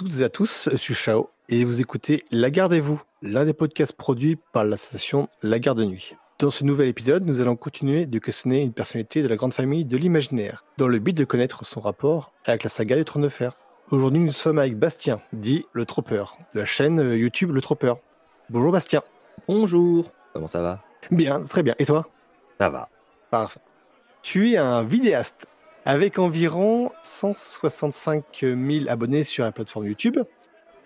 Toutes 0.00 0.20
et 0.20 0.24
à 0.24 0.30
tous, 0.30 0.70
je 0.72 0.78
suis 0.78 0.94
Chao 0.94 1.28
et 1.50 1.62
vous 1.62 1.82
écoutez 1.82 2.24
La 2.30 2.50
Garde 2.50 2.72
et 2.72 2.80
vous, 2.80 3.02
l'un 3.20 3.44
des 3.44 3.52
podcasts 3.52 3.92
produits 3.92 4.38
par 4.50 4.64
l'association 4.64 5.28
La 5.42 5.58
Garde 5.58 5.76
de 5.76 5.84
Nuit. 5.84 6.16
Dans 6.38 6.48
ce 6.48 6.64
nouvel 6.64 6.88
épisode, 6.88 7.26
nous 7.26 7.42
allons 7.42 7.54
continuer 7.54 8.06
de 8.06 8.18
questionner 8.18 8.62
une 8.62 8.72
personnalité 8.72 9.22
de 9.22 9.28
la 9.28 9.36
grande 9.36 9.52
famille 9.52 9.84
de 9.84 9.98
l'imaginaire, 9.98 10.64
dans 10.78 10.88
le 10.88 10.98
but 11.00 11.12
de 11.12 11.26
connaître 11.26 11.66
son 11.66 11.80
rapport 11.80 12.32
avec 12.46 12.64
la 12.64 12.70
saga 12.70 12.96
du 12.96 13.04
Trône 13.04 13.24
de 13.24 13.28
Fer. 13.28 13.52
Aujourd'hui, 13.90 14.22
nous 14.22 14.32
sommes 14.32 14.58
avec 14.58 14.78
Bastien, 14.78 15.20
dit 15.34 15.66
Le 15.74 15.84
Tropper, 15.84 16.24
de 16.54 16.60
la 16.60 16.64
chaîne 16.64 16.98
YouTube 17.12 17.50
Le 17.50 17.60
Tropper. 17.60 17.92
Bonjour 18.48 18.72
Bastien. 18.72 19.02
Bonjour, 19.48 20.10
comment 20.32 20.46
ça 20.46 20.62
va? 20.62 20.82
Bien, 21.10 21.44
très 21.44 21.62
bien. 21.62 21.74
Et 21.78 21.84
toi? 21.84 22.08
Ça 22.58 22.70
va. 22.70 22.88
Parfait. 23.30 23.60
Tu 24.22 24.52
es 24.52 24.56
un 24.56 24.82
vidéaste 24.82 25.46
avec 25.84 26.18
environ 26.18 26.90
165 27.02 28.24
000 28.40 28.56
abonnés 28.88 29.24
sur 29.24 29.44
la 29.44 29.52
plateforme 29.52 29.86
YouTube. 29.86 30.18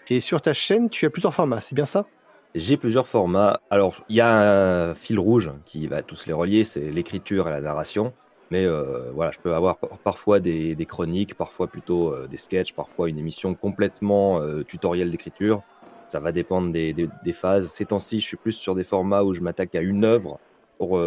Et 0.08 0.20
sur 0.20 0.42
ta 0.42 0.52
chaîne, 0.52 0.90
tu 0.90 1.06
as 1.06 1.10
plusieurs 1.10 1.34
formats, 1.34 1.60
c'est 1.60 1.74
bien 1.74 1.84
ça? 1.84 2.06
J'ai 2.54 2.76
plusieurs 2.76 3.08
formats. 3.08 3.60
Alors, 3.70 4.04
il 4.08 4.16
y 4.16 4.20
a 4.20 4.90
un 4.90 4.94
fil 4.94 5.18
rouge 5.18 5.50
qui 5.64 5.86
va 5.88 6.02
tous 6.02 6.26
les 6.26 6.32
relier, 6.32 6.64
c'est 6.64 6.90
l'écriture 6.90 7.48
et 7.48 7.51
la 7.51 7.60
narration. 7.60 8.12
Mais 8.51 8.64
euh, 8.64 9.10
voilà, 9.12 9.32
je 9.32 9.38
peux 9.38 9.54
avoir 9.54 9.78
parfois 9.78 10.38
des, 10.38 10.86
chroniques, 10.86 11.34
parfois 11.34 11.66
plutôt 11.66 12.12
euh, 12.12 12.29
des 12.29 12.36
sketchs, 12.36 12.73
parfois 12.73 13.08
une 13.08 13.18
émission 13.18 13.54
complètement 13.54 14.40
euh, 14.40 14.62
tutoriel 14.62 15.10
d'écriture. 15.10 15.62
Ça 16.06 16.20
va 16.20 16.30
dépendre 16.30 16.70
des, 16.70 16.92
des 16.92 17.32
phases. 17.32 17.66
Ces 17.68 17.86
temps-ci, 17.86 18.20
je 18.20 18.24
suis 18.24 18.36
plus 18.36 18.52
sur 18.52 18.74
des 18.74 18.84
formats 18.84 19.24
où 19.24 19.34
je 19.34 19.40
m'attaque 19.40 19.74
à 19.74 19.80
une 19.80 20.04
œuvre 20.04 20.38
pour 20.79 21.01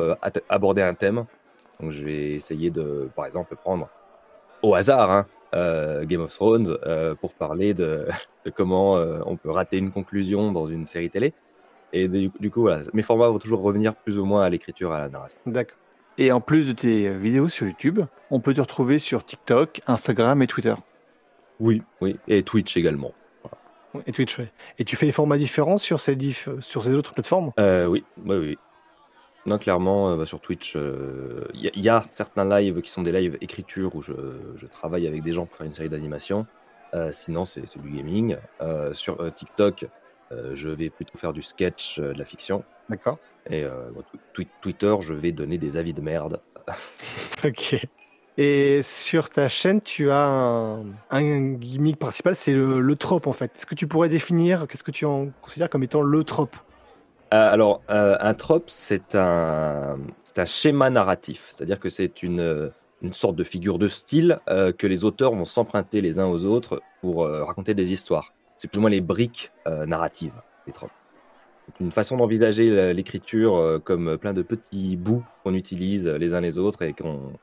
aborder 0.50 0.82
un 0.82 0.96
thème. 0.96 1.26
Donc 1.80 1.92
je 1.92 2.04
vais 2.04 2.32
essayer 2.32 2.70
de, 2.72 3.10
par 3.16 3.26
exemple, 3.26 3.56
prendre 3.56 3.90
au 4.62 4.74
hasard 4.74 5.12
hein, 5.12 5.26
euh, 5.56 6.06
Game 6.06 6.22
of 6.22 6.34
Thrones 6.34 6.78
euh, 6.86 7.16
pour 7.16 7.34
parler 7.34 7.74
de, 7.74 8.08
comment 8.56 8.98
euh, 8.98 9.20
on 9.26 9.38
peut 9.38 9.52
rater 9.52 9.78
une 9.78 9.92
conclusion 9.92 10.52
dans 10.52 10.68
une 10.68 10.88
série 10.88 11.10
télé. 11.10 11.34
Et 11.94 12.10
du, 12.10 12.52
coup, 12.52 12.62
voilà, 12.62 12.84
mes 12.94 13.02
formats 13.02 13.30
vont 13.30 13.40
toujours 13.40 13.62
revenir 13.62 13.96
plus 13.96 14.20
ou 14.20 14.26
moins 14.26 14.44
à 14.44 14.50
l'écriture, 14.50 14.92
à 14.92 15.00
la 15.00 15.10
narration. 15.10 15.38
D'accord. 15.46 15.78
Et 16.18 16.34
en 16.34 16.42
plus 16.42 16.68
de 16.68 16.74
tes 16.74 17.10
vidéos 17.12 17.48
sur 17.48 17.66
YouTube, 17.66 18.02
on 18.30 18.42
peut 18.42 18.54
te 18.54 18.60
retrouver 18.60 19.00
sur 19.00 19.24
TikTok, 19.24 19.82
Instagram 19.88 20.42
et 20.42 20.48
Twitter. 20.48 20.74
Oui, 21.62 21.82
oui, 22.02 22.18
et 22.28 22.44
Twitch 22.44 22.76
également. 22.76 23.14
Et 24.06 24.12
Twitch, 24.12 24.38
oui. 24.38 24.46
Et 24.78 24.84
tu 24.84 24.98
fais 24.98 25.06
des 25.06 25.12
formats 25.14 25.38
différents 25.38 25.78
sur 25.78 26.02
ces, 26.02 26.18
sur 26.60 26.84
ces 26.84 26.94
autres 26.94 27.14
plateformes? 27.14 27.54
Oui, 27.58 28.04
oui, 28.26 28.36
oui. 28.36 28.58
Non, 29.48 29.58
clairement, 29.58 30.10
euh, 30.10 30.18
bah, 30.18 30.26
sur 30.26 30.42
Twitch, 30.42 30.76
il 30.76 30.82
euh, 30.82 31.48
y, 31.54 31.88
a 31.88 32.06
certains 32.12 32.44
lives 32.44 32.82
qui 32.82 32.92
sont 32.92 33.02
des 33.02 33.14
lives 33.14 33.38
écriture 33.40 33.96
où 33.96 34.02
je, 34.02 34.14
travaille 34.70 35.08
avec 35.08 35.24
des 35.24 35.32
gens 35.32 35.46
pour 35.46 35.56
faire 35.56 35.66
une 35.66 35.74
série 35.74 35.88
d'animations. 35.88 36.46
Euh, 36.94 37.14
sinon, 37.14 37.46
c'est 37.46 37.62
du 37.80 37.90
gaming. 37.90 38.36
sur 38.92 39.34
TikTok, 39.34 39.86
je 40.32 40.70
vais 40.70 40.90
plutôt 40.90 41.18
faire 41.18 41.32
du 41.32 41.42
sketch, 41.42 41.98
de 41.98 42.18
la 42.18 42.26
fiction. 42.26 42.66
D'accord. 42.90 43.20
Et 43.50 43.66
Twitter, 44.62 44.96
je 45.00 45.14
vais 45.14 45.32
donner 45.32 45.58
des 45.58 45.78
avis 45.78 45.94
de 45.94 46.02
merde. 46.02 46.42
ok. 47.46 47.88
Et 48.40 48.82
sur 48.84 49.30
ta 49.30 49.48
chaîne, 49.48 49.82
tu 49.82 50.12
as 50.12 50.84
un, 51.10 51.54
gimmick 51.54 51.98
principal, 51.98 52.36
c'est 52.36 52.52
le, 52.52 52.82
le 52.82 52.96
trope 52.98 53.28
en 53.28 53.34
fait. 53.34 53.52
Est-ce 53.56 53.66
que 53.66 53.76
tu 53.76 53.88
pourrais 53.88 54.10
définir, 54.10 54.68
qu'est-ce 54.68 54.84
que 54.84 54.92
tu 54.92 55.06
en 55.06 55.30
considères 55.42 55.70
comme 55.70 55.84
étant 55.84 56.02
le 56.02 56.24
trope? 56.26 56.56
Alors, 57.32 57.82
euh, 57.90 58.16
un 58.20 58.34
trope, 58.34 58.70
c'est 58.70 59.16
un, 59.16 59.98
un 60.36 60.46
schéma 60.46 60.90
narratif, 60.90 61.48
c'est-à-dire 61.50 61.80
que 61.80 61.90
c'est 61.90 62.24
une, 62.24 62.72
une 63.02 63.14
sorte 63.14 63.36
de 63.36 63.44
figure 63.44 63.80
de 63.80 63.88
style 63.88 64.40
euh, 64.50 64.72
que 64.72 64.88
les 64.88 65.04
auteurs 65.04 65.34
vont 65.34 65.46
s'emprunter 65.46 66.02
les 66.02 66.20
uns 66.20 66.28
aux 66.28 66.46
autres 66.46 66.82
pour 67.02 67.28
raconter 67.28 67.74
des 67.74 67.92
histoires. 67.92 68.34
C'est 68.58 68.68
plus 68.68 68.80
ou 68.80 68.82
moins 68.82 68.90
les 68.90 69.02
briques 69.02 69.52
narratives 69.86 70.34
des 70.66 70.74
tropes. 70.74 70.92
C'est 71.68 71.84
une 71.84 71.92
façon 71.92 72.18
d'envisager 72.18 72.94
l'écriture 72.94 73.82
comme 73.84 74.18
plein 74.18 74.34
de 74.34 74.42
petits 74.42 74.96
bouts 74.96 75.24
qu'on 75.44 75.54
utilise 75.54 76.08
les 76.08 76.34
uns 76.34 76.42
les 76.42 76.58
autres 76.58 76.82
et 76.82 76.94
qu'on 76.94 77.34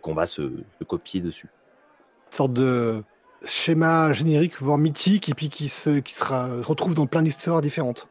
qu'on 0.00 0.14
va 0.14 0.26
se, 0.26 0.42
copier 0.86 1.20
dessus. 1.20 1.48
Une 2.26 2.36
sorte 2.36 2.52
de 2.52 3.02
schéma 3.44 4.12
générique, 4.12 4.60
voire 4.60 4.78
mythique, 4.78 5.28
et 5.28 5.34
puis 5.34 5.48
qui 5.50 5.68
se, 5.68 5.98
qui 5.98 6.14
sera, 6.14 6.48
retrouve 6.62 6.94
dans 6.94 7.06
plein 7.06 7.22
d'histoires 7.22 7.60
différentes. 7.60 8.08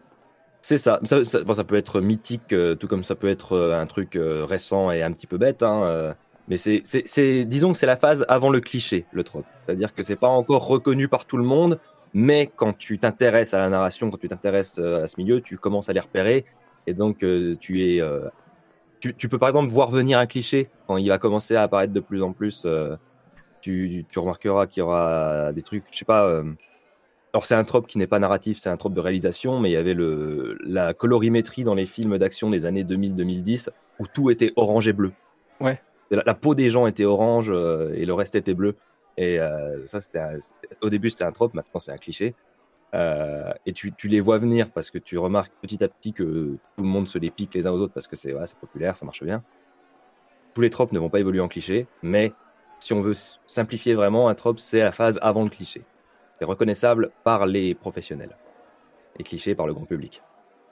C'est 0.62 0.78
ça. 0.78 1.00
Ça, 1.04 1.24
ça, 1.26 1.64
peut 1.64 1.76
être 1.76 2.02
mythique, 2.02 2.54
euh, 2.54 2.76
tout 2.76 2.88
comme 2.88 3.04
ça 3.04 3.16
peut 3.16 3.30
être 3.30 3.54
euh, 3.54 3.80
un 3.80 3.88
truc 3.88 4.16
euh, 4.16 4.46
récent 4.46 4.92
et 4.92 5.02
un 5.02 5.12
petit 5.12 5.28
peu 5.28 5.38
bête. 5.38 5.64
Hein, 5.64 6.16
mais 6.48 6.58
c'est, 6.58 7.46
disons 7.46 7.72
que 7.72 7.78
c'est 7.78 7.86
la 7.86 7.96
phase 7.96 8.26
avant 8.28 8.50
le 8.50 8.60
cliché, 8.60 9.06
le 9.12 9.24
trope. 9.24 9.46
C'est-à-dire 9.66 9.94
que 9.94 10.04
c'est 10.04 10.16
pas 10.16 10.28
encore 10.28 10.68
reconnu 10.68 11.08
par 11.08 11.26
tout 11.26 11.38
le 11.38 11.44
monde, 11.44 11.80
mais 12.14 12.52
quand 12.56 12.74
tu 12.78 13.00
t'intéresses 13.00 13.54
à 13.54 13.60
la 13.60 13.70
narration, 13.70 14.12
quand 14.12 14.18
tu 14.18 14.28
t'intéresses 14.28 14.78
à 14.78 15.08
ce 15.08 15.16
milieu, 15.18 15.42
tu 15.42 15.58
commences 15.58 15.90
à 15.90 15.94
les 15.94 16.00
repérer. 16.00 16.46
Et 16.88 16.94
donc, 16.94 17.20
tu 17.60 17.82
es. 17.82 18.02
Tu, 19.00 19.16
tu, 19.16 19.30
peux 19.30 19.40
par 19.40 19.50
exemple 19.50 19.72
voir 19.72 19.90
venir 19.90 20.20
un 20.20 20.28
cliché 20.28 20.70
quand 20.86 20.98
il 20.98 21.08
va 21.10 21.18
commencer 21.18 21.56
à 21.56 21.64
apparaître 21.64 21.94
de 21.94 22.00
plus 22.00 22.22
en 22.22 22.34
plus. 22.34 22.68
tu, 23.62 24.06
tu 24.08 24.20
remarqueras 24.20 24.68
qu'il 24.68 24.82
y 24.82 24.84
aura 24.84 25.54
des 25.54 25.62
trucs, 25.64 25.86
je 25.92 26.00
sais 26.00 26.06
pas 26.06 26.44
alors 27.34 27.46
c'est 27.46 27.56
un 27.56 27.64
trope 27.64 27.88
qui 27.88 27.98
n'est 27.98 28.08
pas 28.08 28.20
narratif, 28.20 28.60
c'est 28.60 28.70
un 28.70 28.78
trope 28.78 28.94
de 28.94 29.00
réalisation, 29.00 29.60
mais 29.60 29.70
il 29.70 29.74
y 29.74 29.78
avait 29.78 29.94
le, 29.94 30.58
la 30.64 30.94
colorimétrie 30.94 31.64
dans 31.64 31.76
les 31.76 31.86
films 31.86 32.18
d'action 32.18 32.50
des 32.50 32.66
années 32.66 32.84
2000-2010 32.84 33.70
où 34.00 34.08
tout 34.08 34.30
était 34.30 34.52
orange 34.58 34.88
et 34.88 34.94
bleu. 34.94 35.14
Ouais. 35.62 35.82
La, 36.10 36.34
peau 36.34 36.56
des 36.56 36.70
gens 36.70 36.88
était 36.88 37.06
orange 37.06 37.50
euh, 37.50 37.94
et 37.94 38.06
le 38.06 38.14
reste 38.14 38.36
était 38.36 38.54
bleu. 38.54 38.76
Et 39.16 39.40
euh, 39.40 39.86
ça, 39.86 40.02
c'était 40.02 40.22
au 40.82 40.90
début 40.90 41.10
c'était 41.10 41.24
un 41.24 41.32
trope, 41.32 41.54
maintenant 41.54 41.80
c'est 41.80 41.94
un 41.94 41.98
cliché. 41.98 42.36
Euh, 42.94 43.54
et 43.66 43.72
tu, 43.72 43.94
tu, 43.94 44.10
les 44.10 44.20
vois 44.20 44.38
venir 44.38 44.70
parce 44.70 44.90
que 44.90 44.98
tu 44.98 45.18
remarques 45.18 45.54
petit 45.62 45.82
à 45.82 45.88
petit 45.88 46.12
que 46.12 46.58
tout 46.76 46.84
le 46.84 46.90
monde 46.90 47.08
se 47.08 47.18
les 47.18 47.32
pique 47.32 47.54
les 47.54 47.66
uns 47.66 47.72
aux 47.72 47.80
autres 47.80 47.94
parce 47.94 48.08
que 48.08 48.18
c'est 48.18 48.36
c'est 48.46 48.58
populaire, 48.58 48.98
ça 48.98 49.06
marche 49.06 49.24
bien. 49.24 49.42
Tous 50.54 50.60
les 50.60 50.70
tropes 50.70 50.92
ne 50.92 51.00
vont 51.00 51.10
pas 51.10 51.22
évoluer 51.22 51.40
en 51.40 51.48
cliché, 51.48 51.88
mais 52.04 52.34
si 52.82 52.92
on 52.92 53.02
veut 53.02 53.16
simplifier 53.46 53.94
vraiment, 53.94 54.28
un 54.28 54.36
trope 54.36 54.60
c'est 54.60 54.80
la 54.80 54.92
phase 54.92 55.18
avant 55.22 55.44
le 55.44 55.50
cliché 55.50 55.86
reconnaissable 56.46 57.12
par 57.24 57.46
les 57.46 57.74
professionnels 57.76 58.36
et 59.20 59.24
cliché 59.24 59.56
par 59.56 59.68
le 59.68 59.74
grand 59.74 59.86
public. 59.86 60.22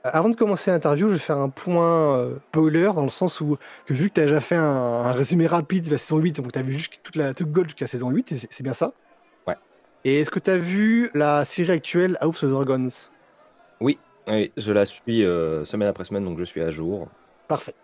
Avant 0.04 0.30
de 0.30 0.36
commencer 0.36 0.72
l'interview, 0.72 1.10
je 1.10 1.14
vais 1.14 1.20
faire 1.20 1.40
un 1.40 1.50
point 1.50 2.18
euh, 2.18 2.38
spoiler 2.50 2.90
dans 2.96 3.04
le 3.04 3.10
sens 3.10 3.42
où, 3.42 3.58
vu 3.90 4.10
que 4.10 4.14
tu 4.14 4.22
as 4.22 4.26
déjà 4.26 4.40
fait 4.40 4.56
un, 4.56 5.12
résumé 5.12 5.46
rapide 5.46 5.86
de 5.86 5.92
la 5.92 5.98
saison 5.98 6.20
8, 6.20 6.38
donc 6.38 6.54
tu 6.54 6.60
as 6.60 6.62
vu 6.62 6.72
juste 6.72 7.00
toute 7.04 7.18
la 7.18 7.34
toute 7.34 7.52
gold 7.52 7.68
jusqu'à 7.68 7.84
la 7.84 7.90
saison 7.90 8.10
8, 8.10 8.48
c'est 8.50 8.64
bien 8.64 8.74
ça? 8.74 8.94
Ouais. 9.46 9.58
Et 10.06 10.22
est-ce 10.22 10.32
que 10.32 10.40
tu 10.40 10.50
as 10.52 10.58
vu 10.58 11.10
la 11.14 11.44
série 11.44 11.72
actuelle 11.72 12.18
House 12.22 12.44
of 12.44 12.52
Dragons? 12.52 12.88
Oui, 13.82 14.00
oui, 14.28 14.54
je 14.56 14.72
la 14.72 14.86
suis 14.86 15.26
euh, 15.26 15.66
semaine 15.66 15.90
après 15.90 16.06
semaine, 16.06 16.24
donc 16.24 16.40
je 16.40 16.46
suis 16.46 16.62
à 16.62 16.72
jour. 16.72 17.10
Parfait. 17.50 17.76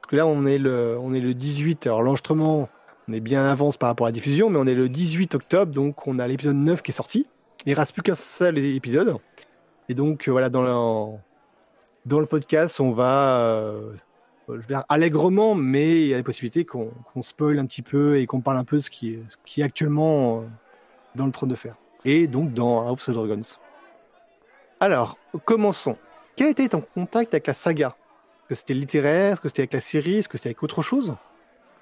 Parce 0.00 0.10
que 0.10 0.16
là, 0.16 0.26
on 0.26 0.46
est 0.46 0.58
le, 0.58 0.98
on 1.00 1.14
est 1.14 1.20
le 1.20 1.34
18, 1.34 1.86
alors 1.86 2.02
l'enregistrement, 2.02 2.68
on 3.08 3.12
est 3.12 3.20
bien 3.20 3.44
en 3.44 3.50
avance 3.50 3.76
par 3.76 3.88
rapport 3.88 4.06
à 4.06 4.10
la 4.10 4.12
diffusion, 4.12 4.50
mais 4.50 4.58
on 4.58 4.66
est 4.66 4.74
le 4.74 4.88
18 4.88 5.34
octobre, 5.34 5.72
donc 5.72 6.06
on 6.06 6.18
a 6.18 6.26
l'épisode 6.26 6.56
9 6.56 6.82
qui 6.82 6.90
est 6.90 6.94
sorti. 6.94 7.26
Il 7.66 7.72
ne 7.72 7.76
reste 7.76 7.92
plus 7.92 8.02
qu'un 8.02 8.14
seul 8.14 8.58
épisode. 8.58 9.16
Et 9.88 9.94
donc, 9.94 10.28
euh, 10.28 10.30
voilà, 10.30 10.48
dans 10.48 11.20
le, 12.06 12.26
podcast, 12.26 12.80
on 12.80 12.92
va 12.92 13.38
euh, 13.40 13.92
allègrement, 14.88 15.54
mais 15.54 16.02
il 16.02 16.08
y 16.08 16.14
a 16.14 16.16
des 16.16 16.22
possibilités 16.22 16.64
qu'on 16.64 16.92
spoil 17.20 17.58
un 17.58 17.66
petit 17.66 17.82
peu 17.82 18.18
et 18.18 18.26
qu'on 18.26 18.40
parle 18.40 18.58
un 18.58 18.64
peu 18.64 18.76
de 18.76 18.82
ce 18.82 18.90
qui 18.90 19.18
est, 19.56 19.62
actuellement 19.62 20.38
euh, 20.38 20.42
dans 21.14 21.26
le 21.26 21.32
trône 21.32 21.50
de 21.50 21.54
fer. 21.54 21.76
Et 22.06 22.26
donc 22.26 22.52
dans 22.52 22.86
House 22.86 23.08
of 23.08 23.14
Dragons. 23.14 23.42
Alors, 24.80 25.18
commençons. 25.44 25.96
Quel 26.36 26.48
été 26.48 26.68
ton 26.68 26.82
contact 26.94 27.32
avec 27.32 27.46
la 27.46 27.54
saga? 27.54 27.88
Est-ce 27.88 28.48
que 28.48 28.54
c'était 28.54 28.74
littéraire? 28.74 29.34
Est-ce 29.34 29.40
que 29.40 29.48
c'était 29.48 29.62
avec 29.62 29.72
la 29.72 29.80
série? 29.80 30.18
Est-ce 30.18 30.28
que 30.28 30.36
c'était 30.36 30.48
avec 30.48 30.62
autre 30.62 30.82
chose? 30.82 31.14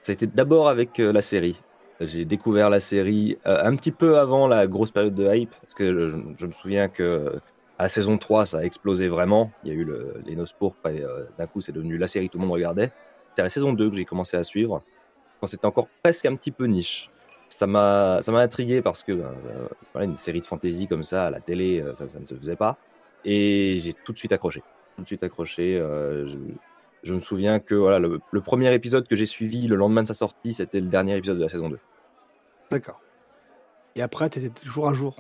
C'était 0.03 0.27
d'abord 0.27 0.69
avec 0.69 0.99
euh, 0.99 1.13
la 1.13 1.23
série. 1.23 1.57
J'ai 2.01 2.25
découvert 2.25 2.69
la 2.71 2.81
série 2.81 3.39
euh, 3.47 3.65
un 3.65 3.77
petit 3.77 3.93
peu 3.93 4.19
avant 4.19 4.49
la 4.49 4.67
grosse 4.67 4.91
période 4.91 5.15
de 5.15 5.33
hype, 5.33 5.55
parce 5.61 5.75
que 5.75 6.09
je, 6.09 6.47
me 6.47 6.53
souviens 6.53 6.89
que 6.89 7.41
à 7.79 7.85
la 7.85 7.89
saison 7.89 8.19
3, 8.19 8.47
ça 8.47 8.59
a 8.59 8.63
explosé 8.63 9.09
vraiment. 9.09 9.53
Il 9.63 9.73
y 9.73 9.73
a 9.73 9.79
eu 9.79 9.85
le, 9.85 10.15
les 10.27 10.35
Noces 10.35 10.53
pourpres 10.53 10.89
et 10.89 11.03
euh, 11.03 11.25
d'un 11.39 11.47
coup, 11.47 11.61
c'est 11.61 11.73
devenu 11.73 11.99
la 11.99 12.09
série 12.09 12.27
que 12.27 12.33
tout 12.33 12.39
le 12.39 12.45
monde 12.45 12.55
regardait. 12.55 12.91
C'était 13.29 13.43
à 13.43 13.45
la 13.45 13.51
saison 13.51 13.73
2 13.73 13.91
que 13.91 13.97
j'ai 13.97 14.05
commencé 14.05 14.37
à 14.37 14.43
suivre, 14.43 14.83
quand 15.41 15.47
c'était 15.47 15.67
encore 15.67 15.89
presque 16.03 16.27
un 16.27 16.35
petit 16.35 16.51
peu 16.51 16.67
niche. 16.67 17.09
Ça 17.49 17.67
m'a, 17.67 18.21
intrigué 18.27 18.81
parce 18.83 19.03
que 19.03 19.13
voilà, 19.93 20.07
une 20.07 20.17
série 20.17 20.41
de 20.41 20.47
fantasy 20.47 20.89
comme 20.89 21.05
ça 21.05 21.27
à 21.27 21.31
la 21.31 21.41
télé, 21.41 21.85
ça, 21.93 22.05
ne 22.19 22.27
se 22.27 22.35
faisait 22.35 22.57
pas. 22.57 22.79
Et 23.27 23.79
j'ai 23.83 23.93
tout 23.93 24.13
de 24.13 24.19
suite 24.19 24.33
accroché. 24.33 24.63
Tout 24.97 25.03
de 25.03 25.07
suite 25.07 25.23
accroché. 25.23 25.79
Je 27.03 27.15
me 27.15 27.21
souviens 27.21 27.59
que 27.59 27.75
voilà, 27.75 27.99
le, 27.99 28.41
premier 28.41 28.73
épisode 28.75 29.09
que 29.09 29.17
j'ai 29.17 29.27
suivi 29.27 29.67
le 29.67 29.77
lendemain 29.77 30.03
de 30.03 30.09
sa 30.09 30.15
sortie, 30.15 30.55
c'était 30.55 30.81
le 30.81 30.87
dernier 30.87 31.17
épisode 31.17 31.39
de 31.39 31.43
la 31.43 31.49
saison 31.49 31.69
2. 31.69 31.79
D'accord. 32.71 33.01
Et 33.97 34.03
après, 34.03 34.31
tu 34.31 34.39
étais 34.39 34.49
toujours 34.49 34.89
à 34.89 34.95
jour? 34.95 35.17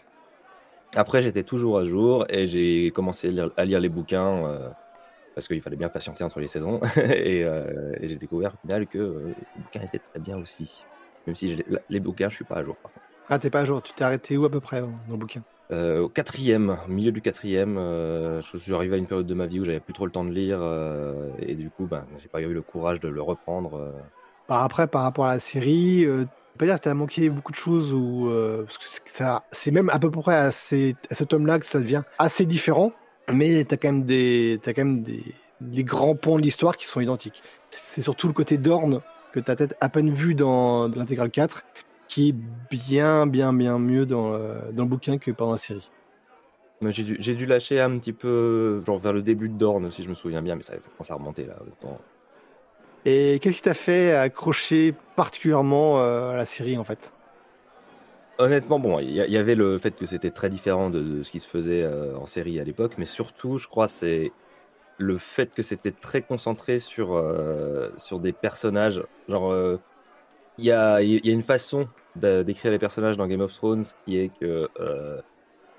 Après, 0.95 1.23
j'étais 1.23 1.43
toujours 1.43 1.79
à 1.79 1.85
jour 1.85 2.25
et 2.29 2.47
j'ai 2.47 2.91
commencé 2.91 3.35
à 3.57 3.65
lire, 3.65 3.81
les 3.81 3.89
bouquins 3.89 4.47
euh, 4.47 4.69
parce 5.35 5.49
qu'il 5.49 5.61
fallait 5.63 5.77
bien 5.77 5.89
patienter 5.89 6.23
entre 6.25 6.41
les 6.41 6.49
saisons. 6.49 6.81
Euh, 6.97 7.97
et, 8.01 8.09
j'ai 8.09 8.17
découvert 8.17 8.55
au 8.55 8.67
final 8.67 8.87
que 8.87 8.99
euh, 8.99 9.35
les 9.57 9.63
bouquins 9.63 9.81
étaient 9.81 9.99
très 9.99 10.21
bien 10.21 10.39
aussi. 10.39 10.85
Même 11.27 11.35
si 11.35 11.57
les 11.89 12.01
bouquins, 12.01 12.29
je 12.29 12.37
suis 12.37 12.45
pas 12.45 12.57
à 12.57 12.65
jour 12.65 12.77
par 12.77 12.93
contre. 12.93 13.07
Ah, 13.29 13.39
t'es 13.39 13.51
pas 13.51 13.61
à 13.61 13.65
jour. 13.65 13.83
Tu 13.83 13.93
t'es 13.93 14.05
arrêté 14.05 14.37
où 14.37 14.45
à 14.45 14.51
peu 14.51 14.61
près 14.61 14.81
dans 14.81 14.93
le 15.09 15.17
bouquin? 15.17 15.43
Au 15.73 16.09
quatrième, 16.09 16.77
milieu 16.87 17.13
du 17.13 17.23
quatrième, 17.23 17.79
euh, 17.79 18.43
je 18.43 18.59
suis 18.59 18.75
arrivé 18.75 18.97
à 18.97 18.99
une 18.99 19.07
période 19.07 19.27
de 19.27 19.35
ma 19.35 19.47
vie 19.47 19.59
où 19.59 19.65
j'avais 19.65 19.81
plus 19.81 19.95
trop 19.95 20.05
le 20.05 20.13
temps 20.13 20.25
de 20.25 20.31
lire 20.31 20.59
euh, 20.61 21.31
et 21.39 21.55
du 21.55 21.71
coup, 21.71 21.87
ben, 21.87 22.05
j'ai 22.21 22.29
pas 22.29 22.43
eu 22.43 22.53
le 22.53 22.61
courage 22.61 23.01
de 23.01 23.09
le 23.09 23.23
reprendre. 23.23 23.95
Par 24.47 24.65
après, 24.65 24.87
par 24.87 25.03
rapport 25.03 25.25
à 25.25 25.35
la 25.35 25.41
série, 25.41 26.05
euh, 26.05 26.27
pas 26.59 26.67
dire 26.67 26.75
que 26.75 26.81
t'as 26.81 26.93
manqué 26.93 27.31
beaucoup 27.31 27.53
de 27.53 27.57
choses 27.57 27.95
ou 27.95 28.31
ça, 29.07 29.45
c'est 29.51 29.71
même 29.71 29.89
à 29.89 29.99
peu 29.99 30.11
près 30.11 30.35
à, 30.35 30.51
ces, 30.51 30.95
à 31.11 31.15
ce 31.15 31.25
tome-là 31.25 31.59
que 31.59 31.65
ça 31.65 31.79
devient 31.79 32.03
assez 32.19 32.45
différent, 32.45 32.93
mais 33.33 33.65
t'as 33.65 33.79
quand 33.79 33.89
même 33.89 34.05
des, 34.05 34.61
quand 34.63 34.77
même 34.77 35.03
des, 35.03 35.85
grands 35.85 36.17
points 36.17 36.37
de 36.37 36.43
l'histoire 36.43 36.77
qui 36.77 36.87
sont 36.87 37.01
identiques. 37.01 37.43
C'est 37.71 38.03
surtout 38.03 38.27
le 38.27 38.35
côté 38.35 38.59
d'Orne 38.59 39.01
que 39.33 39.41
t'as 39.41 39.57
peut-être 39.57 39.77
à 39.81 39.89
peine 39.89 40.13
vu 40.13 40.35
dans, 40.35 40.91
dans 40.91 40.99
l'intégrale 40.99 41.31
4 41.31 41.65
qui 42.13 42.29
est 42.29 42.35
bien, 42.71 43.27
bien, 43.27 43.55
bien 43.55 43.79
mieux 43.79 44.05
dans, 44.05 44.35
euh, 44.35 44.71
dans 44.73 44.83
le 44.83 44.89
bouquin 44.89 45.17
que 45.17 45.31
pendant 45.31 45.53
la 45.53 45.57
série. 45.57 45.91
J'ai 46.83 47.05
dû, 47.05 47.17
dû, 47.17 47.47
lâcher 47.47 47.81
un 47.81 47.97
petit 47.97 48.13
peu, 48.13 48.83
genre 48.85 48.99
vers 48.99 49.15
le 49.15 49.23
début 49.23 49.49
de 49.49 49.55
Dorn, 49.55 49.91
si 49.91 50.03
je 50.03 50.11
me 50.11 50.15
souviens 50.15 50.43
bien, 50.43 50.55
mais 50.55 50.63
ça, 50.63 50.75
ça 50.79 50.91
commence 50.91 51.11
à 51.11 51.15
remonter 51.15 51.47
là. 51.47 51.55
Et 53.07 53.39
qu'est-ce 53.41 53.57
qui 53.57 53.63
t'a 53.63 53.73
fait 53.73 54.13
accrocher 54.15 54.95
particulièrement 55.17 56.01
euh, 56.01 56.33
à 56.33 56.37
la 56.37 56.45
série 56.45 56.77
en 56.77 56.85
fait? 56.85 57.15
Honnêtement, 58.37 58.79
bon, 58.79 58.99
il 58.99 59.11
y, 59.11 59.37
avait 59.39 59.55
le 59.55 59.79
fait 59.79 59.93
que 59.93 60.05
c'était 60.05 60.31
très 60.31 60.51
différent 60.51 60.91
de, 60.91 61.23
ce 61.23 61.31
qui 61.31 61.41
se 61.41 61.49
faisait 61.49 61.83
euh, 61.83 62.15
en 62.17 62.27
série 62.27 62.61
à 62.61 62.65
l'époque, 62.65 62.95
mais 62.99 63.07
surtout, 63.07 63.57
je 63.57 63.69
crois, 63.69 63.89
c'est 63.89 64.33
le 64.99 65.17
fait 65.17 65.55
que 65.55 65.63
c'était 65.63 65.93
très 65.93 66.21
concentré 66.21 66.79
sur, 66.79 67.25
sur 67.97 68.19
des 68.19 68.33
personnages. 68.33 69.03
Genre, 69.29 69.79
il 70.59 70.65
y 70.65 70.73
a, 70.73 71.01
une 71.03 71.43
façon 71.43 71.89
d'écrire 72.17 72.73
les 72.73 72.79
personnages 72.79 73.17
dans 73.17 73.27
Game 73.27 73.41
of 73.41 73.55
Thrones 73.55 73.85
qui 74.05 74.19
est 74.19 74.31
que 74.39 74.69
euh, 74.81 75.21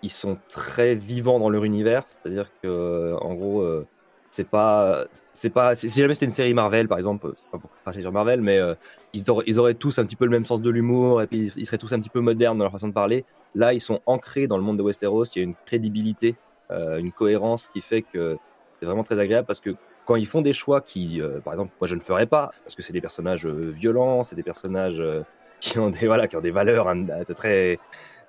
ils 0.01 0.11
sont 0.11 0.37
très 0.49 0.95
vivants 0.95 1.39
dans 1.39 1.49
leur 1.49 1.63
univers, 1.63 2.03
c'est-à-dire 2.09 2.49
que 2.61 3.15
en 3.21 3.35
gros 3.35 3.61
euh, 3.61 3.85
c'est 4.31 4.47
pas 4.47 5.05
c'est 5.31 5.51
pas 5.51 5.75
si 5.75 5.89
jamais 5.89 6.15
c'était 6.15 6.25
une 6.25 6.31
série 6.31 6.53
Marvel 6.53 6.87
par 6.87 6.97
exemple, 6.97 7.33
c'est 7.37 7.49
pas 7.51 7.59
pour 7.59 7.69
cracher 7.83 8.01
sur 8.01 8.11
Marvel 8.11 8.41
mais 8.41 8.57
euh, 8.57 8.73
ils, 9.13 9.29
auraient, 9.29 9.43
ils 9.47 9.59
auraient 9.59 9.75
tous 9.75 9.99
un 9.99 10.05
petit 10.05 10.15
peu 10.15 10.25
le 10.25 10.31
même 10.31 10.45
sens 10.45 10.61
de 10.61 10.69
l'humour 10.69 11.21
et 11.21 11.27
puis 11.27 11.51
ils 11.55 11.65
seraient 11.65 11.77
tous 11.77 11.93
un 11.93 11.99
petit 11.99 12.09
peu 12.09 12.19
modernes 12.19 12.57
dans 12.57 12.65
leur 12.65 12.71
façon 12.71 12.87
de 12.87 12.93
parler. 12.93 13.25
Là, 13.55 13.73
ils 13.73 13.81
sont 13.81 13.99
ancrés 14.07 14.47
dans 14.47 14.57
le 14.57 14.63
monde 14.63 14.77
de 14.77 14.83
Westeros, 14.83 15.25
il 15.35 15.37
y 15.37 15.41
a 15.41 15.43
une 15.43 15.53
crédibilité, 15.67 16.35
une 16.71 17.11
cohérence 17.11 17.67
qui 17.67 17.81
fait 17.81 18.01
que 18.01 18.35
c'est 18.79 18.87
vraiment 18.87 19.03
très 19.03 19.19
agréable 19.19 19.45
parce 19.45 19.59
que 19.59 19.75
quand 20.05 20.15
ils 20.15 20.27
font 20.27 20.41
des 20.41 20.53
choix 20.53 20.81
qui, 20.81 21.21
par 21.43 21.53
exemple, 21.53 21.71
moi 21.79 21.87
je 21.87 21.95
ne 21.95 22.01
ferais 22.01 22.25
pas, 22.25 22.51
parce 22.63 22.75
que 22.75 22.81
c'est 22.81 22.93
des 22.93 23.01
personnages 23.01 23.45
violents, 23.45 24.23
c'est 24.23 24.35
des 24.35 24.43
personnages 24.43 25.01
qui 25.59 25.79
ont 25.79 25.89
des 25.89 26.07
voilà 26.07 26.27
qui 26.27 26.35
ont 26.35 26.41
des 26.41 26.51
valeurs 26.51 26.89
hein, 26.89 27.05
très 27.35 27.79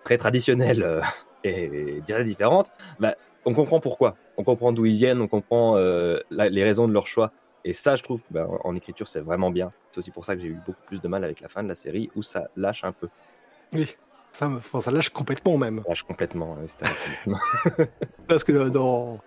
très 0.04 0.18
traditionnelles 0.18 0.82
euh, 0.82 1.00
et, 1.42 2.00
très 2.06 2.24
différentes, 2.24 2.70
bah, 3.00 3.16
on 3.44 3.54
comprend 3.54 3.80
pourquoi, 3.80 4.16
on 4.36 4.44
comprend 4.44 4.72
d'où 4.72 4.86
ils 4.86 4.96
viennent, 4.96 5.20
on 5.20 5.28
comprend 5.28 5.76
euh, 5.76 6.20
les 6.30 6.62
raisons 6.62 6.86
de 6.86 6.92
leur 6.92 7.06
choix. 7.06 7.32
Et 7.66 7.72
ça, 7.72 7.96
je 7.96 8.02
trouve, 8.02 8.20
bah, 8.30 8.46
en 8.62 8.76
écriture, 8.76 9.08
c'est 9.08 9.20
vraiment 9.20 9.50
bien. 9.50 9.72
C'est 9.90 9.98
aussi 9.98 10.10
pour 10.10 10.24
ça 10.24 10.36
que 10.36 10.42
j'ai 10.42 10.48
eu 10.48 10.58
beaucoup 10.66 10.82
plus 10.86 11.00
de 11.00 11.08
mal 11.08 11.24
avec 11.24 11.40
la 11.40 11.48
fin 11.48 11.62
de 11.62 11.68
la 11.68 11.74
série, 11.74 12.10
où 12.14 12.22
ça 12.22 12.48
lâche 12.56 12.84
un 12.84 12.92
peu. 12.92 13.08
Oui, 13.72 13.96
ça, 14.32 14.50
ça 14.80 14.90
lâche 14.90 15.08
complètement 15.08 15.56
même. 15.56 15.80
Ça 15.82 15.88
lâche 15.88 16.02
complètement. 16.02 16.58
Parce 18.28 18.44
que 18.44 18.68
dans, 18.68 19.18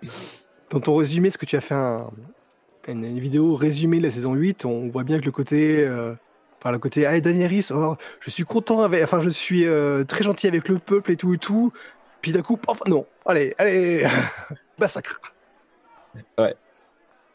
dans 0.70 0.80
ton 0.80 0.96
résumé, 0.96 1.30
ce 1.30 1.38
que 1.38 1.46
tu 1.46 1.56
as 1.56 1.60
fait 1.60 1.74
un, 1.74 2.10
une, 2.86 3.18
vidéo 3.18 3.54
résumée 3.54 3.98
de 3.98 4.04
la 4.04 4.10
saison 4.10 4.34
8, 4.34 4.64
on 4.64 4.88
voit 4.88 5.04
bien 5.04 5.18
que 5.18 5.24
le 5.24 5.32
côté 5.32 5.84
euh, 5.84 6.14
par 6.60 6.72
le 6.72 6.78
côté 6.78 7.06
allez 7.06 7.20
Daenerys 7.20 7.68
oh, 7.72 7.96
je 8.20 8.30
suis 8.30 8.44
content 8.44 8.84
enfin 8.84 9.20
je 9.20 9.30
suis 9.30 9.66
euh, 9.66 10.04
très 10.04 10.24
gentil 10.24 10.46
avec 10.46 10.68
le 10.68 10.78
peuple 10.78 11.12
et 11.12 11.16
tout 11.16 11.34
et 11.34 11.38
tout. 11.38 11.72
Puis 12.20 12.32
d'un 12.32 12.42
coup 12.42 12.58
enfin 12.66 12.84
non. 12.88 13.06
Allez 13.26 13.54
allez. 13.58 14.06
Massacre. 14.78 15.20
Ouais. 16.36 16.54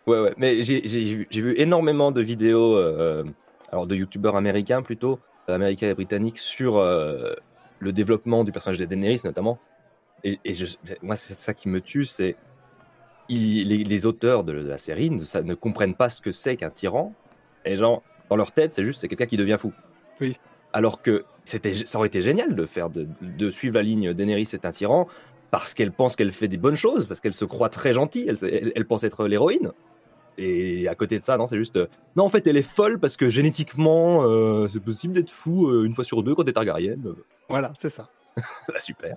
Ouais 0.07 0.19
ouais. 0.19 0.33
Mais 0.37 0.63
j'ai 0.63 1.25
vu 1.31 1.53
énormément 1.57 2.11
de 2.11 2.21
vidéos 2.21 2.75
euh, 2.75 3.23
alors 3.71 3.87
de 3.87 3.95
youtubeurs 3.95 4.35
américains 4.35 4.81
plutôt 4.81 5.19
américains 5.47 5.89
et 5.89 5.93
britanniques 5.93 6.37
sur 6.37 6.77
euh, 6.77 7.33
le 7.79 7.91
développement 7.91 8.43
du 8.43 8.51
personnage 8.51 8.77
de 8.77 8.85
Daenerys 8.85 9.21
notamment. 9.23 9.59
Et, 10.25 10.39
moi 11.01 11.15
c'est 11.15 11.33
ça 11.33 11.53
qui 11.53 11.67
me 11.67 11.81
tue 11.81 12.05
c'est 12.05 12.35
les, 13.37 13.83
les, 13.83 14.05
auteurs 14.05 14.43
de, 14.43 14.53
la 14.53 14.77
série 14.77 15.09
ne, 15.09 15.23
ça, 15.23 15.41
ne 15.41 15.53
comprennent 15.53 15.95
pas 15.95 16.09
ce 16.09 16.21
que 16.21 16.31
c'est 16.31 16.57
qu'un 16.57 16.69
tyran 16.69 17.13
et 17.65 17.75
genre 17.75 18.03
dans 18.29 18.35
leur 18.35 18.51
tête, 18.51 18.73
c'est 18.73 18.83
juste 18.83 19.01
c'est 19.01 19.07
quelqu'un 19.07 19.25
qui 19.25 19.37
devient 19.37 19.57
fou. 19.59 19.73
Oui. 20.19 20.37
Alors 20.73 21.01
que 21.01 21.25
c'était, 21.45 21.73
ça 21.85 21.97
aurait 21.97 22.07
été 22.07 22.21
génial 22.21 22.55
de 22.55 22.65
faire 22.65 22.89
de, 22.89 23.51
suivre 23.51 23.75
la 23.75 23.83
ligne 23.83 24.13
Daenerys 24.13 24.49
est 24.53 24.65
un 24.65 24.71
tyran 24.71 25.07
parce 25.51 25.75
qu'elle 25.75 25.91
pense 25.91 26.15
qu'elle 26.15 26.31
fait 26.31 26.47
des 26.47 26.57
bonnes 26.57 26.75
choses, 26.75 27.05
parce 27.05 27.19
qu'elle 27.19 27.33
se 27.33 27.45
croit 27.45 27.69
très 27.69 27.93
gentille, 27.93 28.27
elle, 28.27 28.85
pense 28.85 29.03
être 29.03 29.27
l'héroïne. 29.27 29.71
Et 30.39 30.87
à 30.87 30.95
côté 30.95 31.19
de 31.19 31.23
ça, 31.23 31.37
non, 31.37 31.45
c'est 31.45 31.57
juste. 31.57 31.77
non, 32.15 32.23
en 32.23 32.29
fait, 32.29 32.47
elle 32.47 32.57
est 32.57 32.63
folle 32.63 32.99
parce 32.99 33.17
que 33.17 33.29
génétiquement, 33.29 34.23
euh, 34.23 34.67
c'est 34.67 34.79
possible 34.79 35.13
d'être 35.13 35.29
fou 35.29 35.67
euh, 35.67 35.83
une 35.83 35.93
fois 35.93 36.03
sur 36.03 36.23
deux 36.23 36.33
quand 36.33 36.43
t'es 36.43 36.53
Targaryen. 36.53 36.97
Voilà, 37.49 37.71
c'est 37.77 37.89
ça. 37.89 38.09
Bah, 38.67 38.79
super. 38.79 39.13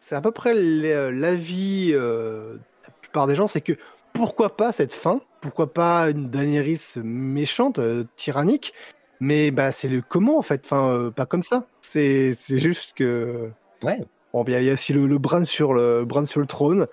C'est 0.00 0.14
à 0.14 0.22
peu 0.22 0.30
près 0.30 0.54
l'avis 0.54 1.90
euh, 1.92 2.54
de 2.54 2.58
la 2.58 2.62
plupart 3.08 3.26
des 3.26 3.34
gens, 3.34 3.46
c'est 3.46 3.60
que 3.60 3.74
pourquoi 4.12 4.56
pas 4.56 4.72
cette 4.72 4.92
fin? 4.94 5.20
Pourquoi 5.40 5.72
pas 5.72 6.10
une 6.10 6.30
Daenerys 6.30 6.94
méchante, 7.02 7.78
euh, 7.78 8.04
tyrannique? 8.16 8.72
Mais 9.20 9.50
bah, 9.50 9.72
c'est 9.72 9.88
le 9.88 10.02
comment 10.02 10.38
en 10.38 10.42
fait, 10.42 10.62
enfin, 10.64 10.88
euh, 10.90 11.10
pas 11.10 11.26
comme 11.26 11.42
ça. 11.42 11.66
C'est 11.80 12.34
juste 12.48 12.92
que. 12.94 13.50
Ouais. 13.82 14.04
Bon, 14.32 14.44
il 14.46 14.62
y 14.62 14.70
a 14.70 14.72
aussi 14.72 14.92
le, 14.92 15.06
le 15.06 15.44
sur 15.44 15.72
le 15.72 16.04
brin 16.04 16.24
sur 16.26 16.40
le 16.40 16.46
trône, 16.46 16.86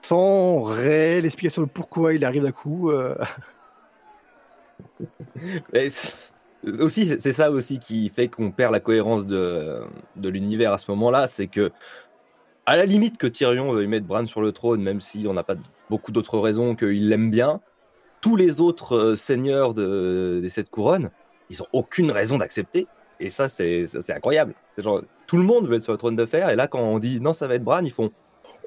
sans 0.00 0.62
réelle 0.62 1.24
explication 1.24 1.62
de 1.62 1.68
pourquoi 1.68 2.14
il 2.14 2.24
arrive 2.24 2.42
d'un 2.42 2.52
coup. 2.52 2.90
Euh. 2.90 3.14
aussi, 6.80 7.16
c'est 7.20 7.32
ça 7.32 7.50
aussi 7.50 7.78
qui 7.78 8.08
fait 8.08 8.28
qu'on 8.28 8.50
perd 8.50 8.72
la 8.72 8.80
cohérence 8.80 9.26
de, 9.26 9.82
de 10.16 10.28
l'univers 10.28 10.72
à 10.72 10.78
ce 10.78 10.90
moment-là, 10.90 11.28
c'est 11.28 11.46
que 11.46 11.70
à 12.68 12.76
la 12.76 12.84
limite 12.84 13.16
que 13.16 13.26
Tyrion 13.26 13.72
veuille 13.72 13.86
mettre 13.86 14.06
Bran 14.06 14.26
sur 14.26 14.42
le 14.42 14.52
trône, 14.52 14.82
même 14.82 15.00
si 15.00 15.24
on 15.26 15.32
n'a 15.32 15.42
pas 15.42 15.54
beaucoup 15.88 16.12
d'autres 16.12 16.38
raisons 16.38 16.76
qu'il 16.76 17.08
l'aime 17.08 17.30
bien, 17.30 17.62
tous 18.20 18.36
les 18.36 18.60
autres 18.60 18.94
euh, 18.94 19.16
seigneurs 19.16 19.72
de, 19.72 20.40
des 20.42 20.50
sept 20.50 20.68
couronnes, 20.68 21.10
ils 21.48 21.62
ont 21.62 21.66
aucune 21.72 22.10
raison 22.10 22.36
d'accepter. 22.36 22.86
Et 23.20 23.30
ça, 23.30 23.48
c'est 23.48 23.86
incroyable. 24.10 24.52
Tout 24.76 25.36
le 25.38 25.44
monde 25.44 25.66
veut 25.66 25.76
être 25.76 25.82
sur 25.82 25.92
le 25.92 25.98
trône 25.98 26.14
de 26.14 26.26
fer, 26.26 26.50
et 26.50 26.56
là, 26.56 26.66
quand 26.68 26.80
on 26.80 26.98
dit 26.98 27.22
non, 27.22 27.32
ça 27.32 27.46
va 27.46 27.54
être 27.54 27.64
Bran, 27.64 27.80
ils 27.84 27.90
font 27.90 28.12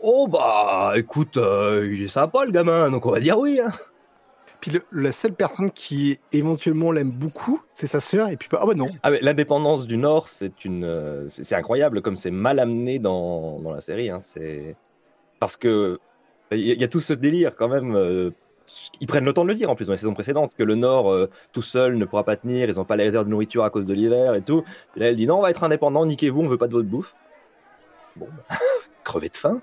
Oh 0.02 0.28
bah, 0.28 0.94
écoute, 0.96 1.38
euh, 1.38 1.88
il 1.88 2.02
est 2.02 2.08
sympa 2.08 2.44
le 2.46 2.52
gamin, 2.52 2.90
donc 2.90 3.06
on 3.06 3.12
va 3.12 3.20
dire 3.20 3.38
oui. 3.38 3.60
Hein. 3.60 3.70
Puis 4.62 4.80
la 4.92 5.12
seule 5.12 5.34
personne 5.34 5.72
qui 5.72 6.20
éventuellement 6.32 6.92
l'aime 6.92 7.10
beaucoup, 7.10 7.62
c'est 7.74 7.88
sa 7.88 8.00
sœur. 8.00 8.30
Et 8.30 8.38
puis 8.38 8.48
ah 8.54 8.66
bah 8.66 8.76
non. 8.76 8.90
Ah 9.02 9.10
l'indépendance 9.10 9.88
du 9.88 9.98
Nord, 9.98 10.28
c'est 10.28 10.64
une, 10.64 10.84
euh, 10.84 11.28
c'est 11.30 11.56
incroyable 11.56 12.04
comme 12.04 12.16
c'est 12.16 12.32
mal 12.32 12.60
amené 12.60 13.00
dans, 13.00 13.60
dans 13.60 13.74
la 13.74 13.82
série. 13.82 14.12
Hein. 14.12 14.20
C'est 14.22 14.76
parce 15.40 15.58
que 15.58 16.00
il 16.52 16.80
y, 16.80 16.84
a 16.84 16.88
tout 16.88 17.00
ce 17.00 17.14
délire 17.14 17.56
quand 17.56 17.70
même. 17.70 17.96
Euh, 17.96 18.30
ils 19.00 19.08
prennent 19.08 19.26
le 19.26 19.34
temps 19.34 19.44
de 19.44 19.50
le 19.50 19.56
dire 19.56 19.70
en 19.70 19.76
plus 19.76 19.86
dans 19.86 19.94
les 19.94 19.98
saisons 19.98 20.14
précédentes 20.14 20.54
que 20.56 20.64
le 20.64 20.76
Nord 20.76 21.12
euh, 21.12 21.30
tout 21.54 21.62
seul 21.64 21.98
ne 21.98 22.06
pourra 22.06 22.24
pas 22.24 22.36
tenir. 22.36 22.70
Ils 22.70 22.76
n'ont 22.76 22.86
pas 22.86 22.98
les 22.98 23.06
réserves 23.06 23.26
de 23.26 23.32
nourriture 23.32 23.64
à 23.64 23.72
cause 23.72 23.88
de 23.88 23.94
l'hiver 23.96 24.36
et 24.36 24.42
tout. 24.42 24.64
Et 24.96 25.00
là, 25.00 25.08
elle 25.08 25.16
dit 25.16 25.26
non, 25.26 25.40
on 25.40 25.42
va 25.42 25.50
être 25.50 25.64
indépendant, 25.64 26.06
niquez-vous, 26.06 26.42
on 26.42 26.48
veut 26.48 26.58
pas 26.58 26.68
de 26.68 26.74
votre 26.74 26.88
bouffe. 26.88 27.16
Bon, 28.16 28.28
crever 29.04 29.30
de 29.30 29.38
faim. 29.38 29.62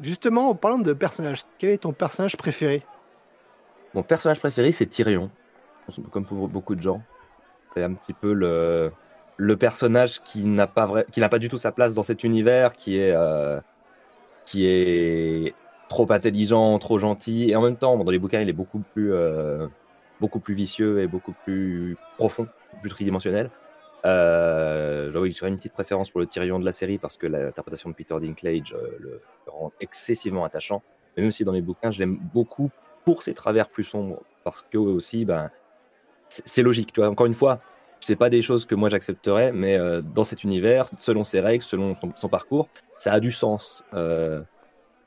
Justement, 0.00 0.50
en 0.50 0.54
parlant 0.54 0.78
de 0.78 0.92
personnages, 0.92 1.44
quel 1.58 1.70
est 1.70 1.78
ton 1.78 1.92
personnage 1.92 2.36
préféré 2.36 2.82
Mon 3.94 4.02
personnage 4.02 4.38
préféré, 4.38 4.70
c'est 4.72 4.86
Tyrion, 4.86 5.30
comme 6.10 6.24
pour 6.24 6.48
beaucoup 6.48 6.76
de 6.76 6.82
gens. 6.82 7.02
C'est 7.74 7.82
un 7.82 7.94
petit 7.94 8.12
peu 8.12 8.32
le, 8.32 8.92
le 9.36 9.56
personnage 9.56 10.20
qui 10.22 10.44
n'a 10.44 10.66
pas, 10.66 10.86
vrai, 10.86 11.06
qui 11.10 11.20
n'a 11.20 11.28
pas 11.28 11.40
du 11.40 11.48
tout 11.48 11.58
sa 11.58 11.72
place 11.72 11.94
dans 11.94 12.04
cet 12.04 12.22
univers, 12.22 12.74
qui 12.74 12.98
est, 12.98 13.12
euh, 13.12 13.60
qui 14.44 14.66
est 14.66 15.54
trop 15.88 16.10
intelligent, 16.12 16.78
trop 16.78 16.98
gentil, 16.98 17.50
et 17.50 17.56
en 17.56 17.62
même 17.62 17.76
temps, 17.76 17.96
dans 17.96 18.10
les 18.10 18.18
bouquins, 18.18 18.40
il 18.40 18.48
est 18.48 18.52
beaucoup 18.52 18.82
plus, 18.94 19.12
euh, 19.12 19.66
beaucoup 20.20 20.38
plus 20.38 20.54
vicieux 20.54 21.00
et 21.00 21.08
beaucoup 21.08 21.34
plus 21.44 21.96
profond, 22.16 22.46
plus 22.80 22.90
tridimensionnel. 22.90 23.50
Euh, 24.04 25.10
j'aurais 25.12 25.48
une 25.48 25.56
petite 25.56 25.72
préférence 25.72 26.10
pour 26.10 26.20
le 26.20 26.26
Tyrion 26.26 26.58
de 26.58 26.64
la 26.64 26.72
série 26.72 26.98
parce 26.98 27.18
que 27.18 27.26
l'interprétation 27.26 27.90
de 27.90 27.94
Peter 27.94 28.14
Dinklage 28.20 28.74
euh, 28.74 28.96
le, 29.00 29.20
rend 29.46 29.72
excessivement 29.80 30.44
attachant. 30.44 30.82
Mais 31.16 31.22
même 31.22 31.32
si 31.32 31.44
dans 31.44 31.52
mes 31.52 31.62
bouquins, 31.62 31.90
je 31.90 31.98
l'aime 31.98 32.18
beaucoup 32.32 32.70
pour 33.04 33.22
ses 33.22 33.34
travers 33.34 33.68
plus 33.68 33.84
sombres. 33.84 34.22
Parce 34.44 34.64
que 34.70 34.78
aussi, 34.78 35.24
ben, 35.24 35.50
c'est 36.28 36.62
logique. 36.62 36.92
Tu 36.92 37.00
vois, 37.00 37.08
encore 37.08 37.26
une 37.26 37.34
fois, 37.34 37.60
c'est 38.00 38.16
pas 38.16 38.30
des 38.30 38.42
choses 38.42 38.66
que 38.66 38.74
moi 38.74 38.88
j'accepterais, 38.88 39.52
mais 39.52 39.76
euh, 39.76 40.00
dans 40.00 40.24
cet 40.24 40.44
univers, 40.44 40.88
selon 40.96 41.24
ses 41.24 41.40
règles, 41.40 41.64
selon 41.64 41.96
son, 42.14 42.28
parcours, 42.28 42.68
ça 42.98 43.12
a 43.12 43.20
du 43.20 43.32
sens. 43.32 43.84
Euh, 43.94 44.42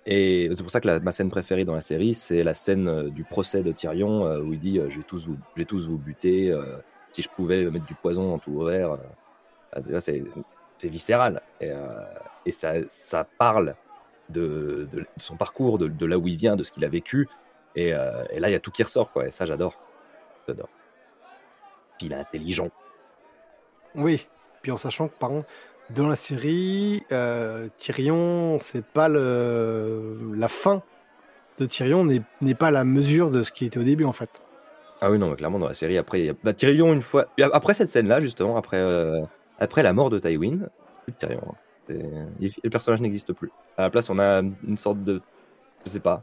et 0.05 0.50
c'est 0.53 0.63
pour 0.63 0.71
ça 0.71 0.81
que 0.81 1.00
ma 1.00 1.12
scène 1.12 1.29
préférée 1.29 1.63
dans 1.63 1.75
la 1.75 1.81
série, 1.81 2.13
c'est 2.13 2.43
la 2.43 2.55
scène 2.55 3.10
du 3.12 3.24
procès 3.24 3.62
de 3.62 3.71
Tyrion 3.71 4.25
où 4.39 4.51
il 4.51 4.60
dit 4.60 4.79
Je 4.89 5.00
tous 5.01 5.27
vous, 5.27 5.38
je 5.55 5.62
vais 5.62 5.65
tous 5.65 5.88
vous 5.88 6.00
buter 6.00 6.51
si 7.11 7.21
je 7.21 7.29
pouvais 7.29 7.65
mettre 7.69 7.85
du 7.85 7.95
poison 7.95 8.29
dans 8.29 8.39
tout 8.39 8.59
vert, 8.59 8.97
euh, 9.77 9.99
c'est 9.99 10.87
viscéral. 10.87 11.41
Et, 11.59 11.71
et 12.45 12.51
ça, 12.51 12.73
ça, 12.87 13.23
parle 13.23 13.75
de, 14.29 14.87
son 15.17 15.37
parcours, 15.37 15.77
de, 15.77 16.05
là 16.05 16.17
où 16.17 16.27
il 16.27 16.37
vient, 16.37 16.55
de 16.55 16.63
ce 16.63 16.71
qu'il 16.71 16.83
a 16.85 16.89
vécu. 16.89 17.29
Et, 17.75 17.89
et 17.89 18.39
là, 18.39 18.49
il 18.49 18.51
y 18.51 18.55
a 18.55 18.59
tout 18.59 18.71
qui 18.71 18.83
ressort, 18.83 19.11
quoi. 19.11 19.27
Et 19.27 19.31
ça, 19.31 19.45
j'adore. 19.45 19.79
J'adore. 20.47 20.69
Puis 21.97 22.07
il 22.07 22.13
est 22.13 22.15
intelligent. 22.15 22.69
Oui, 23.95 24.27
puis 24.61 24.71
en 24.71 24.77
sachant 24.77 25.07
que, 25.07 25.13
par 25.17 25.29
exemple, 25.29 25.49
dans 25.89 26.07
la 26.07 26.15
série, 26.15 27.03
euh, 27.11 27.67
Tyrion, 27.77 28.59
c'est 28.61 28.85
pas 28.85 29.09
le... 29.09 30.33
la 30.35 30.47
fin 30.47 30.83
de 31.59 31.65
Tyrion 31.65 32.05
n'est 32.05 32.55
pas 32.55 32.71
la 32.71 32.83
mesure 32.83 33.29
de 33.29 33.43
ce 33.43 33.51
qui 33.51 33.65
était 33.65 33.79
au 33.79 33.83
début 33.83 34.05
en 34.05 34.13
fait. 34.13 34.41
Ah 35.01 35.10
oui, 35.10 35.17
non, 35.17 35.36
clairement 35.36 35.58
dans 35.58 35.67
la 35.67 35.74
série, 35.74 35.98
après, 35.98 36.36
bah, 36.43 36.53
Tyrion, 36.53 36.93
une 36.93 37.01
fois. 37.01 37.25
Après 37.53 37.74
cette 37.74 37.89
scène-là, 37.89 38.22
justement, 38.22 38.55
après, 38.55 38.77
euh, 38.77 39.22
après 39.60 39.81
la 39.81 39.93
mort 39.93 40.12
de 40.12 40.20
Tywin, 40.20 40.70
plus 41.03 41.12
de 41.12 41.17
Tyrion. 41.17 41.41
Hein. 41.89 42.27
Le 42.39 42.70
personnage 42.70 43.01
n'existe 43.01 43.34
plus. 43.34 43.51
À 43.77 43.81
la 43.81 43.89
place, 43.89 44.10
on 44.10 44.20
a 44.20 44.41
une 44.41 44.77
sorte 44.77 45.03
de. 45.03 45.22
Je 45.86 45.89
sais 45.89 46.00
pas. 46.00 46.22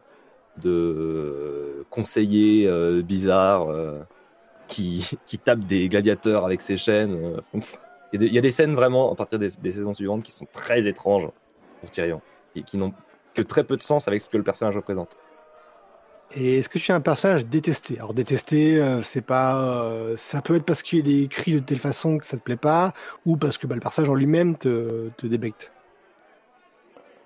De 0.59 1.85
conseiller 1.91 2.67
euh, 2.69 3.03
bizarre 3.03 3.69
qui, 4.69 5.11
qui 5.27 5.39
tape 5.39 5.61
des 5.61 5.89
gladiateurs 5.89 6.45
avec 6.45 6.63
ses 6.63 6.77
chaînes. 6.77 7.43
Il 8.13 8.33
y, 8.33 8.39
a 8.39 8.41
des 8.41 8.53
scènes 8.53 8.75
vraiment, 8.75 9.13
à 9.13 9.15
partir 9.17 9.39
des, 9.39 9.51
saisons 9.51 9.93
suivantes, 9.93 10.23
qui 10.23 10.33
sont 10.33 10.47
très 10.51 10.87
étranges 10.87 11.29
pour 11.81 11.91
Tyrion, 11.91 12.23
et 12.57 12.63
qui 12.63 12.79
n'ont 12.79 12.95
que 13.35 13.43
très 13.43 13.65
peu 13.65 13.77
de 13.77 13.83
sens 13.83 14.09
avec 14.09 14.23
ce 14.23 14.31
que 14.31 14.39
le 14.39 14.43
personnage 14.43 14.77
représente. 14.77 15.19
Et 16.33 16.59
est-ce 16.59 16.69
que 16.69 16.79
tu 16.79 16.93
es 16.93 16.95
un 16.95 17.01
personnage 17.01 17.47
détesté? 17.47 17.97
Alors 17.97 18.13
détesté, 18.13 18.81
euh, 18.81 19.03
c'est 19.03 19.23
pas, 19.23 19.63
euh, 19.63 20.15
ça 20.19 20.43
peut 20.43 20.57
être 20.57 20.65
parce 20.65 20.83
qu'il 20.83 21.09
est 21.09 21.23
écrit 21.23 21.55
de 21.55 21.61
telle 21.61 21.79
façon 21.79 22.19
que 22.19 22.27
ça 22.27 22.37
te 22.37 22.43
plaît 22.43 22.57
pas, 22.57 22.93
ou 23.25 23.37
parce 23.37 23.57
que 23.57 23.67
bah, 23.67 23.75
le 23.75 23.81
personnage 23.81 24.11
en 24.11 24.15
lui-même 24.15 24.57
te, 24.57 25.09
te 25.17 25.27
débecte. 25.27 25.73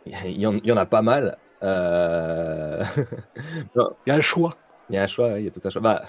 Il 0.07 0.41
y, 0.41 0.47
en, 0.47 0.77
a 0.77 0.87
pas 0.87 1.03
mal. 1.03 1.37
Euh, 1.63 2.83
il 3.77 4.09
y 4.09 4.11
a 4.11 4.15
un 4.15 4.21
choix. 4.21 4.57
Il 4.91 4.97
y 4.97 4.99
a 4.99 5.05
un 5.05 5.07
choix, 5.07 5.39
il 5.39 5.45
y 5.45 5.49
a 5.49 5.51
tout 5.51 5.61
un 5.65 5.71
choix. 5.71 5.81
Bah, 5.81 6.03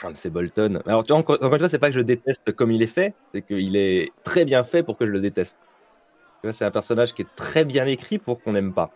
Ramsey 0.00 0.30
Bolton. 0.30 0.82
Alors, 0.86 1.04
tu 1.04 1.12
vois, 1.12 1.18
encore, 1.18 1.42
une 1.42 1.58
fois, 1.58 1.68
c'est 1.68 1.78
pas 1.78 1.88
que 1.88 1.94
je 1.94 2.00
déteste 2.00 2.52
comme 2.52 2.70
il 2.70 2.82
est 2.82 2.86
fait, 2.86 3.14
c'est 3.32 3.42
qu'il 3.42 3.76
est 3.76 4.12
très 4.22 4.44
bien 4.44 4.62
fait 4.64 4.82
pour 4.82 4.96
que 4.96 5.06
je 5.06 5.10
le 5.10 5.20
déteste. 5.20 5.58
C'est 6.52 6.64
un 6.64 6.70
personnage 6.70 7.12
qui 7.14 7.22
est 7.22 7.36
très 7.36 7.64
bien 7.64 7.86
écrit 7.86 8.18
pour 8.18 8.40
qu'on 8.40 8.52
n'aime 8.52 8.72
pas. 8.72 8.92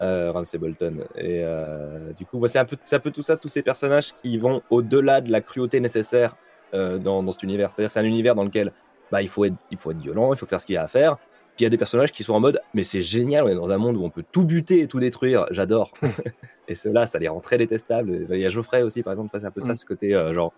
Euh, 0.00 0.30
Ramsey 0.30 0.58
Bolton. 0.58 1.04
Et 1.16 1.40
euh, 1.42 2.12
du 2.12 2.24
coup, 2.24 2.44
c'est 2.46 2.60
un, 2.60 2.64
peu, 2.64 2.76
un 2.92 2.98
peu 3.00 3.10
tout 3.10 3.22
ça, 3.22 3.36
tous 3.36 3.48
ces 3.48 3.62
personnages 3.62 4.14
qui 4.22 4.38
vont 4.38 4.62
au-delà 4.70 5.20
de 5.20 5.32
la 5.32 5.40
cruauté 5.40 5.80
nécessaire 5.80 6.36
euh, 6.72 6.98
dans, 6.98 7.22
dans, 7.24 7.32
cet 7.32 7.42
univers. 7.42 7.72
C'est-à-dire, 7.72 7.90
c'est 7.90 7.98
un 7.98 8.04
univers 8.04 8.36
dans 8.36 8.44
lequel 8.44 8.72
bah, 9.10 9.22
il, 9.22 9.28
faut 9.28 9.44
être, 9.44 9.56
il 9.72 9.76
faut 9.76 9.90
être 9.90 9.98
violent, 9.98 10.32
il 10.32 10.38
faut 10.38 10.46
faire 10.46 10.60
ce 10.60 10.66
qu'il 10.66 10.76
y 10.76 10.78
a 10.78 10.84
à 10.84 10.86
faire. 10.86 11.16
Puis 11.16 11.60
il 11.60 11.62
y 11.64 11.66
a 11.66 11.70
des 11.70 11.78
personnages 11.78 12.12
qui 12.12 12.22
sont 12.22 12.34
en 12.34 12.38
mode, 12.38 12.60
mais 12.74 12.84
c'est 12.84 13.02
génial, 13.02 13.42
on 13.42 13.48
est 13.48 13.56
dans 13.56 13.70
un 13.70 13.78
monde 13.78 13.96
où 13.96 14.04
on 14.04 14.10
peut 14.10 14.22
tout 14.30 14.44
buter 14.44 14.82
et 14.82 14.86
tout 14.86 15.00
détruire, 15.00 15.46
j'adore. 15.50 15.92
et 16.68 16.76
cela, 16.76 17.08
ça 17.08 17.18
les 17.18 17.26
rend 17.26 17.40
très 17.40 17.58
détestables. 17.58 18.28
Il 18.30 18.38
y 18.38 18.46
a 18.46 18.50
Geoffrey 18.50 18.82
aussi, 18.82 19.02
par 19.02 19.14
exemple, 19.14 19.36
c'est 19.36 19.44
un 19.44 19.50
peu 19.50 19.60
ça, 19.60 19.72
mm. 19.72 19.74
ce 19.74 19.84
côté 19.84 20.14
euh, 20.14 20.32
genre, 20.32 20.52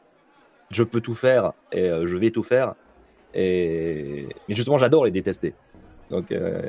je 0.70 0.82
peux 0.82 1.00
tout 1.00 1.14
faire 1.14 1.54
et 1.72 1.88
je 1.88 2.16
vais 2.18 2.30
tout 2.30 2.42
faire. 2.42 2.74
Et 3.32 4.28
justement, 4.50 4.76
j'adore 4.76 5.06
les 5.06 5.10
détester. 5.10 5.54
Donc, 6.10 6.30
euh, 6.32 6.68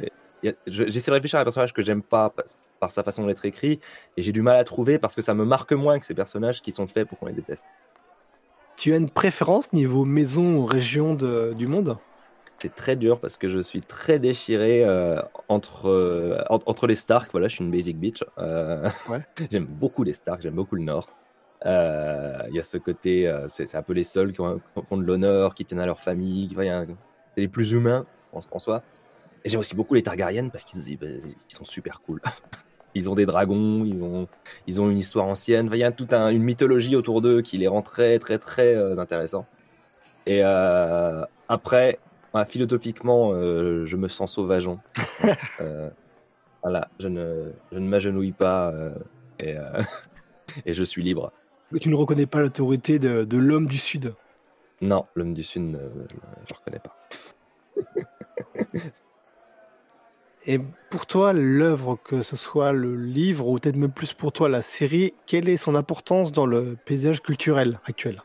j'essaie 0.67 1.11
de 1.11 1.15
réfléchir 1.15 1.39
à 1.39 1.41
un 1.41 1.45
personnage 1.45 1.73
que 1.73 1.81
j'aime 1.81 2.01
pas 2.01 2.33
par, 2.79 2.91
sa 2.91 3.03
façon 3.03 3.25
d'être 3.25 3.45
écrit, 3.45 3.79
et 4.17 4.23
j'ai 4.23 4.31
du 4.31 4.41
mal 4.41 4.57
à 4.57 4.63
trouver 4.63 4.99
parce 4.99 5.15
que 5.15 5.21
ça 5.21 5.33
me 5.33 5.45
marque 5.45 5.73
moins 5.73 5.99
que 5.99 6.05
ces 6.05 6.15
personnages 6.15 6.61
qui 6.61 6.71
sont 6.71 6.87
faits 6.87 7.07
pour 7.07 7.19
qu'on 7.19 7.27
les 7.27 7.33
déteste. 7.33 7.65
Tu 8.75 8.93
as 8.93 8.97
une 8.97 9.09
préférence 9.09 9.71
niveau 9.73 10.05
maison 10.05 10.55
ou 10.55 10.65
région 10.65 11.13
du 11.13 11.67
monde? 11.67 11.97
C'est 12.61 12.75
très 12.75 12.95
dur 12.95 13.19
parce 13.19 13.37
que 13.37 13.49
je 13.49 13.57
suis 13.57 13.81
très 13.81 14.19
déchiré 14.19 14.85
euh, 14.85 15.19
entre, 15.47 15.89
euh, 15.89 16.43
entre 16.49 16.85
les 16.85 16.93
Stark. 16.93 17.31
Voilà, 17.31 17.47
je 17.47 17.55
suis 17.55 17.63
une 17.63 17.71
basic 17.71 17.97
bitch. 17.97 18.23
Euh, 18.37 18.87
j'aime 19.51 19.65
beaucoup 19.65 20.03
les 20.03 20.13
Stark, 20.13 20.43
j'aime 20.43 20.53
beaucoup 20.53 20.75
le 20.75 20.83
Nord. 20.83 21.09
Il 21.65 22.53
y 22.53 22.59
a 22.59 22.63
ce 22.63 22.77
côté, 22.77 23.31
c'est 23.49 23.73
un 23.73 23.81
peu 23.81 23.93
les 23.93 24.03
seuls 24.03 24.31
qui 24.31 24.41
ont, 24.41 24.61
de 24.91 25.03
l'honneur, 25.03 25.55
qui 25.55 25.65
tiennent 25.65 25.79
à 25.79 25.87
leur 25.87 25.99
famille, 25.99 26.49
qui, 26.49 26.55
c'est 26.55 27.41
les 27.41 27.47
plus 27.47 27.71
humains 27.71 28.05
en, 28.31 28.59
soi. 28.59 28.83
J'aime 29.45 29.59
aussi 29.59 29.75
beaucoup 29.75 29.95
les 29.95 30.03
Targaryens 30.03 30.49
parce 30.49 30.63
qu'ils 30.63 30.97
bah, 30.97 31.07
sont 31.47 31.65
super 31.65 32.01
cool. 32.01 32.21
Ils 32.93 33.09
ont 33.09 33.15
des 33.15 33.25
dragons, 33.25 33.85
ils 33.85 34.03
ont, 34.03 34.27
ils 34.67 34.81
ont 34.81 34.89
une 34.89 34.97
histoire 34.97 35.25
ancienne. 35.25 35.69
Il 35.71 35.79
y 35.79 35.83
a 35.85 35.93
toute 35.93 36.11
une 36.11 36.43
mythologie 36.43 36.97
autour 36.97 37.21
d'eux 37.21 37.41
qui 37.41 37.57
les 37.57 37.69
rend 37.69 37.81
très, 37.81 38.19
très, 38.19 38.37
très 38.37 38.75
intéressants. 38.99 39.45
Et 40.25 40.41
après, 41.47 41.99
philosophiquement, 42.47 43.31
euh, 43.33 43.85
je 43.85 43.97
me 43.97 44.07
sens 44.07 44.33
sauvageon. 44.33 44.79
Euh, 45.59 45.89
voilà, 46.63 46.89
je 46.99 47.07
ne, 47.07 47.51
je 47.71 47.77
ne 47.77 47.87
m'agenouille 47.87 48.31
pas 48.31 48.71
euh, 48.71 48.91
et, 49.39 49.55
et, 50.65 50.73
je 50.73 50.83
suis 50.83 51.03
libre. 51.03 51.31
Tu 51.79 51.89
ne 51.89 51.95
reconnais 51.95 52.25
pas 52.25 52.39
l'autorité 52.39 52.97
de, 52.97 53.23
de 53.23 53.37
l'homme 53.37 53.67
du 53.67 53.77
Sud? 53.77 54.15
Non, 54.81 55.05
l'homme 55.15 55.35
du 55.35 55.43
Sud, 55.43 55.61
je 55.61 56.53
ne 56.53 56.57
reconnais 56.57 56.79
pas. 56.79 56.97
Et 60.47 60.59
pour 60.89 61.05
toi, 61.05 61.33
l'œuvre, 61.33 61.99
que 62.03 62.23
ce 62.23 62.35
soit 62.35 62.71
le 62.71 62.95
livre 62.95 63.47
ou 63.47 63.59
peut-être 63.59 63.75
même 63.75 63.91
plus 63.91 64.13
pour 64.13 64.31
toi 64.31 64.49
la 64.49 64.63
série, 64.63 65.13
quelle 65.27 65.47
est 65.47 65.57
son 65.57 65.75
importance 65.75 66.31
dans 66.31 66.47
le 66.47 66.77
paysage 66.85 67.21
culturel 67.21 67.79
actuel? 67.85 68.23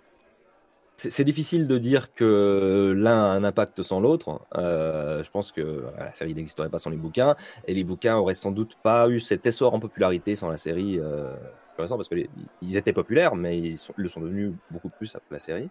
C'est 0.99 1.25
difficile 1.25 1.66
de 1.66 1.76
dire 1.76 2.14
que 2.14 2.94
l'un 2.96 3.23
a 3.23 3.28
un 3.28 3.44
impact 3.44 3.82
sans 3.82 4.00
l'autre. 4.00 4.40
Euh, 4.56 5.23
je 5.23 5.30
pense 5.30 5.52
que 5.52 5.85
la 5.99 6.11
série 6.12 6.35
n'existerait 6.35 6.70
pas 6.70 6.78
sans 6.78 6.88
les 6.88 6.96
bouquins, 6.96 7.37
et 7.66 7.75
les 7.75 7.85
bouquins 7.85 8.16
auraient 8.16 8.35
sans 8.35 8.50
doute 8.50 8.78
pas 8.82 9.06
eu 9.11 9.20
cet 9.20 9.44
essor 9.44 9.75
en 9.75 9.80
popularité 9.80 10.37
sans 10.37 10.49
la 10.49 10.56
série. 10.56 10.99
Euh, 10.99 11.35
parce 11.76 12.08
qu'ils 12.08 12.76
étaient 12.78 12.94
populaires, 12.94 13.35
mais 13.35 13.58
ils, 13.58 13.78
le 13.96 14.08
sont 14.08 14.20
devenus 14.20 14.52
beaucoup 14.70 14.88
plus 14.88 15.14
après 15.14 15.35
la 15.35 15.38
série. 15.38 15.68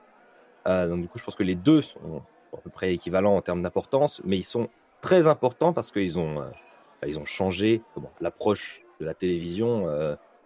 Euh, 0.67 0.87
donc 0.87 1.01
du 1.01 1.07
coup, 1.07 1.17
je 1.17 1.23
pense 1.23 1.35
que 1.35 1.43
les 1.43 1.55
deux 1.55 1.81
sont 1.81 2.21
à 2.53 2.57
peu 2.57 2.69
près 2.69 2.93
équivalents 2.93 3.35
en 3.35 3.41
termes 3.41 3.63
d'importance, 3.63 4.21
mais 4.23 4.37
ils 4.37 4.43
sont 4.43 4.69
très 5.01 5.27
importants 5.27 5.73
parce 5.73 5.91
qu'ils 5.91 6.17
ont, 6.19 6.35
bah, 6.35 7.07
ils 7.07 7.19
ont 7.19 7.25
changé 7.25 7.81
l'approche 8.21 8.81
de 8.99 9.05
la 9.05 9.13
télévision 9.13 9.87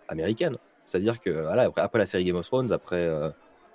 américaine. 0.07 0.57
C'est-à-dire 0.85 1.19
que 1.19 1.45
après, 1.45 1.81
après, 1.81 1.99
la 1.99 2.05
série 2.05 2.23
Game 2.23 2.35
of 2.35 2.47
Thrones, 2.47 2.71
après 2.71 3.07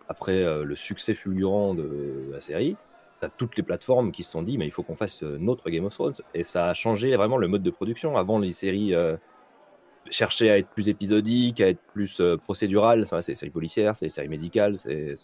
après 0.09 0.43
euh, 0.43 0.65
le 0.65 0.77
succès 0.77 1.15
fulgurant 1.15 1.75
de 1.75 2.29
la 2.31 2.41
série, 2.41 2.77
tu 3.21 3.27
as 3.27 3.31
toutes 3.31 3.57
les 3.57 3.63
plateformes 3.63 4.13
qui 4.13 4.23
se 4.23 4.33
sont 4.33 4.43
dit, 4.43 4.59
mais 4.59 4.67
il 4.67 4.71
faut 4.71 4.83
qu'on 4.83 4.97
fasse 4.97 5.23
euh, 5.23 5.39
notre 5.39 5.71
Game 5.71 5.85
of 5.85 5.95
Thrones. 5.95 6.15
Et 6.35 6.45
ça 6.45 6.69
a 6.69 6.75
changé 6.75 7.17
vraiment 7.17 7.37
le 7.37 7.49
mode 7.49 7.63
de 7.63 7.71
production. 7.71 8.17
Avant, 8.17 8.39
les 8.39 8.53
séries 8.53 8.95
euh, 8.95 9.17
cherchaient 10.11 10.51
à 10.51 10.59
être 10.59 10.69
plus 10.69 10.89
épisodiques, 10.89 11.61
à 11.61 11.69
être 11.69 11.81
plus 11.93 12.21
procédurales. 12.43 13.07
C'est 13.07 13.33
des 13.33 13.37
séries 13.37 13.51
policières, 13.51 13.97
c'est 13.97 14.07
des 14.07 14.11
séries 14.11 14.29
médicales, 14.29 14.77
c'est 14.77 15.17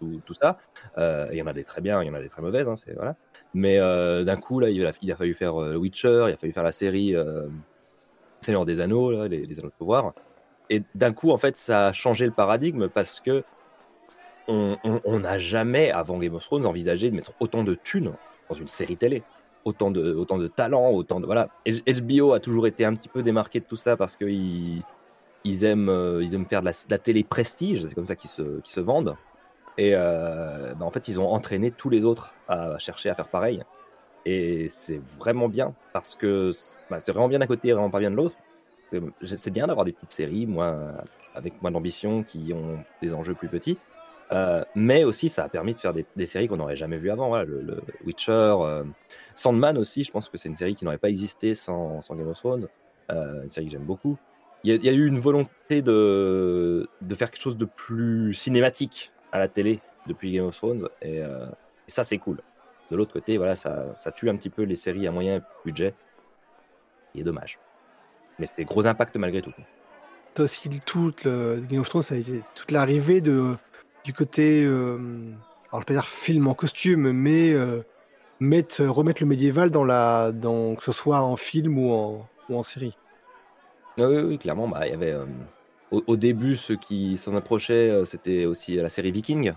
tout, 0.00 0.34
ça. 0.34 0.58
Il 0.98 1.36
y 1.36 1.42
en 1.42 1.46
a 1.46 1.52
des 1.52 1.64
très 1.64 1.80
bien, 1.80 2.02
il 2.02 2.06
y 2.06 2.10
en 2.10 2.14
a 2.14 2.20
des 2.20 2.28
très 2.28 2.42
mauvaises. 2.42 2.68
Hein, 2.68 2.74
voilà. 2.96 3.14
Mais 3.54 3.78
d'un 3.78 4.36
coup, 4.36 4.58
là, 4.58 4.68
il 4.68 4.84
a, 4.84 5.16
fallu 5.16 5.34
faire 5.34 5.54
Witcher, 5.54 6.26
il 6.28 6.32
a 6.32 6.36
fallu 6.36 6.52
faire 6.52 6.64
la 6.64 6.72
série 6.72 7.14
Seigneur 8.40 8.64
des 8.64 8.80
Anneaux, 8.80 9.26
les, 9.26 9.46
les 9.46 9.58
Anneaux 9.58 9.68
de 9.68 9.74
pouvoir. 9.78 10.12
Et 10.70 10.82
d'un 10.94 11.12
coup, 11.12 11.30
en 11.30 11.38
fait, 11.38 11.56
ça 11.56 11.88
a 11.88 11.92
changé 11.92 12.26
le 12.26 12.32
paradigme 12.32 12.88
parce 12.88 13.20
que 13.20 13.44
on 14.48 15.18
n'a 15.20 15.38
jamais, 15.38 15.90
avant 15.90 16.18
Game 16.18 16.34
of 16.34 16.44
Thrones, 16.44 16.66
envisagé 16.66 17.10
de 17.10 17.16
mettre 17.16 17.32
autant 17.40 17.64
de 17.64 17.74
thunes 17.74 18.12
dans 18.48 18.54
une 18.54 18.68
série 18.68 18.96
télé. 18.96 19.22
Autant 19.64 19.90
de, 19.90 20.12
autant 20.14 20.36
de 20.36 20.46
talent, 20.46 20.90
autant 20.90 21.20
de. 21.20 21.26
Voilà. 21.26 21.48
HBO 21.66 22.32
a 22.34 22.40
toujours 22.40 22.66
été 22.66 22.84
un 22.84 22.94
petit 22.94 23.08
peu 23.08 23.22
démarqué 23.22 23.60
de 23.60 23.64
tout 23.64 23.76
ça 23.76 23.96
parce 23.96 24.14
qu'ils 24.14 24.82
ils 25.44 25.64
aiment, 25.64 25.88
euh, 25.88 26.22
ils 26.22 26.34
aiment 26.34 26.44
faire 26.44 26.60
de 26.60 26.70
la, 26.90 26.98
télé 26.98 27.24
prestige, 27.24 27.86
c'est 27.86 27.94
comme 27.94 28.06
ça 28.06 28.14
qu'ils 28.14 28.28
se, 28.28 28.60
se 28.62 28.80
vendent. 28.80 29.16
Et 29.76 29.92
euh, 29.94 30.74
bah, 30.74 30.84
en 30.84 30.90
fait, 30.90 31.08
ils 31.08 31.20
ont 31.20 31.28
entraîné 31.28 31.70
tous 31.70 31.90
les 31.90 32.04
autres 32.04 32.32
à 32.48 32.78
chercher 32.78 33.10
à 33.10 33.14
faire 33.14 33.28
pareil. 33.28 33.62
Et 34.26 34.68
c'est 34.68 35.00
vraiment 35.18 35.48
bien 35.48 35.74
parce 35.92 36.14
que 36.14 36.50
bah, 36.90 37.00
c'est 37.00 37.12
vraiment 37.12 37.28
bien 37.28 37.38
d'un 37.38 37.46
côté 37.46 37.68
et 37.68 37.72
vraiment 37.72 37.90
pas 37.90 38.00
bien 38.00 38.10
de 38.10 38.16
l'autre. 38.16 38.36
C'est 39.24 39.50
bien 39.50 39.66
d'avoir 39.66 39.84
des 39.84 39.92
petites 39.92 40.12
séries, 40.12 40.46
moi, 40.46 40.78
avec 41.34 41.60
moins 41.62 41.72
d'ambition, 41.72 42.22
qui 42.22 42.52
ont 42.54 42.78
des 43.02 43.12
enjeux 43.12 43.34
plus 43.34 43.48
petits. 43.48 43.76
Euh, 44.32 44.64
mais 44.74 45.04
aussi, 45.04 45.28
ça 45.28 45.44
a 45.44 45.48
permis 45.48 45.74
de 45.74 45.80
faire 45.80 45.92
des, 45.92 46.26
séries 46.26 46.48
qu'on 46.48 46.56
n'aurait 46.56 46.76
jamais 46.76 46.96
vues 46.96 47.10
avant. 47.10 47.36
le, 47.42 47.80
Witcher, 48.04 48.32
euh, 48.32 48.84
Sandman 49.34 49.78
aussi, 49.78 50.04
je 50.04 50.10
pense 50.10 50.28
que 50.28 50.38
c'est 50.38 50.48
une 50.48 50.56
série 50.56 50.74
qui 50.74 50.84
n'aurait 50.84 50.98
pas 50.98 51.10
existé 51.10 51.54
sans, 51.54 52.00
Game 52.10 52.28
of 52.28 52.38
Thrones. 52.38 52.68
Euh, 53.10 53.42
une 53.44 53.50
série 53.50 53.66
que 53.66 53.72
j'aime 53.72 53.84
beaucoup. 53.84 54.16
Il 54.64 54.82
y, 54.82 54.88
a 54.88 54.92
eu 54.92 55.06
une 55.06 55.18
volonté 55.18 55.82
de, 55.82 56.88
faire 57.14 57.30
quelque 57.30 57.42
chose 57.42 57.58
de 57.58 57.66
plus 57.66 58.32
cinématique 58.32 59.12
à 59.34 59.38
la 59.38 59.48
télé 59.48 59.80
depuis 60.06 60.32
Game 60.32 60.46
of 60.46 60.56
Thrones, 60.56 60.88
et, 61.02 61.20
ça, 61.86 62.02
c'est 62.02 62.16
cool. 62.16 62.38
De 62.90 62.96
l'autre 62.96 63.12
côté, 63.12 63.36
voilà, 63.36 63.54
ça, 63.54 63.94
ça, 63.94 64.10
tue 64.10 64.30
un 64.30 64.36
petit 64.36 64.48
peu 64.48 64.62
les 64.62 64.76
séries 64.76 65.06
à 65.06 65.10
moyen 65.10 65.42
budget. 65.66 65.92
Il 67.14 67.20
est 67.20 67.24
dommage. 67.24 67.58
Mais 68.38 68.46
c'est 68.46 68.56
des 68.56 68.64
gros 68.64 68.86
impacts 68.86 69.16
malgré 69.16 69.42
tout. 69.42 69.52
aussi 70.38 70.70
toute 70.86 71.24
le 71.24 71.62
Game 71.68 71.80
of 71.80 71.88
Thrones, 71.90 72.02
ça 72.02 72.14
a 72.14 72.18
été 72.18 72.42
toute 72.54 72.70
l'arrivée 72.70 73.20
de 73.20 73.54
du 74.04 74.14
côté 74.14 74.66
alors 75.74 75.82
je 75.82 75.86
pas 75.86 75.94
dire 75.94 76.08
film 76.08 76.46
en 76.46 76.54
costume, 76.54 77.10
mais 77.10 77.52
euh, 77.52 77.82
mettre, 78.38 78.84
remettre 78.84 79.20
le 79.20 79.26
médiéval 79.26 79.70
dans 79.70 79.82
la, 79.82 80.30
dans, 80.30 80.76
que 80.76 80.84
ce 80.84 80.92
soit 80.92 81.20
en 81.20 81.34
film 81.34 81.76
ou 81.78 81.90
en, 81.90 82.28
ou 82.48 82.56
en 82.56 82.62
série. 82.62 82.96
Ah 83.98 84.08
oui, 84.08 84.18
oui, 84.18 84.38
clairement, 84.38 84.68
bah, 84.68 84.86
il 84.86 84.92
y 84.92 84.94
avait 84.94 85.10
euh, 85.10 85.24
au, 86.06 86.16
début 86.16 86.56
ceux 86.56 86.76
qui 86.76 87.16
s'en 87.16 87.34
approchaient, 87.34 87.90
euh, 87.90 88.04
c'était 88.04 88.46
aussi 88.46 88.76
la 88.76 88.88
série 88.88 89.12
Viking, 89.12 89.52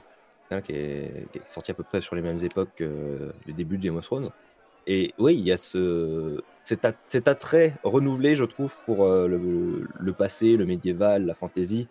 hein, 0.52 0.62
qui, 0.62 0.74
est, 0.74 1.28
sortie 1.48 1.72
à 1.72 1.74
peu 1.74 1.84
près 1.84 2.02
sur 2.02 2.16
les 2.16 2.22
mêmes 2.22 2.44
époques 2.44 2.70
que 2.76 3.32
le 3.46 3.54
début 3.54 3.78
de 3.78 3.84
Game 3.84 3.96
of 3.98 4.06
Thrones. 4.06 4.30
Et 4.88 5.14
oui, 5.20 5.36
il 5.36 5.46
y 5.46 5.52
a 5.52 5.58
ce, 5.58 6.42
cet, 6.64 6.86
at- 6.86 6.94
cet 7.08 7.28
attrait 7.28 7.74
renouvelé, 7.84 8.36
je 8.36 8.46
trouve, 8.46 8.74
pour 8.86 9.06
euh, 9.06 9.28
le, 9.28 10.14
passé, 10.14 10.58
le 10.58 10.66
médiéval, 10.66 11.26
la 11.26 11.36
fantasy, 11.36 11.88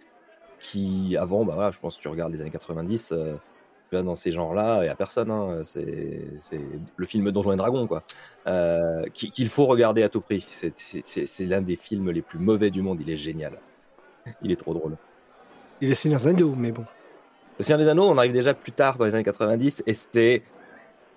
qui 0.61 1.17
avant, 1.19 1.45
bah 1.45 1.71
je 1.73 1.79
pense 1.79 1.97
que 1.99 2.03
tu 2.03 2.09
regardes 2.09 2.33
les 2.33 2.41
années 2.41 2.51
90, 2.51 3.13
euh, 3.13 3.37
dans 3.93 4.15
ces 4.15 4.33
genres-là, 4.33 4.81
il 4.81 4.85
n'y 4.85 4.89
a 4.89 4.95
personne. 4.97 5.31
hein, 5.31 5.63
c'est 5.65 6.25
le 6.97 7.07
film 7.07 7.31
Donjons 7.33 7.53
et 7.53 7.57
Dragons, 7.57 7.87
quoi. 7.87 8.03
Euh, 8.47 9.07
qui- 9.15 9.31
qu'il 9.31 9.49
faut 9.49 9.67
regarder 9.67 10.03
à 10.03 10.09
tout 10.09 10.21
prix. 10.21 10.47
C'est 10.51 11.47
l'un 11.47 11.63
des 11.63 11.77
films 11.77 12.11
les 12.11 12.23
plus 12.23 12.39
mauvais 12.39 12.71
du 12.71 12.83
monde. 12.83 13.01
Il 13.01 13.11
est 13.11 13.17
génial. 13.17 13.59
Il 14.43 14.51
est 14.51 14.57
trop 14.57 14.75
drôle. 14.75 14.97
Il 15.81 15.91
est 15.91 15.95
Seigneur 15.95 16.21
Zendo, 16.21 16.55
mais 16.57 16.73
bon. 16.73 16.85
Le 17.59 17.65
Seigneur 17.65 17.79
des 17.79 17.89
Anneaux, 17.89 18.09
on 18.09 18.19
arrive 18.19 18.33
déjà 18.33 18.55
plus 18.55 18.73
tard 18.73 18.99
dans 18.99 19.05
les 19.05 19.15
années 19.15 19.25
90 19.25 19.85
et 19.87 19.95
c'était 19.95 20.43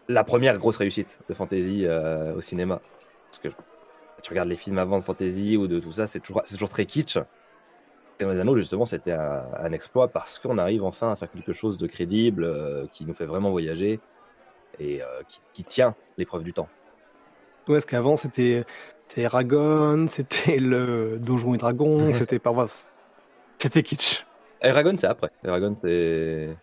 la 0.07 0.23
première 0.23 0.57
grosse 0.57 0.77
réussite 0.77 1.19
de 1.27 1.33
fantasy 1.33 1.85
euh, 1.85 2.35
au 2.35 2.41
cinéma. 2.41 2.79
Parce 3.29 3.39
que 3.39 3.49
tu 4.21 4.29
regardes 4.29 4.49
les 4.49 4.55
films 4.55 4.77
avant 4.77 4.99
de 4.99 5.03
fantasy 5.03 5.57
ou 5.57 5.67
de 5.67 5.79
tout 5.79 5.91
ça, 5.91 6.07
c'est 6.07 6.19
toujours, 6.19 6.69
très 6.69 6.85
kitsch. 6.85 7.17
Le 7.17 7.25
Seigneur 8.17 8.35
des 8.35 8.41
Anneaux, 8.41 8.57
justement, 8.57 8.85
c'était 8.85 9.11
un, 9.11 9.43
un 9.57 9.71
exploit 9.71 10.07
parce 10.07 10.39
qu'on 10.39 10.57
arrive 10.57 10.83
enfin 10.83 11.11
à 11.11 11.15
faire 11.15 11.31
quelque 11.31 11.53
chose 11.53 11.77
de 11.77 11.87
crédible 11.87 12.43
euh, 12.43 12.85
qui 12.91 13.05
nous 13.05 13.13
fait 13.13 13.25
vraiment 13.25 13.51
voyager 13.51 13.99
et 14.79 15.01
euh, 15.01 15.05
qui, 15.27 15.41
qui 15.53 15.63
tient 15.63 15.95
l'épreuve 16.17 16.43
du 16.43 16.53
temps. 16.53 16.69
Ouais, 17.67 17.75
parce 17.75 17.85
qu'avant, 17.85 18.17
c'était 18.17 18.65
c'était 19.09 19.21
Eragon, 19.21 20.07
c'était 20.09 20.57
le 20.57 21.17
Donjon 21.19 21.55
et 21.55 21.57
Dragon, 21.57 22.13
c'était 22.13 22.39
pas. 22.39 22.67
C'était 23.59 23.83
kitsch. 23.83 24.25
Eragon, 24.61 24.95
c'est 24.97 25.07
après. 25.07 25.29
Eragon, 25.43 25.75
c'est 25.77 26.55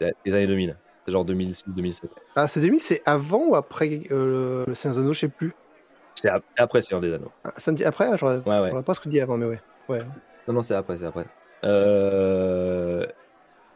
c'est 0.00 0.14
les 0.24 0.32
années 0.32 0.46
2000. 0.46 0.76
C'est 1.06 1.12
genre 1.12 1.24
2006-2007. 1.24 2.02
Ah, 2.36 2.46
c'est 2.48 2.60
2000, 2.60 2.80
c'est 2.80 3.02
avant 3.06 3.44
ou 3.48 3.56
après 3.56 4.02
euh, 4.12 4.64
le 4.66 4.74
Seigneur 4.74 4.94
Zendo, 4.94 5.12
je 5.12 5.20
sais 5.20 5.28
plus. 5.28 5.52
C'est 6.14 6.28
ap- 6.28 6.44
après 6.56 6.80
Seigneur 6.82 7.00
des 7.00 7.12
Anneaux. 7.12 7.32
Ah, 7.44 7.52
ça 7.56 7.72
me 7.72 7.76
dit 7.76 7.84
après, 7.84 8.08
ah, 8.12 8.16
j'aurais 8.16 8.38
Ouais, 8.46 8.70
ouais. 8.72 8.82
pas 8.82 8.94
ce 8.94 9.00
que 9.00 9.08
dit 9.08 9.20
avant, 9.20 9.36
mais 9.36 9.46
ouais. 9.46 9.60
ouais. 9.88 9.98
Non, 10.46 10.54
non, 10.54 10.62
c'est 10.62 10.74
après, 10.74 10.96
c'est 10.98 11.06
après. 11.06 11.26
Euh, 11.64 13.06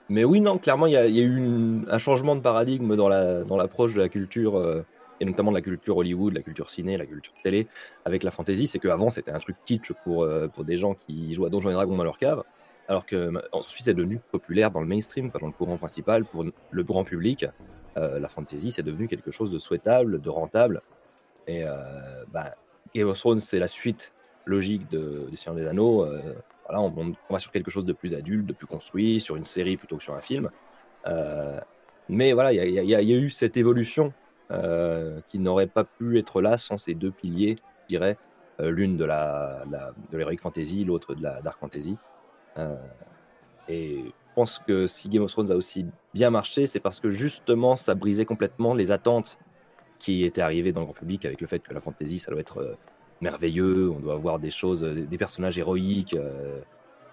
Mais 0.09 0.23
oui, 0.25 0.41
non, 0.41 0.59
clairement, 0.59 0.87
il 0.87 0.93
y 0.93 0.97
a, 0.97 1.07
il 1.07 1.17
y 1.17 1.21
a 1.21 1.25
eu 1.25 1.37
une- 1.37 1.87
un 1.91 1.99
changement 1.99 2.37
de 2.37 2.41
paradigme 2.41 2.95
dans 2.95 3.09
la 3.09 3.43
dans 3.43 3.57
l'approche 3.57 3.95
de 3.95 4.00
la 4.00 4.09
culture, 4.09 4.57
euh, 4.57 4.85
et 5.21 5.25
notamment 5.25 5.51
de 5.51 5.57
la 5.57 5.63
culture 5.63 5.97
Hollywood, 5.97 6.35
la 6.35 6.43
culture 6.43 6.71
ciné, 6.71 6.97
la 6.97 7.07
culture 7.07 7.33
télé, 7.43 7.67
avec 8.05 8.23
la 8.23 8.31
fantasy. 8.31 8.67
C'est 8.67 8.79
qu'avant, 8.79 9.11
c'était 9.11 9.31
un 9.31 9.39
truc 9.39 9.57
kitsch 9.65 9.93
pour, 10.05 10.23
euh, 10.23 10.49
pour 10.49 10.65
des 10.65 10.77
gens 10.77 10.95
qui 10.95 11.35
jouent 11.35 11.47
à 11.47 11.51
Donjons 11.51 11.71
et 11.71 11.75
Dragons 11.75 11.97
dans 11.97 12.05
leur 12.05 12.19
cave, 12.19 12.43
alors 12.89 13.07
que 13.07 13.29
ma- 13.29 13.43
ensuite, 13.53 13.85
c'est 13.85 13.95
devenu 13.95 14.21
populaire 14.31 14.71
dans 14.71 14.81
le 14.81 14.87
mainstream, 14.87 15.31
dans 15.31 15.47
le 15.47 15.52
courant 15.52 15.76
principal, 15.76 16.25
pour 16.25 16.45
le 16.71 16.85
grand 16.85 17.05
public. 17.05 17.47
Euh, 17.97 18.19
la 18.19 18.29
fantasy, 18.29 18.71
c'est 18.71 18.83
devenu 18.83 19.09
quelque 19.09 19.31
chose 19.31 19.50
de 19.50 19.59
souhaitable, 19.59 20.21
de 20.21 20.31
rentable. 20.31 20.83
Et 21.47 21.65
euh, 21.65 22.25
bah, 22.33 22.55
Game 22.95 23.09
of 23.09 23.19
Thrones, 23.19 23.41
c'est 23.41 23.59
la 23.59 23.69
suite 23.69 24.13
logique 24.45 24.89
de, 24.91 25.26
du 25.31 25.37
Seigneur 25.37 25.57
des 25.57 25.67
Anneaux. 25.67 26.05
euh, 26.05 26.21
voilà, 26.69 26.83
on, 26.83 27.15
va 27.31 27.39
sur 27.39 27.52
quelque 27.52 27.71
chose 27.71 27.85
de 27.85 27.93
plus 27.93 28.15
adulte, 28.15 28.47
de 28.47 28.52
plus 28.52 28.67
construit, 28.67 29.21
sur 29.21 29.37
une 29.37 29.45
série 29.45 29.76
plutôt 29.76 29.97
que 29.97 30.02
sur 30.02 30.15
un 30.15 30.21
film. 30.21 30.50
Euh, 31.07 31.61
mais 32.09 32.33
voilà, 32.33 32.52
il 32.52 32.73
y 32.73 32.95
a, 32.95 33.02
eu 33.02 33.31
cette 33.31 33.57
évolution 33.57 34.07
euh, 34.07 34.11
qui 35.28 35.39
n'aurait 35.39 35.67
pas 35.67 35.85
pu 35.85 36.19
être 36.19 36.41
là 36.41 36.56
sans 36.59 36.78
ces 36.78 36.95
deux 36.95 37.11
piliers, 37.11 37.56
je 37.82 37.89
dirais, 37.89 38.17
euh, 38.61 38.71
l'une 38.71 38.97
de 38.97 39.04
la, 39.04 39.65
de 40.11 40.17
l'heroic 40.17 40.39
fantasy, 40.39 40.85
l'autre 40.85 41.15
de 41.15 41.23
la 41.23 41.43
dark 41.43 41.59
fantasy. 41.61 41.99
Euh, 42.59 42.75
et 43.69 44.04
je 44.06 44.35
pense 44.35 44.59
que 44.67 44.87
si 44.87 45.09
Game 45.09 45.23
of 45.23 45.30
Thrones 45.30 45.50
a 45.50 45.56
aussi 45.56 45.87
bien 46.15 46.30
marché, 46.30 46.67
c'est 46.67 46.80
parce 46.80 47.00
que 47.00 47.11
justement, 47.11 47.76
ça 47.76 47.95
brisait 47.95 48.25
complètement 48.25 48.73
les 48.73 48.91
attentes 48.91 49.39
qui 49.99 50.25
étaient 50.25 50.41
arrivées 50.41 50.73
dans 50.73 50.80
le 50.80 50.87
grand 50.87 50.95
public 50.95 51.25
avec 51.25 51.41
le 51.41 51.47
fait 51.47 51.59
que 51.59 51.75
la 51.75 51.80
fantasy, 51.80 52.19
ça 52.19 52.30
doit 52.30 52.41
être 52.41 52.59
euh, 52.59 52.75
merveilleux, 53.21 53.91
on 53.91 54.00
doit 54.00 54.15
avoir 54.15 54.39
des 54.39 54.50
choses, 54.50 54.85
euh, 54.85 55.06
des 55.06 55.19
personnages 55.19 55.59
héroïques. 55.59 56.17
euh, 56.17 56.61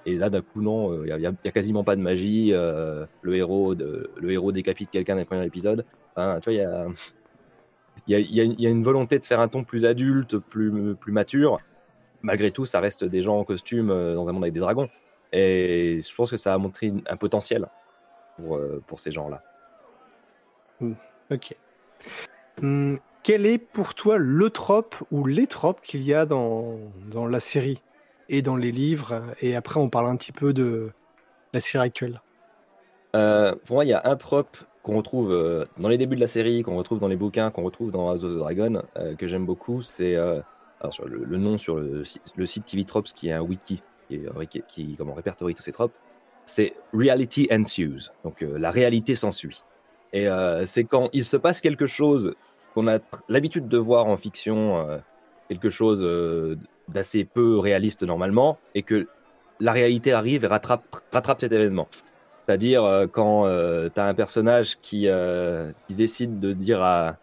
et 0.05 0.17
là, 0.17 0.29
d'un 0.29 0.41
coup, 0.41 0.61
non, 0.61 1.05
il 1.05 1.15
n'y 1.15 1.25
a, 1.25 1.51
quasiment 1.51 1.85
pas 1.85 1.95
de 1.95 2.01
magie. 2.01 2.49
euh, 2.51 3.05
le, 3.21 3.35
héros 3.35 3.73
le 3.73 4.31
héros 4.31 4.51
décapite 4.51 4.89
quelqu'un 4.91 5.13
dans 5.15 5.21
le 5.21 5.25
premier 5.25 5.45
épisode. 5.45 5.85
Tu 6.17 6.21
vois, 6.21 6.39
il 6.47 6.55
y 6.55 6.59
a, 6.59 6.87
y, 8.07 8.15
a, 8.15 8.19
y 8.19 8.39
a 8.39 8.43
une- 8.43 8.59
y 8.59 8.67
a 8.67 8.69
une 8.69 8.83
volonté 8.83 9.19
de 9.19 9.25
faire 9.25 9.39
un 9.39 9.47
ton 9.47 9.63
plus 9.63 9.85
adulte, 9.85 10.37
plus, 10.37 10.95
plus 10.95 11.11
mature. 11.11 11.59
Malgré 12.21 12.51
tout, 12.51 12.65
ça 12.65 12.79
reste 12.79 13.03
des 13.03 13.21
gens 13.21 13.37
en 13.37 13.43
costume 13.43 13.89
euh, 13.89 14.15
dans 14.15 14.29
un 14.29 14.31
monde 14.31 14.43
avec 14.43 14.53
des 14.53 14.59
dragons. 14.59 14.89
Et 15.31 15.99
je 16.01 16.15
pense 16.15 16.31
que 16.31 16.37
ça 16.37 16.53
a 16.53 16.57
montré 16.57 16.93
un 17.07 17.17
potentiel 17.17 17.67
pour, 18.37 18.57
euh, 18.57 18.81
pour 18.87 18.99
ces 18.99 19.11
gens-là. 19.11 19.41
Ok. 21.31 21.57
Hum, 22.61 22.99
quel 23.23 23.45
est 23.45 23.57
pour 23.57 23.95
toi 23.95 24.17
le 24.17 24.49
trope 24.49 24.95
ou 25.11 25.25
les 25.25 25.47
tropes 25.47 25.81
qu'il 25.81 26.03
y 26.03 26.13
a 26.13 26.25
dans, 26.25 26.77
dans 27.09 27.25
la 27.25 27.39
série 27.39 27.81
et 28.29 28.41
dans 28.41 28.55
les 28.55 28.71
livres? 28.71 29.23
Et 29.41 29.55
après, 29.55 29.79
on 29.79 29.89
parle 29.89 30.07
un 30.07 30.15
petit 30.15 30.31
peu 30.33 30.53
de 30.53 30.91
la 31.53 31.59
série 31.59 31.85
actuelle. 31.85 32.21
Euh, 33.15 33.55
pour 33.65 33.77
moi, 33.77 33.85
il 33.85 33.89
y 33.89 33.93
a 33.93 34.01
un 34.05 34.15
trope 34.15 34.57
qu'on 34.83 34.97
retrouve 34.97 35.31
euh, 35.31 35.65
dans 35.79 35.87
les 35.87 35.97
débuts 35.97 36.15
de 36.15 36.21
la 36.21 36.27
série, 36.27 36.61
qu'on 36.61 36.75
retrouve 36.75 36.99
dans 36.99 37.07
les 37.07 37.15
bouquins, 37.15 37.49
qu'on 37.51 37.63
retrouve 37.63 37.89
dans 37.91 38.09
House 38.09 38.23
of 38.23 38.33
the 38.33 38.37
Dragon, 38.37 38.83
euh, 38.97 39.15
que 39.15 39.27
j'aime 39.27 39.45
beaucoup. 39.45 39.81
C'est 39.81 40.15
euh, 40.15 40.41
le, 41.05 41.37
nom 41.37 41.57
sur 41.57 41.77
le, 41.77 42.03
si- 42.03 42.21
le 42.35 42.45
site 42.45 42.65
TV 42.65 42.83
Tropes, 42.83 43.07
qui 43.07 43.29
est 43.29 43.31
un 43.31 43.41
wiki 43.41 43.81
qui, 44.09 44.61
qui, 44.67 44.95
comment, 44.97 45.13
répertorie 45.13 45.55
tous 45.55 45.63
ces 45.63 45.71
tropes. 45.71 45.93
C'est 46.45 46.73
Reality 46.93 47.47
Ensues, 47.49 48.09
donc 48.25 48.41
la 48.41 48.69
réalité 48.69 49.15
s'ensuit. 49.15 49.63
Et 50.11 50.27
c'est 50.65 50.83
quand 50.83 51.09
il 51.13 51.23
se 51.23 51.37
passe 51.37 51.61
quelque 51.61 51.85
chose 51.87 52.35
qu'on 52.73 52.87
a 52.89 52.99
l'habitude 53.29 53.69
de 53.69 53.77
voir 53.77 54.07
en 54.07 54.17
fiction, 54.17 54.99
quelque 55.47 55.69
chose 55.69 56.05
d'assez 56.89 57.23
peu 57.23 57.57
réaliste 57.59 58.03
normalement, 58.03 58.57
et 58.75 58.83
que 58.83 59.07
la 59.61 59.71
réalité 59.71 60.11
arrive 60.11 60.43
et 60.43 60.47
rattrape 60.47 60.83
cet 61.39 61.53
événement. 61.53 61.87
C'est-à-dire 62.45 62.83
euh, 62.83 63.07
quand 63.07 63.45
tu 63.93 63.99
as 63.99 64.05
un 64.05 64.13
personnage 64.13 64.77
qui, 64.81 65.07
euh, 65.07 65.71
qui 65.87 65.93
décide 65.93 66.39
de 66.39 66.53
dire 66.53 66.81
à- 66.81 67.17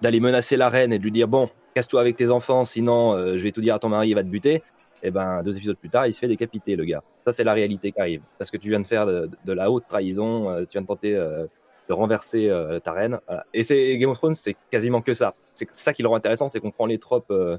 d'aller 0.00 0.20
menacer 0.20 0.56
la 0.56 0.68
reine 0.68 0.92
et 0.92 0.98
de 0.98 1.02
lui 1.02 1.12
dire 1.12 1.28
bon, 1.28 1.48
casse-toi 1.74 2.00
avec 2.00 2.16
tes 2.16 2.30
enfants, 2.30 2.64
sinon 2.64 3.14
euh, 3.14 3.36
je 3.36 3.42
vais 3.42 3.52
tout 3.52 3.60
dire 3.60 3.74
à 3.74 3.78
ton 3.78 3.88
mari, 3.88 4.10
il 4.10 4.14
va 4.14 4.22
te 4.22 4.28
buter. 4.28 4.62
Et 5.02 5.10
ben 5.10 5.42
deux 5.42 5.56
épisodes 5.56 5.78
plus 5.78 5.88
tard, 5.88 6.06
il 6.06 6.12
se 6.12 6.18
fait 6.18 6.28
décapiter 6.28 6.76
le 6.76 6.84
gars. 6.84 7.02
Ça 7.26 7.32
c'est 7.32 7.44
la 7.44 7.54
réalité 7.54 7.90
qui 7.90 8.00
arrive 8.00 8.22
parce 8.38 8.50
que 8.50 8.58
tu 8.58 8.68
viens 8.68 8.80
de 8.80 8.86
faire 8.86 9.06
de, 9.06 9.52
la 9.52 9.70
haute 9.70 9.84
trahison, 9.88 10.50
euh, 10.50 10.60
tu 10.62 10.72
viens 10.72 10.82
de 10.82 10.86
tenter 10.86 11.16
euh, 11.16 11.46
de 11.88 11.94
renverser 11.94 12.48
euh, 12.48 12.78
ta 12.78 12.92
reine. 12.92 13.18
Et 13.54 13.64
c'est 13.64 13.96
Game 13.98 14.10
of 14.10 14.18
Thrones, 14.18 14.34
c'est 14.34 14.56
quasiment 14.70 15.00
que 15.00 15.14
ça. 15.14 15.34
C'est 15.54 15.68
ça 15.72 15.92
qui 15.92 16.02
le 16.02 16.08
rend 16.08 16.16
intéressant, 16.16 16.48
c'est 16.48 16.60
qu'on 16.60 16.70
prend 16.70 16.86
les 16.86 16.98
tropes, 16.98 17.30
euh, 17.30 17.58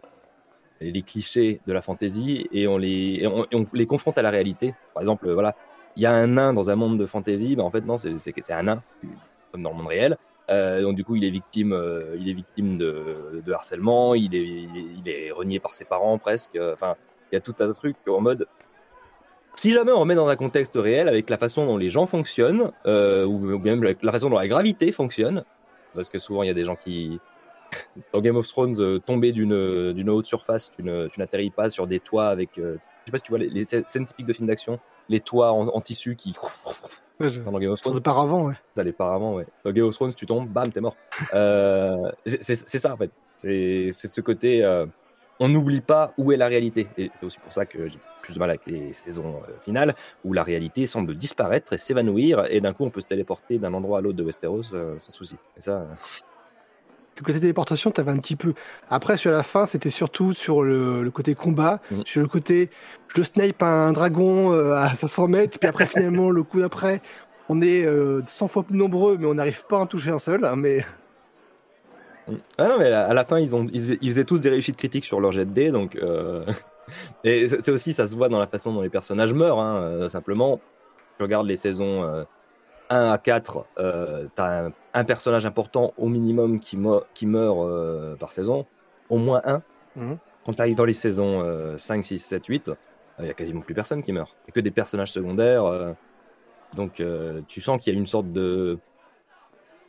les 0.80 1.02
clichés 1.02 1.60
de 1.68 1.74
la 1.74 1.82
fantasy 1.82 2.48
et 2.52 2.68
on 2.68 2.78
les, 2.78 3.20
et 3.22 3.28
on, 3.28 3.66
les 3.74 3.86
confronte 3.86 4.18
à 4.18 4.22
la 4.22 4.30
réalité. 4.30 4.74
Par 4.94 5.02
exemple, 5.02 5.28
euh, 5.28 5.34
voilà, 5.34 5.56
il 5.96 6.04
y 6.04 6.06
a 6.06 6.14
un 6.14 6.28
nain 6.28 6.54
dans 6.54 6.70
un 6.70 6.76
monde 6.76 6.98
de 6.98 7.06
fantasy, 7.06 7.56
ben 7.56 7.64
en 7.64 7.72
fait 7.72 7.86
non, 7.86 7.98
c'est 7.98 8.52
un 8.52 8.64
nain 8.64 8.84
comme 9.52 9.64
dans 9.64 9.72
le 9.72 9.78
monde 9.78 9.88
réel. 9.88 10.18
Euh, 10.50 10.82
donc 10.82 10.96
du 10.96 11.04
coup, 11.04 11.16
il 11.16 11.24
est 11.24 11.30
victime, 11.30 11.74
euh, 11.74 12.16
il 12.20 12.30
est 12.30 12.34
victime 12.34 12.78
de, 12.78 13.44
harcèlement, 13.54 14.16
il 14.16 14.36
est, 14.36 14.46
il 14.46 15.04
est, 15.06 15.32
renié 15.32 15.60
par 15.60 15.74
ses 15.74 15.86
parents 15.86 16.18
presque. 16.18 16.58
Enfin, 16.74 16.96
il 17.32 17.36
y 17.36 17.38
a 17.38 17.42
tout 17.42 17.56
un 17.60 17.72
truc 17.72 17.96
en 18.08 18.22
mode. 18.22 18.48
Si 19.56 19.72
jamais 19.72 19.92
on 19.92 20.00
remet 20.00 20.16
dans 20.16 20.28
un 20.28 20.36
contexte 20.36 20.76
réel 20.76 21.08
avec 21.08 21.30
la 21.30 21.38
façon 21.38 21.66
dont 21.66 21.78
les 21.78 21.90
gens 21.90 22.06
fonctionnent, 22.06 22.72
euh, 22.86 23.26
ou 23.26 23.62
avec 23.66 24.02
la 24.02 24.12
façon 24.12 24.30
dont 24.30 24.38
la 24.38 24.48
gravité 24.48 24.92
fonctionne, 24.92 25.44
parce 25.94 26.10
que 26.10 26.20
souvent 26.20 26.44
il 26.44 26.48
y 26.48 26.50
a 26.50 26.54
des 26.54 26.64
gens 26.64 26.76
qui, 26.76 27.20
dans 28.14 28.22
Game 28.22 28.38
of 28.38 28.48
Thrones, 28.48 29.00
tomber 29.02 29.32
d'une 29.32 30.10
haute 30.10 30.26
surface, 30.26 30.72
tu 30.76 30.84
n'atterris 30.84 31.52
pas 31.52 31.70
sur 31.70 31.88
des 31.88 32.00
toits 32.00 32.28
avec. 32.28 32.52
je 32.56 32.78
sais 33.06 33.12
pas 33.12 33.18
si 33.18 33.24
tu 33.24 33.32
vois 33.32 33.40
les 33.40 33.66
scènes 33.66 34.06
typiques 34.06 34.26
de 34.26 34.34
films 34.34 34.48
d'action, 34.48 34.80
les 35.12 35.20
toits 35.20 35.52
en, 35.52 35.68
en 35.68 35.82
tissu 35.82 36.16
qui. 36.16 36.34
Ouais, 37.20 37.30
je- 37.30 37.40
Dans 37.42 37.60
Game 37.60 37.72
of 37.72 37.80
Thrones, 37.82 38.00
paravent, 38.02 38.46
ouais. 38.48 38.56
ça 38.76 38.82
les 38.84 38.94
paravents, 38.94 39.36
ouais. 39.36 39.46
Dans 39.64 39.72
Game 39.72 39.86
of 39.86 39.94
Thrones, 39.94 40.14
tu 40.16 40.26
tombes, 40.26 40.48
bam, 40.50 40.72
t'es 40.72 40.82
mort. 40.82 40.96
Euh, 41.36 42.12
c'est 42.26 42.56
ça 42.80 42.94
en 42.94 42.98
fait. 42.98 43.12
C'est 43.38 43.90
c'est 43.92 44.08
ce 44.08 44.22
côté. 44.22 44.64
euh, 44.64 44.86
on 45.40 45.48
n'oublie 45.50 45.82
pas 45.82 46.14
où 46.18 46.32
est 46.32 46.38
la 46.38 46.48
réalité. 46.48 46.88
Et 46.98 47.10
c'est 47.20 47.26
aussi 47.26 47.40
pour 47.40 47.52
ça 47.52 47.66
que 47.66 47.88
j'ai 47.90 47.98
plus 48.22 48.34
de 48.36 48.40
mal 48.40 48.50
avec 48.52 48.62
les 48.68 48.94
saisons 48.94 49.42
euh, 49.48 49.54
finales, 49.66 49.96
où 50.24 50.34
la 50.34 50.44
réalité 50.44 50.86
semble 50.88 51.16
disparaître 51.16 51.74
et 51.74 51.78
s'évanouir, 51.80 52.46
et 52.50 52.62
d'un 52.62 52.74
coup 52.74 52.86
on 52.86 52.90
peut 52.92 53.02
se 53.02 53.08
téléporter 53.08 53.58
d'un 53.58 53.74
endroit 53.74 53.98
à 54.00 54.02
l'autre 54.02 54.18
de 54.18 54.24
Westeros 54.24 54.64
sans 54.64 55.12
souci. 55.12 55.36
Et 55.58 55.62
ça, 55.62 55.88
Le 57.22 57.26
côté 57.26 57.40
téléportation, 57.40 57.92
t'avais 57.92 58.10
un 58.10 58.18
petit 58.18 58.36
peu. 58.36 58.56
Après, 58.90 59.16
sur 59.16 59.30
la 59.30 59.44
fin, 59.44 59.68
c'était 59.68 59.92
surtout 59.92 60.34
sur 60.34 60.64
le, 60.64 61.04
le 61.04 61.12
côté 61.12 61.36
combat, 61.36 61.80
Mhm. 61.92 62.02
sur 62.06 62.22
le 62.22 62.28
côté 62.28 62.70
je 63.16 63.22
snipe 63.22 63.62
un 63.62 63.92
dragon 63.94 64.54
euh, 64.54 64.74
à 64.74 64.90
500 64.90 65.28
mètres, 65.28 65.60
puis 65.60 65.70
après, 65.70 65.86
finalement, 65.86 66.32
le 66.32 66.42
coup 66.42 66.60
d'après, 66.60 67.00
on 67.48 67.62
est 67.62 67.86
100 68.26 68.48
fois 68.48 68.64
plus 68.64 68.76
nombreux, 68.76 69.18
mais 69.20 69.28
on 69.28 69.36
n'arrive 69.36 69.64
pas 69.68 69.78
à 69.78 69.80
en 69.82 69.86
toucher 69.86 70.10
un 70.10 70.18
seul. 70.18 70.46
Hein, 70.46 70.56
mais 70.56 70.84
ah 72.58 72.68
non, 72.70 72.80
mais 72.80 72.86
à 72.92 73.14
la 73.14 73.26
fin, 73.26 73.38
ils, 73.40 73.56
ont, 73.56 73.68
ils, 73.72 74.10
faisaient 74.10 74.24
tous 74.24 74.40
des 74.42 74.50
réussites 74.50 74.78
critiques 74.78 75.06
sur 75.06 75.20
leur 75.20 75.32
jet 75.32 75.46
de 75.46 75.52
dés, 75.52 75.72
donc. 75.72 75.98
Et 77.24 77.48
c'est 77.48 77.70
aussi, 77.70 77.94
ça 77.94 78.08
se 78.08 78.16
voit 78.16 78.30
dans 78.30 78.40
la 78.40 78.48
façon 78.48 78.74
dont 78.74 78.82
les 78.82 78.90
personnages 78.90 79.34
meurent, 79.34 79.60
hein, 79.60 80.10
simplement. 80.10 80.60
Tu 81.18 81.24
regardes 81.24 81.48
les 81.48 81.58
saisons 81.58 82.26
1 82.92 83.12
à 83.12 83.18
4, 83.18 83.66
tu 83.76 84.42
as 84.42 84.72
un, 84.94 85.04
personnage 85.04 85.46
important 85.46 85.94
au 85.98 86.08
minimum 86.08 86.60
qui, 86.60 86.78
qui 87.14 87.26
meurt 87.26 88.18
par 88.20 88.32
saison, 88.32 88.66
au 89.10 89.18
moins 89.18 89.42
un. 89.46 89.62
Mmh. 89.96 90.14
Quand 90.46 90.54
tu 90.54 90.62
arrives 90.62 90.76
dans 90.76 90.86
les 90.86 90.94
saisons 90.94 91.76
5, 91.78 92.06
6, 92.06 92.20
7, 92.20 92.46
8, 92.46 92.72
il 93.22 93.26
n'y 93.26 93.32
a 93.32 93.34
quasiment 93.34 93.62
plus 93.62 93.74
personne 93.74 94.02
qui 94.04 94.12
meurt. 94.12 94.36
Il 94.48 94.54
que 94.54 94.60
des 94.60 94.72
personnages 94.72 95.12
secondaires. 95.12 95.66
Euh, 95.66 95.94
donc 96.74 97.00
euh, 97.00 97.42
tu 97.48 97.62
sens 97.62 97.82
qu'il 97.82 97.94
y 97.94 97.96
a 97.96 98.00
une 98.00 98.08
sorte 98.08 98.32
de, 98.32 98.80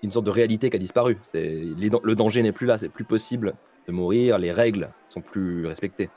une 0.03 0.11
sorte 0.11 0.27
de 0.27 0.31
réalité 0.31 0.71
qui 0.71 0.77
a 0.77 0.79
disparu. 0.79 1.19
le 1.35 2.15
danger 2.15 2.43
n'est 2.43 2.53
plus 2.53 2.67
là, 2.67 2.79
c'est 2.79 2.89
plus 2.89 3.05
possible 3.05 3.55
de 3.87 3.93
mourir, 3.93 4.39
les 4.39 4.53
règles 4.53 4.91
sont 5.09 5.21
plus 5.21 5.67
respectées. 5.67 6.11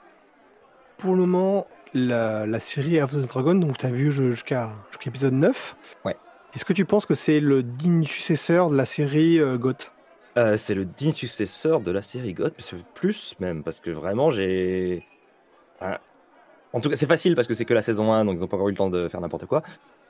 Pour 0.97 1.13
le 1.13 1.21
moment, 1.21 1.67
la, 1.93 2.59
série 2.59 2.99
House 2.99 3.15
of 3.15 3.23
the 3.23 3.27
Dragon, 3.27 3.55
donc 3.55 3.77
tu 3.77 3.85
as 3.85 3.91
vu 3.91 4.11
jusqu'à 4.11 4.71
l'épisode 5.05 5.33
9. 5.33 5.75
Ouais. 6.05 6.15
Est-ce 6.55 6.63
que 6.63 6.73
tu 6.73 6.85
penses 6.85 7.05
que 7.05 7.15
c'est 7.15 7.41
le 7.41 7.63
digne 7.63 8.05
successeur 8.05 8.69
de 8.69 8.77
la 8.77 8.85
série 8.85 9.39
euh, 9.39 9.57
Goth? 9.57 9.91
C'est 10.57 10.73
le 10.73 10.85
digne 10.85 11.11
successeur 11.11 11.81
de 11.81 11.91
la 11.91 12.01
série 12.01 12.33
Goth, 12.33 12.53
plus 12.93 13.35
même, 13.39 13.63
parce 13.63 13.79
que 13.79 13.89
vraiment 13.89 14.31
j'ai. 14.31 15.05
En 15.81 16.81
tout 16.81 16.89
cas, 16.89 16.97
c'est 16.97 17.05
facile 17.05 17.35
parce 17.35 17.47
que 17.47 17.53
c'est 17.53 17.63
que 17.63 17.73
la 17.73 17.81
saison 17.81 18.11
1, 18.11 18.25
donc 18.25 18.35
ils 18.35 18.41
n'ont 18.41 18.47
pas 18.47 18.57
encore 18.57 18.67
eu 18.67 18.71
le 18.71 18.77
temps 18.77 18.89
de 18.89 19.07
faire 19.07 19.21
n'importe 19.21 19.45
quoi. 19.45 19.63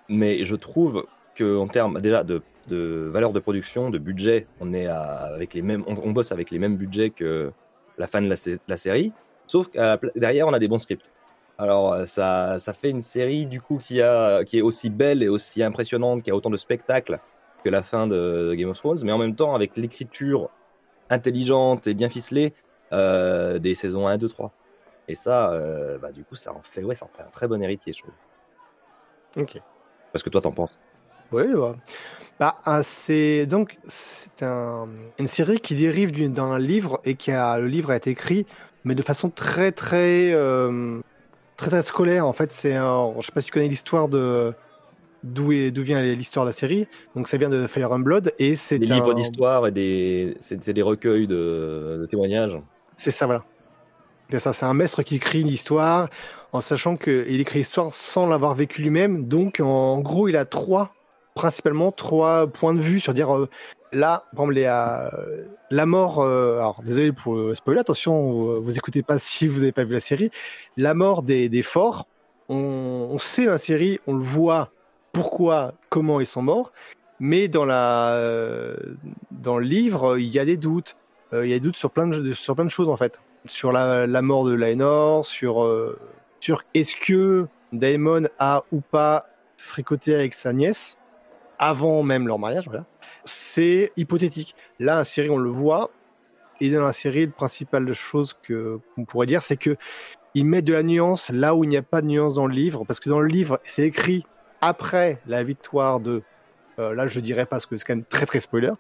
Mais 0.10 0.46
je 0.46 0.56
trouve 0.56 1.06
qu'en 1.38 1.68
termes 1.68 2.02
déjà 2.02 2.24
de, 2.24 2.42
valeur 2.68 3.34
de 3.34 3.40
production, 3.40 3.92
de 3.92 4.00
budget, 4.00 4.48
on 4.60 4.74
est 4.74 4.88
avec 4.88 5.54
les 5.54 5.62
mêmes, 5.62 5.84
on, 5.88 6.12
bosse 6.12 6.32
avec 6.32 6.50
les 6.50 6.58
mêmes 6.60 6.76
budgets 6.76 7.12
que 7.12 7.52
la 8.00 8.08
fin 8.08 8.22
de 8.22 8.30
la, 8.68 8.78
série, 8.78 9.14
sauf 9.46 9.68
que 9.70 10.20
derrière 10.20 10.48
on 10.48 10.54
a 10.54 10.60
des 10.60 10.68
bons 10.68 10.80
scripts. 10.80 11.12
Alors 11.58 11.94
euh, 11.94 12.06
ça, 12.06 12.60
ça 12.60 12.74
fait 12.74 12.90
une 12.90 13.02
série 13.02 13.46
du 13.46 13.62
coup 13.62 13.78
qui, 13.78 14.02
a, 14.02 14.44
qui 14.44 14.58
est 14.58 14.62
aussi 14.62 14.90
belle 14.90 15.24
et 15.24 15.30
aussi 15.30 15.64
impressionnante, 15.64 16.24
qui 16.24 16.32
a 16.32 16.36
autant 16.36 16.50
de 16.50 16.58
spectacles 16.58 17.20
que 17.64 17.70
la 17.70 17.82
fin 17.82 18.08
de 18.08 18.54
Game 18.56 18.70
of 18.70 18.78
Thrones, 18.78 19.00
mais 19.04 19.12
en 19.12 19.18
même 19.18 19.36
temps 19.36 19.56
avec 19.56 19.78
l'écriture 19.78 20.50
intelligente 21.10 21.88
et 21.88 21.94
bien 21.94 22.10
ficelée 22.10 22.54
euh, 22.94 23.58
des 23.60 23.76
saisons 23.76 24.08
1, 24.08 24.18
2, 24.18 24.30
3. 24.30 24.52
Et 25.08 25.16
ça, 25.16 25.52
euh, 25.52 25.98
bah, 25.98 26.12
du 26.12 26.24
coup, 26.24 26.36
ça 26.36 26.54
en 26.54 26.62
fait, 26.62 26.84
ouais, 26.84 26.96
ça 26.96 27.06
en 27.06 27.10
fait 27.16 27.24
un 27.24 27.32
très 27.32 27.48
bon 27.48 27.62
héritier, 27.62 27.94
je 27.94 28.00
trouve. 28.00 28.14
Ok. 29.38 29.62
Parce 30.12 30.24
que 30.24 30.30
toi, 30.30 30.42
t'en 30.42 30.52
penses 30.52 30.78
Oui, 31.32 31.46
bah, 31.54 31.76
bah 32.40 32.56
ah, 32.66 32.84
c'est 32.84 33.46
donc 33.46 33.78
c'est 33.84 34.44
un, 34.44 34.88
une 35.20 35.28
série 35.28 35.60
qui 35.60 35.76
dérive 35.76 36.12
d'un 36.32 36.60
livre 36.60 37.02
et 37.06 37.16
qui 37.16 37.32
a 37.32 37.58
le 37.60 37.68
livre 37.68 37.92
a 37.92 37.96
été 37.96 38.12
écrit, 38.12 38.46
mais 38.84 38.96
de 38.96 39.02
façon 39.02 39.30
très 39.30 39.72
très 39.72 40.32
euh, 40.34 41.02
très, 41.58 41.70
très 41.70 41.84
scolaire. 41.84 42.28
En 42.28 42.34
fait, 42.34 42.52
c'est 42.52 42.76
un, 42.76 43.14
je 43.20 43.26
sais 43.26 43.32
pas 43.32 43.42
si 43.42 43.48
tu 43.48 43.54
connais 43.54 43.68
l'histoire 43.68 44.08
de 44.08 44.54
d'où 45.24 45.52
d'où 45.72 45.82
vient 45.82 46.02
l'histoire 46.02 46.46
de 46.46 46.52
la 46.52 46.56
série. 46.56 46.88
Donc 47.16 47.28
ça 47.28 47.38
vient 47.38 47.50
de 47.50 47.68
Fire 47.68 47.92
and 47.92 48.00
Blood 48.00 48.34
et 48.40 48.56
c'est 48.56 48.78
des 48.78 48.86
livres 48.86 49.14
d'histoire 49.14 49.68
et 49.68 49.72
des 49.72 50.38
c'est 50.42 50.70
des 50.70 50.82
recueils 50.82 51.28
de, 51.28 51.98
de 52.02 52.06
témoignages. 52.06 52.58
C'est 52.96 53.12
ça, 53.12 53.26
voilà. 53.26 53.44
C'est 54.30 54.40
ça, 54.40 54.54
c'est 54.54 54.66
un 54.66 54.74
maître 54.74 55.04
qui 55.04 55.16
écrit 55.16 55.42
une 55.42 55.50
histoire 55.50 56.10
en 56.52 56.62
sachant 56.62 56.96
qu'il 56.96 57.40
écrit 57.40 57.60
l'histoire 57.60 57.94
sans 57.94 58.28
l'avoir 58.28 58.56
vécu 58.56 58.82
lui-même. 58.82 59.28
Donc, 59.28 59.60
en 59.60 60.00
gros, 60.00 60.28
il 60.28 60.38
a 60.38 60.46
trois, 60.46 60.94
principalement 61.36 61.92
trois 61.92 62.48
points 62.48 62.74
de 62.74 62.80
vue 62.80 63.00
sur 63.00 63.14
dire 63.14 63.36
euh, 63.36 63.50
là, 63.96 64.26
par 64.36 64.48
euh, 64.50 65.10
la 65.72 65.86
mort. 65.86 66.20
Euh, 66.20 66.58
alors, 66.58 66.82
désolé 66.84 67.12
pour 67.12 67.56
spoiler, 67.56 67.80
attention, 67.80 68.60
vous, 68.60 68.78
écoutez 68.78 69.04
pas 69.04 69.20
si 69.20 69.48
vous 69.48 69.60
n'avez 69.60 69.72
pas 69.72 69.84
vu 69.84 69.94
la 69.94 70.00
série. 70.00 70.32
La 70.78 70.94
mort 70.94 71.24
des, 71.24 71.50
des 71.50 71.64
forts, 71.64 72.08
on, 72.50 73.18
sait 73.18 73.46
la 73.46 73.58
série, 73.58 74.00
on 74.08 74.14
le 74.14 74.24
voit 74.24 74.70
pourquoi, 75.12 75.74
comment 75.90 76.20
ils 76.20 76.28
sont 76.28 76.42
morts, 76.42 76.72
mais 77.20 77.48
dans 77.48 77.66
la 77.66 78.76
dans 79.32 79.58
le 79.58 79.66
livre, 79.66 80.20
il 80.20 80.28
y 80.28 80.40
a 80.40 80.46
des 80.46 80.58
doutes. 80.58 80.98
il 81.32 81.48
y 81.48 81.54
a 81.54 81.56
des 81.56 81.62
doutes 81.62 81.78
sur 81.78 81.90
plein 81.90 82.08
de, 82.08 82.34
sur 82.34 82.56
plein 82.56 82.66
de 82.66 82.70
choses 82.70 82.90
en 82.90 82.98
fait 82.98 83.22
sur 83.48 83.72
la, 83.72 84.22
mort 84.22 84.46
de 84.46 84.54
Laenor, 84.54 85.26
sur, 85.26 85.64
euh, 85.64 85.98
sur 86.40 86.64
est-ce 86.74 86.96
que 86.96 87.48
Daemon 87.74 88.24
a 88.40 88.64
ou 88.72 88.82
pas 88.82 89.28
fricoté 89.58 90.16
avec 90.16 90.34
sa 90.34 90.54
nièce 90.54 90.98
avant 91.60 92.04
même 92.04 92.28
leur 92.28 92.40
mariage. 92.40 92.66
Voilà. 92.66 92.86
C'est 93.24 93.92
hypothétique. 93.98 94.56
Là, 94.80 94.96
la 94.96 95.04
série, 95.04 95.30
on 95.30 95.38
le 95.38 95.50
voit. 95.50 95.90
Et 96.62 96.70
dans 96.70 96.84
la 96.84 96.94
série, 96.94 97.26
le 97.26 97.32
principal 97.32 97.92
chose 97.94 98.34
qu'on 98.48 99.06
pourrait 99.06 99.28
dire, 99.28 99.42
c'est 99.42 99.58
que 99.58 99.76
ils 100.34 100.46
mettent 100.46 100.66
de 100.66 100.74
la 100.74 100.84
nuance 100.84 101.30
là 101.30 101.56
où 101.56 101.64
il 101.64 101.70
n'y 101.70 101.78
a 101.78 101.82
pas 101.82 102.02
de 102.02 102.08
nuance 102.08 102.36
dans 102.36 102.48
le 102.48 102.54
livre, 102.54 102.84
parce 102.86 103.00
que 103.00 103.10
dans 103.10 103.20
le 103.20 103.28
livre, 103.28 103.60
c'est 103.64 103.84
écrit 103.84 104.26
après 104.62 105.22
la 105.28 105.44
victoire 105.44 106.00
de. 106.00 106.24
Euh, 106.80 106.94
là, 106.94 107.08
je 107.08 107.20
dirais 107.20 107.46
pas 107.46 107.52
parce 107.52 107.66
que 107.66 107.78
c'est 107.78 107.86
quand 107.86 107.96
même 107.96 108.06
très 108.06 108.26
très 108.26 108.42
spoiler. 108.42 108.72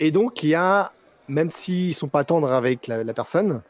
Et 0.00 0.10
donc, 0.10 0.42
il 0.42 0.50
y 0.50 0.54
a, 0.54 0.92
même 1.28 1.50
s'ils 1.50 1.94
sont 1.94 2.08
pas 2.08 2.24
tendres 2.24 2.52
avec 2.52 2.88
la, 2.88 3.04
la 3.04 3.14
personne, 3.14 3.62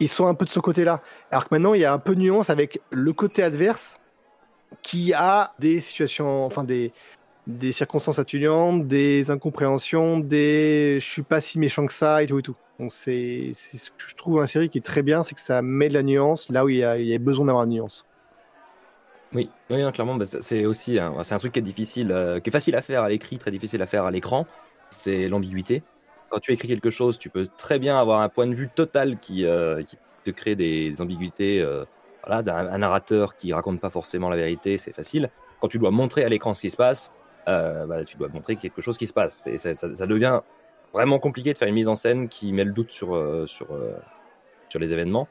ils 0.00 0.08
sont 0.08 0.26
un 0.26 0.34
peu 0.34 0.44
de 0.44 0.50
ce 0.50 0.60
côté-là. 0.60 1.00
Alors 1.30 1.48
que 1.48 1.54
maintenant, 1.54 1.74
il 1.74 1.80
y 1.80 1.84
a 1.84 1.92
un 1.92 1.98
peu 1.98 2.14
de 2.14 2.20
nuance 2.20 2.50
avec 2.50 2.80
le 2.90 3.12
côté 3.12 3.42
adverse 3.42 4.00
qui 4.82 5.12
a 5.14 5.54
des 5.58 5.80
situations, 5.80 6.44
enfin 6.44 6.64
des, 6.64 6.92
des 7.46 7.72
circonstances 7.72 8.18
atténuantes, 8.18 8.86
des 8.86 9.30
incompréhensions, 9.30 10.18
des 10.18 10.98
je 11.00 11.04
suis 11.06 11.22
pas 11.22 11.40
si 11.40 11.58
méchant 11.58 11.86
que 11.86 11.92
ça 11.92 12.22
et 12.22 12.26
tout 12.26 12.38
et 12.38 12.42
tout. 12.42 12.56
C'est 12.88 13.52
ce 13.54 13.90
que 13.90 14.08
je 14.08 14.14
trouve 14.14 14.40
un 14.40 14.46
série 14.46 14.68
qui 14.68 14.78
est 14.78 14.84
très 14.84 15.02
bien, 15.02 15.22
c'est 15.22 15.34
que 15.34 15.40
ça 15.40 15.62
met 15.62 15.88
de 15.88 15.94
la 15.94 16.02
nuance 16.02 16.50
là 16.50 16.64
où 16.64 16.68
il 16.68 16.78
y 16.78 16.84
a, 16.84 17.18
besoin 17.18 17.46
d'avoir 17.46 17.66
de 17.66 17.70
la 17.70 17.76
nuance. 17.76 18.06
Oui, 19.32 19.50
oui 19.70 19.92
clairement, 19.92 20.14
bah, 20.14 20.24
c'est 20.26 20.64
aussi 20.64 20.98
c'est 21.22 21.34
un 21.34 21.38
truc 21.38 21.52
qui 21.52 21.58
est 21.58 21.62
difficile, 21.62 22.12
euh, 22.12 22.40
qui 22.40 22.50
est 22.50 22.52
facile 22.52 22.74
à 22.76 22.82
faire 22.82 23.02
à 23.02 23.08
l'écrit, 23.08 23.38
très 23.38 23.50
difficile 23.50 23.82
à 23.82 23.86
faire 23.86 24.04
à 24.04 24.10
l'écran. 24.10 24.46
C'est 24.90 25.28
l'ambiguïté 25.28 25.82
quand 26.34 26.40
tu 26.40 26.52
écris 26.52 26.66
quelque 26.66 26.90
chose, 26.90 27.16
tu 27.16 27.30
peux 27.30 27.48
très 27.56 27.78
bien 27.78 27.96
avoir 27.96 28.20
un 28.20 28.28
point 28.28 28.48
de 28.48 28.54
vue 28.54 28.68
total 28.68 29.18
qui, 29.20 29.46
euh, 29.46 29.82
te 30.24 30.30
crée 30.32 30.56
des, 30.56 30.92
ambiguïtés. 31.00 31.60
Euh, 31.60 31.84
voilà, 32.26 32.42
un, 32.56 32.78
narrateur 32.78 33.36
qui 33.36 33.52
raconte 33.52 33.80
pas 33.80 33.90
forcément 33.90 34.28
la 34.30 34.36
vérité, 34.36 34.76
c'est 34.76 34.92
facile. 34.92 35.30
Quand 35.60 35.68
tu 35.68 35.78
dois 35.78 35.92
montrer 35.92 36.24
à 36.24 36.28
l'écran 36.28 36.52
ce 36.52 36.60
qui 36.60 36.70
se 36.70 36.76
passe, 36.76 37.12
euh, 37.48 37.86
bah, 37.86 38.04
tu 38.04 38.16
dois 38.16 38.28
montrer 38.28 38.56
quelque 38.56 38.82
chose 38.82 38.98
qui 38.98 39.06
se 39.06 39.12
passe. 39.12 39.46
Et 39.46 39.58
ça, 39.58 40.06
devient 40.06 40.40
vraiment 40.92 41.18
compliqué 41.18 41.52
de 41.52 41.58
faire 41.58 41.68
une 41.68 41.74
mise 41.74 41.88
en 41.88 41.94
scène 41.94 42.28
qui 42.28 42.52
met 42.52 42.64
le 42.64 42.72
doute 42.72 42.92
sur, 42.92 43.14
sur, 43.48 43.68
sur 44.68 44.78
les 44.78 44.92
événements. 44.92 45.28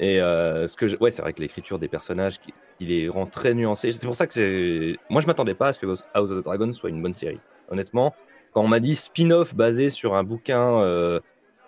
Et 0.00 0.18
ce 0.18 0.74
que 0.76 0.96
ouais, 0.98 1.10
c'est 1.10 1.22
vrai 1.22 1.32
que 1.32 1.40
l'écriture 1.40 1.78
des 1.78 1.88
personnages, 1.88 2.40
qui, 2.40 2.52
les 2.86 3.08
rend 3.08 3.26
très 3.26 3.54
nuancés. 3.54 3.92
C'est 3.92 4.06
pour 4.06 4.16
ça 4.16 4.26
que. 4.26 4.96
Moi, 5.08 5.20
je 5.20 5.26
m'attendais 5.26 5.54
pas 5.54 5.68
à 5.68 5.72
ce 5.72 5.78
que 5.78 5.86
House 5.86 6.04
of 6.14 6.30
the 6.30 6.44
Dragon 6.44 6.72
soit 6.72 6.90
une 6.90 7.02
bonne 7.02 7.14
série. 7.14 7.40
Honnêtement, 7.70 8.14
quand 8.52 8.62
on 8.62 8.68
m'a 8.68 8.80
dit 8.80 8.94
spin-off 8.94 9.54
basé 9.54 9.88
sur 9.88 10.14
un 10.14 10.24
bouquin 10.24 10.78
euh, 10.78 11.20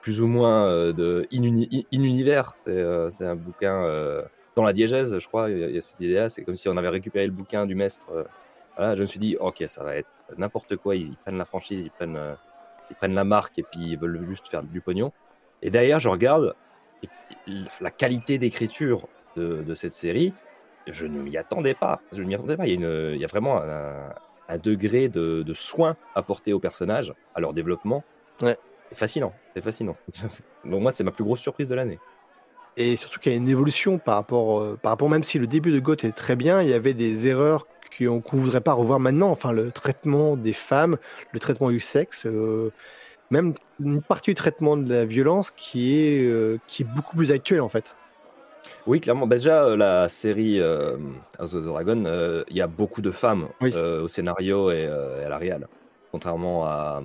plus 0.02 0.20
ou 0.20 0.26
moins 0.26 0.66
euh, 0.66 0.92
de 0.92 1.26
in-univers, 1.32 2.54
euh, 2.68 3.10
c'est 3.10 3.24
un 3.24 3.36
bouquin 3.36 4.22
dans 4.56 4.62
la 4.62 4.72
diégèse, 4.72 5.18
je 5.18 5.26
crois, 5.26 5.50
il 5.50 5.74
y 5.74 5.78
a, 5.78 5.82
cette 5.82 6.00
idée-là, 6.00 6.28
c'est 6.28 6.44
comme 6.44 6.54
si 6.54 6.68
on 6.68 6.76
avait 6.76 6.88
récupéré 6.88 7.26
le 7.26 7.32
bouquin 7.32 7.66
du 7.66 7.74
maître. 7.74 8.06
Voilà, 8.76 8.94
je 8.96 9.02
me 9.02 9.06
suis 9.06 9.18
dit, 9.18 9.36
ok, 9.38 9.64
ça 9.66 9.84
va 9.84 9.96
être 9.96 10.08
n'importe 10.36 10.76
quoi, 10.76 10.96
ils, 10.96 11.16
prennent 11.16 11.38
la 11.38 11.44
franchise, 11.44 11.84
ils 11.84 11.90
prennent, 11.90 12.18
ils 12.90 12.96
prennent 12.96 13.14
la 13.14 13.24
marque 13.24 13.58
et 13.58 13.62
puis 13.62 13.80
ils 13.80 13.98
veulent 13.98 14.26
juste 14.26 14.48
faire 14.48 14.62
du 14.62 14.80
pognon. 14.80 15.12
Et 15.62 15.70
derrière, 15.70 16.00
je 16.00 16.08
regarde 16.08 16.54
la 17.80 17.90
qualité 17.90 18.38
d'écriture 18.38 19.08
de, 19.36 19.74
cette 19.74 19.94
série, 19.94 20.32
je 20.86 21.06
ne 21.06 21.18
m'y 21.20 21.36
attendais 21.36 21.74
pas. 21.74 22.00
Je 22.12 22.22
ne 22.22 22.26
m'y 22.26 22.34
attendais 22.34 22.56
pas. 22.56 22.66
Il 22.66 22.80
y 22.80 22.84
a, 22.84 23.10
il 23.12 23.20
y 23.20 23.24
a 23.24 23.28
vraiment 23.28 23.62
un, 23.62 24.12
un 24.48 24.58
degré 24.58 25.08
de, 25.08 25.42
de, 25.42 25.54
soin 25.54 25.96
apporté 26.14 26.52
aux 26.52 26.60
personnages, 26.60 27.12
à 27.34 27.40
leur 27.40 27.52
développement. 27.52 28.04
Ouais. 28.42 28.58
C'est 28.90 28.98
fascinant, 28.98 29.32
c'est 29.54 29.62
fascinant. 29.62 29.96
Donc 30.64 30.82
moi, 30.82 30.92
c'est 30.92 31.04
ma 31.04 31.10
plus 31.10 31.24
grosse 31.24 31.40
surprise 31.40 31.68
de 31.68 31.74
l'année. 31.74 31.98
Et 32.76 32.96
surtout 32.96 33.20
qu'il 33.20 33.32
y 33.32 33.34
a 33.34 33.38
une 33.38 33.48
évolution 33.48 33.98
par 33.98 34.16
rapport, 34.16 34.60
euh, 34.60 34.78
par 34.80 34.90
rapport, 34.90 35.08
même 35.08 35.22
si 35.22 35.38
le 35.38 35.46
début 35.46 35.70
de 35.70 35.78
Goth 35.78 36.04
est 36.04 36.12
très 36.12 36.36
bien, 36.36 36.60
il 36.60 36.68
y 36.68 36.74
avait 36.74 36.94
des 36.94 37.26
erreurs 37.28 37.66
qu'on 37.96 38.36
ne 38.36 38.42
voudrait 38.42 38.60
pas 38.60 38.72
revoir 38.72 39.00
maintenant. 39.00 39.30
Enfin, 39.30 39.52
le 39.52 39.70
traitement 39.70 40.36
des 40.36 40.52
femmes, 40.52 40.96
le 41.32 41.40
traitement 41.40 41.70
du 41.70 41.80
sexe, 41.80 42.26
euh, 42.26 42.72
même 43.30 43.54
une 43.80 44.02
partie 44.02 44.30
du 44.30 44.34
traitement 44.34 44.76
de 44.76 44.92
la 44.92 45.04
violence 45.04 45.50
qui 45.50 45.98
est, 45.98 46.24
euh, 46.24 46.58
qui 46.66 46.82
est 46.82 46.86
beaucoup 46.86 47.16
plus 47.16 47.32
actuelle 47.32 47.60
en 47.60 47.68
fait. 47.68 47.96
Oui, 48.86 49.00
clairement. 49.00 49.26
Bah, 49.26 49.36
déjà, 49.36 49.64
euh, 49.64 49.76
la 49.76 50.08
série 50.08 50.60
House 50.60 51.54
of 51.54 51.62
the 51.62 51.66
Dragon, 51.66 52.04
il 52.48 52.56
y 52.56 52.60
a 52.60 52.66
beaucoup 52.66 53.00
de 53.00 53.10
femmes 53.10 53.48
au 53.60 54.08
scénario 54.08 54.70
et, 54.70 54.86
à 54.86 55.28
la 55.28 55.38
réal. 55.38 55.68
Contrairement 56.12 56.66
à, 56.66 57.02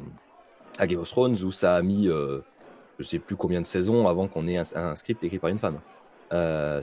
Game 0.81 0.99
of 0.99 1.09
Thrones, 1.09 1.37
où 1.43 1.51
ça 1.51 1.75
a 1.75 1.81
mis 1.81 2.05
je 2.07 3.03
ne 3.03 3.03
sais 3.03 3.19
plus 3.19 3.37
combien 3.37 3.61
de 3.61 3.65
saisons 3.65 4.07
avant 4.09 4.27
qu'on 4.27 4.47
ait 4.47 4.57
un, 4.57 4.95
script 4.97 5.23
écrit 5.23 5.39
par 5.39 5.49
une 5.49 5.59
femme. 5.59 5.79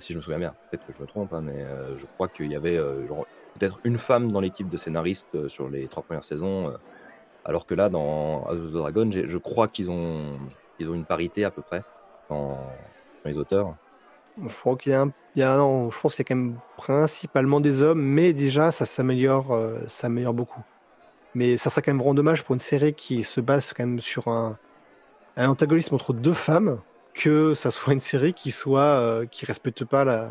si 0.00 0.12
je 0.12 0.16
me 0.16 0.22
souviens 0.22 0.38
bien. 0.38 0.54
Peut-être 0.70 0.86
que 0.86 0.92
je 0.96 1.02
me 1.02 1.06
trompe, 1.06 1.32
hein, 1.34 1.42
mais 1.42 1.66
je 1.98 2.06
crois 2.14 2.28
qu'il 2.28 2.50
y 2.50 2.56
avait 2.56 2.78
peut-être 3.56 3.78
une 3.84 3.98
femme 3.98 4.30
dans 4.30 4.40
l'équipe 4.40 4.68
de 4.68 4.76
scénaristes 4.76 5.34
euh, 5.34 5.48
sur 5.48 5.68
les 5.68 5.88
trois 5.88 6.02
premières 6.02 6.24
saisons, 6.24 6.68
euh, 6.68 6.76
alors 7.44 7.66
que 7.66 7.74
là, 7.74 7.88
dans 7.88 8.44
House 8.46 8.58
of 8.58 8.70
the 8.70 8.74
Dragon, 8.74 9.10
je 9.12 9.38
crois 9.38 9.68
qu'ils 9.68 9.90
ont, 9.90 10.32
ils 10.78 10.88
ont 10.88 10.94
une 10.94 11.04
parité 11.04 11.44
à 11.44 11.50
peu 11.50 11.62
près 11.62 11.82
dans, 12.28 12.58
les 13.24 13.36
auteurs. 13.36 13.74
Je 14.40 14.54
crois 14.54 14.76
qu'il 14.76 14.92
y 14.92 14.94
a, 14.94 15.02
un, 15.02 15.56
non, 15.56 15.90
je 15.90 16.00
pense 16.00 16.14
qu'il 16.14 16.24
y 16.24 16.26
a 16.26 16.28
quand 16.28 16.36
même 16.36 16.58
principalement 16.76 17.60
des 17.60 17.82
hommes, 17.82 18.02
mais 18.02 18.32
déjà 18.32 18.70
ça 18.70 18.86
s'améliore, 18.86 19.52
euh, 19.52 19.80
ça 19.82 20.02
s'améliore 20.02 20.34
beaucoup. 20.34 20.62
Mais 21.34 21.56
ça 21.56 21.70
serait 21.70 21.82
quand 21.82 21.92
même 21.92 21.98
vraiment 21.98 22.14
dommage 22.14 22.44
pour 22.44 22.54
une 22.54 22.60
série 22.60 22.94
qui 22.94 23.24
se 23.24 23.40
base 23.40 23.72
quand 23.72 23.84
même 23.84 24.00
sur 24.00 24.28
un, 24.28 24.58
antagonisme 25.36 25.94
entre 25.94 26.12
deux 26.12 26.32
femmes, 26.32 26.80
que 27.14 27.54
ça 27.54 27.70
soit 27.70 27.92
une 27.92 28.00
série 28.00 28.32
qui 28.32 28.52
soit 28.52 29.26
qui 29.30 29.44
respecte 29.44 29.84
pas 29.84 30.04
la 30.04 30.30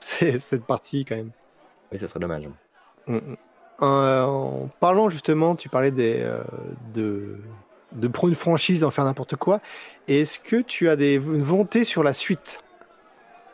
cette 0.40 0.64
partie 0.64 1.04
quand 1.04 1.16
même. 1.16 1.30
Oui, 1.92 1.98
ça 1.98 2.08
serait 2.08 2.20
dommage. 2.20 2.48
Mm, 3.06 3.16
mm. 3.16 3.36
Euh, 3.82 4.22
en 4.22 4.70
parlant 4.80 5.10
justement, 5.10 5.54
tu 5.54 5.68
parlais 5.68 5.90
des, 5.90 6.20
euh, 6.20 6.42
de, 6.94 7.36
de 7.92 8.08
prendre 8.08 8.30
une 8.30 8.36
franchise, 8.36 8.80
d'en 8.80 8.90
faire 8.90 9.04
n'importe 9.04 9.36
quoi. 9.36 9.60
Est-ce 10.08 10.38
que 10.38 10.56
tu 10.56 10.88
as 10.88 10.96
des 10.96 11.14
une 11.16 11.42
volonté 11.42 11.84
sur 11.84 12.02
la 12.02 12.14
suite? 12.14 12.60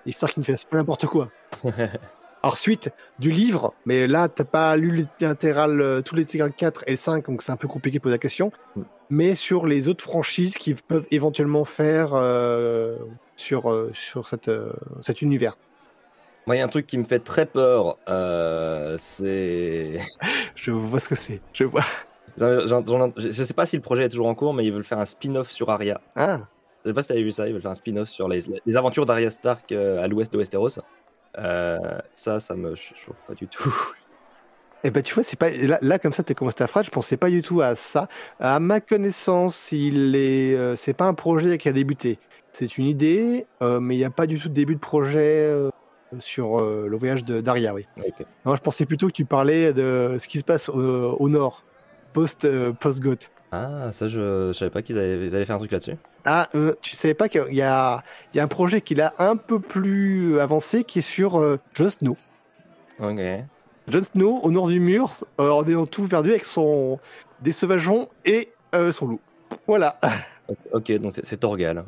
Histoire 0.07 0.33
qu'ils 0.33 0.41
ne 0.41 0.45
fassent 0.45 0.65
pas 0.65 0.77
n'importe 0.77 1.07
quoi. 1.07 1.31
Alors, 2.45 2.57
suite 2.57 2.91
du 3.21 3.31
livre, 3.31 3.73
mais 3.87 4.09
là, 4.09 4.29
t'as 4.29 4.43
pas 4.45 4.77
lu 4.77 5.07
l'intégral, 5.21 5.81
euh, 5.81 6.03
tout 6.03 6.17
l'intégral 6.17 6.53
4 6.53 6.85
et 6.89 6.97
5, 6.97 7.27
donc 7.27 7.41
c'est 7.41 7.53
un 7.53 7.57
peu 7.57 7.69
compliqué 7.69 7.99
de 7.99 8.03
poser 8.03 8.15
la 8.15 8.19
question. 8.19 8.51
Mm. 8.75 8.83
Mais 9.11 9.35
sur 9.35 9.67
les 9.67 9.89
autres 9.89 10.03
franchises 10.03 10.57
qu'ils 10.57 10.77
peuvent 10.77 11.07
éventuellement 11.11 11.65
faire 11.65 12.15
euh, 12.15 12.97
sur, 13.37 13.91
sur 13.93 14.27
cette, 14.27 14.51
cet 15.01 15.21
univers. 15.21 15.57
Moi, 16.47 16.57
il 16.57 16.59
y 16.59 16.63
a 16.63 16.65
un 16.65 16.69
truc 16.69 16.87
qui 16.87 16.99
me 16.99 17.05
fait 17.05 17.21
très 17.21 17.47
peur, 17.47 17.99
euh, 18.09 18.97
c'est. 18.99 20.01
Je 20.57 20.71
vois 20.71 21.01
ce 21.01 21.09
que 21.09 21.15
c'est. 21.15 21.41
Je 21.53 21.65
vois. 21.65 21.85
Je 22.37 23.31
sais 23.45 23.55
pas 23.55 23.67
si 23.67 23.77
le 23.77 23.83
projet 23.83 24.05
est 24.05 24.09
toujours 24.09 24.27
en 24.27 24.35
cours, 24.35 24.55
mais 24.55 24.65
ils 24.65 24.73
veulent 24.73 24.85
faire 24.85 24.99
un 24.99 25.07
spin-off 25.07 25.51
sur 25.51 25.71
Arya. 25.71 26.01
Ah, 26.17 26.41
Je 26.85 26.91
sais 26.91 26.95
pas 26.95 27.03
si 27.03 27.09
t'avais 27.09 27.23
vu 27.23 27.31
ça, 27.31 27.47
ils 27.47 27.53
veulent 27.53 27.63
faire 27.63 27.71
un 27.71 27.77
spin-off 27.77 28.09
sur 28.09 28.29
les, 28.29 28.43
les 28.65 28.77
aventures 28.77 29.07
d'Arya 29.07 29.31
Stark 29.31 29.71
euh, 29.73 30.03
à 30.03 30.09
l'ouest 30.09 30.33
de 30.33 30.39
Westeros. 30.39 30.79
Euh, 31.39 31.79
ça, 32.15 32.41
ça 32.41 32.55
me 32.55 32.75
chauffe 32.75 33.17
pas 33.27 33.35
du 33.35 33.47
tout. 33.49 33.73
Eh 34.85 34.91
ben 34.91 35.03
tu 35.03 35.15
vois, 35.15 35.23
c'est 35.23 35.39
pas 35.39 35.51
là, 35.51 35.79
là, 35.81 35.99
comme 35.99 36.13
ça, 36.13 36.25
t'es 36.25 36.35
commencé 36.35 36.57
ta 36.57 36.67
phrase. 36.67 36.87
Je 36.87 36.91
pensais 36.91 37.17
pas 37.17 37.31
du 37.31 37.43
tout 37.43 37.61
à 37.61 37.77
ça. 37.77 38.09
À 38.41 38.59
ma 38.59 38.81
connaissance, 38.81 39.71
il 39.71 40.17
est, 40.17 40.55
euh, 40.57 40.75
c'est 40.75 40.93
pas 40.95 41.07
un 41.07 41.15
projet 41.15 41.57
qui 41.59 41.69
a 41.69 41.73
débuté. 41.73 42.19
C'est 42.51 42.77
une 42.79 42.87
idée, 42.87 43.47
euh, 43.63 43.79
mais 43.81 43.95
il 43.95 43.99
n'y 43.99 44.05
a 44.05 44.11
pas 44.11 44.27
du 44.27 44.39
tout 44.41 44.49
de 44.49 44.55
début 44.55 44.75
de 44.75 44.81
projet 44.81 45.47
euh, 45.49 45.71
sur 46.21 46.61
euh, 46.61 46.87
le 46.89 46.97
voyage 46.97 47.25
de 47.25 47.41
Daria. 47.41 47.75
Oui. 47.75 47.87
Ok. 47.99 48.27
Non, 48.45 48.55
je 48.57 48.61
pensais 48.61 48.87
plutôt 48.87 49.07
que 49.09 49.13
tu 49.13 49.25
parlais 49.25 49.73
de 49.73 50.17
ce 50.19 50.29
qui 50.29 50.39
se 50.39 50.45
passe 50.45 50.69
au, 50.69 51.17
au 51.19 51.29
nord, 51.29 51.65
post 52.13 52.45
euh, 52.45 52.73
post 52.73 53.01
goth. 53.01 53.31
Ah, 53.53 53.91
ça, 53.93 54.09
je, 54.09 54.49
je 54.49 54.59
savais 54.59 54.71
pas 54.71 54.83
qu'ils 54.83 54.99
allaient, 54.99 55.29
allaient 55.35 55.45
faire 55.45 55.57
un 55.57 55.59
truc 55.59 55.73
là-dessus. 55.73 55.97
Ah, 56.25 56.49
euh, 56.55 56.73
tu 56.81 56.95
savais 56.97 57.15
pas 57.15 57.29
qu'il 57.29 57.53
y 57.55 57.63
a, 57.63 58.03
il 58.33 58.37
y 58.37 58.41
a 58.41 58.43
un 58.43 58.47
projet 58.49 58.81
qui 58.81 58.95
est 58.95 59.03
un 59.19 59.37
peu 59.37 59.59
plus 59.61 60.39
avancé 60.41 60.85
qui 60.85 61.01
est 61.01 61.03
sur 61.03 61.39
euh, 61.39 61.59
Jon 61.75 61.91
Snow. 61.91 62.17
Ok. 63.01 63.21
Jon 63.89 64.03
Snow 64.03 64.41
au 64.43 64.51
nord 64.51 64.69
du 64.69 64.81
mur, 64.81 65.13
euh, 65.41 65.51
en 65.51 65.67
ayant 65.67 65.87
tout 65.87 66.07
perdu 66.09 66.31
avec 66.31 66.45
son 66.45 66.99
des 67.41 67.53
sauvageons 67.53 68.09
et 68.25 68.53
son 68.93 69.07
loup. 69.07 69.21
Voilà. 69.67 69.99
Ok, 70.73 70.91
donc 70.99 71.15
c'est- 71.23 71.37
Torgal. 71.37 71.85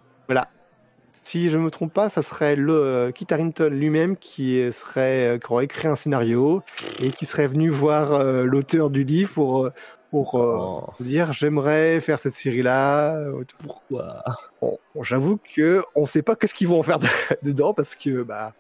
Si 1.24 1.48
je 1.50 1.56
me 1.58 1.70
trompe 1.70 1.92
pas, 1.94 2.10
ça 2.10 2.22
serait 2.22 2.54
le 2.56 2.72
euh, 2.74 3.12
Kit 3.12 3.26
Harington 3.30 3.70
lui-même 3.70 4.16
qui 4.16 4.70
serait 4.72 5.37
euh, 5.37 5.38
qui 5.38 5.50
aurait 5.52 5.64
écrit 5.64 5.88
un 5.88 5.96
scénario 5.96 6.62
et 6.98 7.12
qui 7.12 7.24
serait 7.26 7.46
venu 7.48 7.70
voir 7.70 8.12
euh, 8.12 8.44
l'auteur 8.44 8.90
du 8.90 9.04
livre 9.04 9.32
pour 9.34 9.64
euh, 9.66 9.70
pour 10.10 10.38
euh, 10.38 10.58
Oh, 10.58 10.94
dire 11.00 11.32
j'aimerais 11.32 12.00
faire 12.00 12.18
cette 12.18 12.34
série 12.34 12.62
là. 12.62 13.16
pourquoi? 13.58 14.22
Bon, 14.60 14.78
j'avoue 15.02 15.38
que 15.54 15.82
on 15.94 16.06
sait 16.06 16.22
pas 16.22 16.37
qu'est-ce 16.37 16.54
qu'ils 16.54 16.68
vont 16.68 16.80
en 16.80 16.82
faire 16.82 16.98
de- 16.98 17.06
dedans 17.42 17.74
parce 17.74 17.94
que 17.96 18.22
bah 18.22 18.54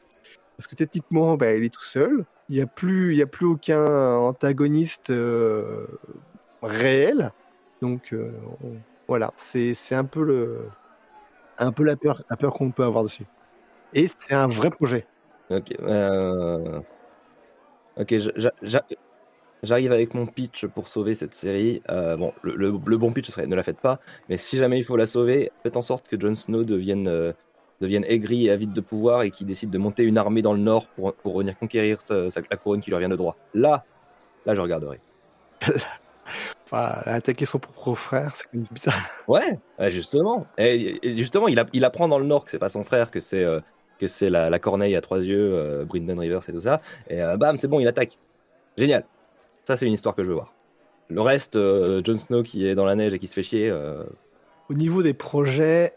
parce 0.56 0.68
que 0.68 0.74
techniquement 0.76 1.36
bah, 1.36 1.54
il 1.54 1.64
est 1.64 1.70
tout 1.74 1.84
seul. 1.84 2.26
Il 2.48 2.56
y 2.56 2.60
a 2.62 2.66
plus 2.66 3.12
il 3.14 3.18
y 3.18 3.22
a 3.22 3.26
plus 3.26 3.46
aucun 3.46 4.16
antagoniste 4.16 5.10
euh, 5.10 5.86
réel. 6.62 7.32
Donc 7.80 8.12
euh, 8.12 8.40
on- 8.60 8.82
voilà, 9.08 9.32
c'est 9.36 9.74
c'est 9.74 9.94
un 9.94 10.04
peu 10.04 10.24
le 10.24 10.70
un 11.58 11.72
peu 11.72 11.84
la 11.84 11.96
peur 11.96 12.22
la 12.30 12.36
peur 12.36 12.52
qu'on 12.54 12.70
peut 12.70 12.84
avoir 12.84 13.04
dessus. 13.04 13.24
Et 13.92 14.06
c'est 14.18 14.34
un 14.34 14.48
vrai 14.48 14.70
projet. 14.70 15.06
Ok. 15.50 15.72
euh, 15.80 16.80
Ok, 17.96 18.12
j'arrive 19.62 19.92
avec 19.92 20.14
mon 20.14 20.26
pitch 20.26 20.66
pour 20.66 20.88
sauver 20.88 21.14
cette 21.14 21.34
série. 21.34 21.80
Euh, 21.90 22.16
bon, 22.16 22.32
le, 22.42 22.54
le- 22.56 22.74
le 22.84 22.96
bon 22.98 23.12
pitch 23.12 23.26
ce 23.26 23.32
serait 23.32 23.46
ne 23.46 23.54
la 23.54 23.62
faites 23.62 23.78
pas, 23.80 24.00
mais 24.28 24.36
si 24.36 24.56
jamais 24.56 24.78
il 24.78 24.84
faut 24.84 24.96
la 24.96 25.06
sauver, 25.06 25.52
faites 25.62 25.76
en 25.76 25.82
sorte 25.82 26.08
que 26.08 26.18
Jon 26.20 26.34
Snow 26.34 26.64
devienne, 26.64 27.06
euh, 27.08 27.32
devienne 27.80 28.04
aigri 28.08 28.46
et 28.46 28.50
avide 28.50 28.72
de 28.72 28.80
pouvoir 28.80 29.22
et 29.22 29.30
qu'il 29.30 29.46
décide 29.46 29.70
de 29.70 29.78
monter 29.78 30.02
une 30.02 30.18
armée 30.18 30.42
dans 30.42 30.54
le 30.54 30.58
nord 30.60 30.88
pour, 30.88 31.14
pour 31.14 31.38
venir 31.38 31.56
conquérir 31.58 32.00
sa- 32.04 32.30
sa- 32.30 32.40
la 32.50 32.56
couronne 32.56 32.80
qui 32.80 32.90
lui 32.90 32.96
revient 32.96 33.08
de 33.08 33.16
droit. 33.16 33.36
Là, 33.54 33.84
là, 34.44 34.54
je 34.54 34.60
regarderai. 34.60 34.98
Enfin, 36.64 37.02
attaquer 37.04 37.46
son 37.46 37.58
propre 37.58 37.94
frère, 37.94 38.34
c'est 38.34 38.52
même 38.52 38.66
bizarre. 38.70 38.98
Ouais, 39.28 39.58
justement. 39.90 40.46
Et, 40.58 40.98
et 41.06 41.16
justement, 41.16 41.48
il, 41.48 41.58
a- 41.58 41.66
il 41.72 41.84
apprend 41.84 42.08
dans 42.08 42.18
le 42.18 42.24
Nord 42.24 42.44
que 42.44 42.50
c'est 42.50 42.58
pas 42.58 42.68
son 42.68 42.84
frère, 42.84 43.10
que 43.10 43.20
c'est 43.20 43.44
euh, 43.44 43.60
que 43.98 44.06
c'est 44.06 44.30
la, 44.30 44.50
la 44.50 44.58
corneille 44.58 44.96
à 44.96 45.00
trois 45.00 45.22
yeux, 45.22 45.52
euh, 45.54 45.86
Rivers 45.88 46.48
et 46.48 46.52
tout 46.52 46.60
ça. 46.60 46.80
Et 47.08 47.22
euh, 47.22 47.36
bam, 47.36 47.56
c'est 47.58 47.68
bon, 47.68 47.80
il 47.80 47.86
attaque. 47.86 48.18
Génial. 48.76 49.04
Ça, 49.64 49.76
c'est 49.76 49.86
une 49.86 49.92
histoire 49.92 50.14
que 50.14 50.22
je 50.22 50.28
veux 50.28 50.34
voir. 50.34 50.52
Le 51.08 51.20
reste, 51.20 51.56
euh, 51.56 52.00
Jon 52.04 52.18
Snow 52.18 52.42
qui 52.42 52.66
est 52.66 52.74
dans 52.74 52.86
la 52.86 52.94
neige 52.96 53.14
et 53.14 53.18
qui 53.18 53.28
se 53.28 53.34
fait 53.34 53.42
chier. 53.42 53.70
Au 54.68 54.74
niveau 54.74 55.02
des 55.02 55.14
projets, 55.14 55.92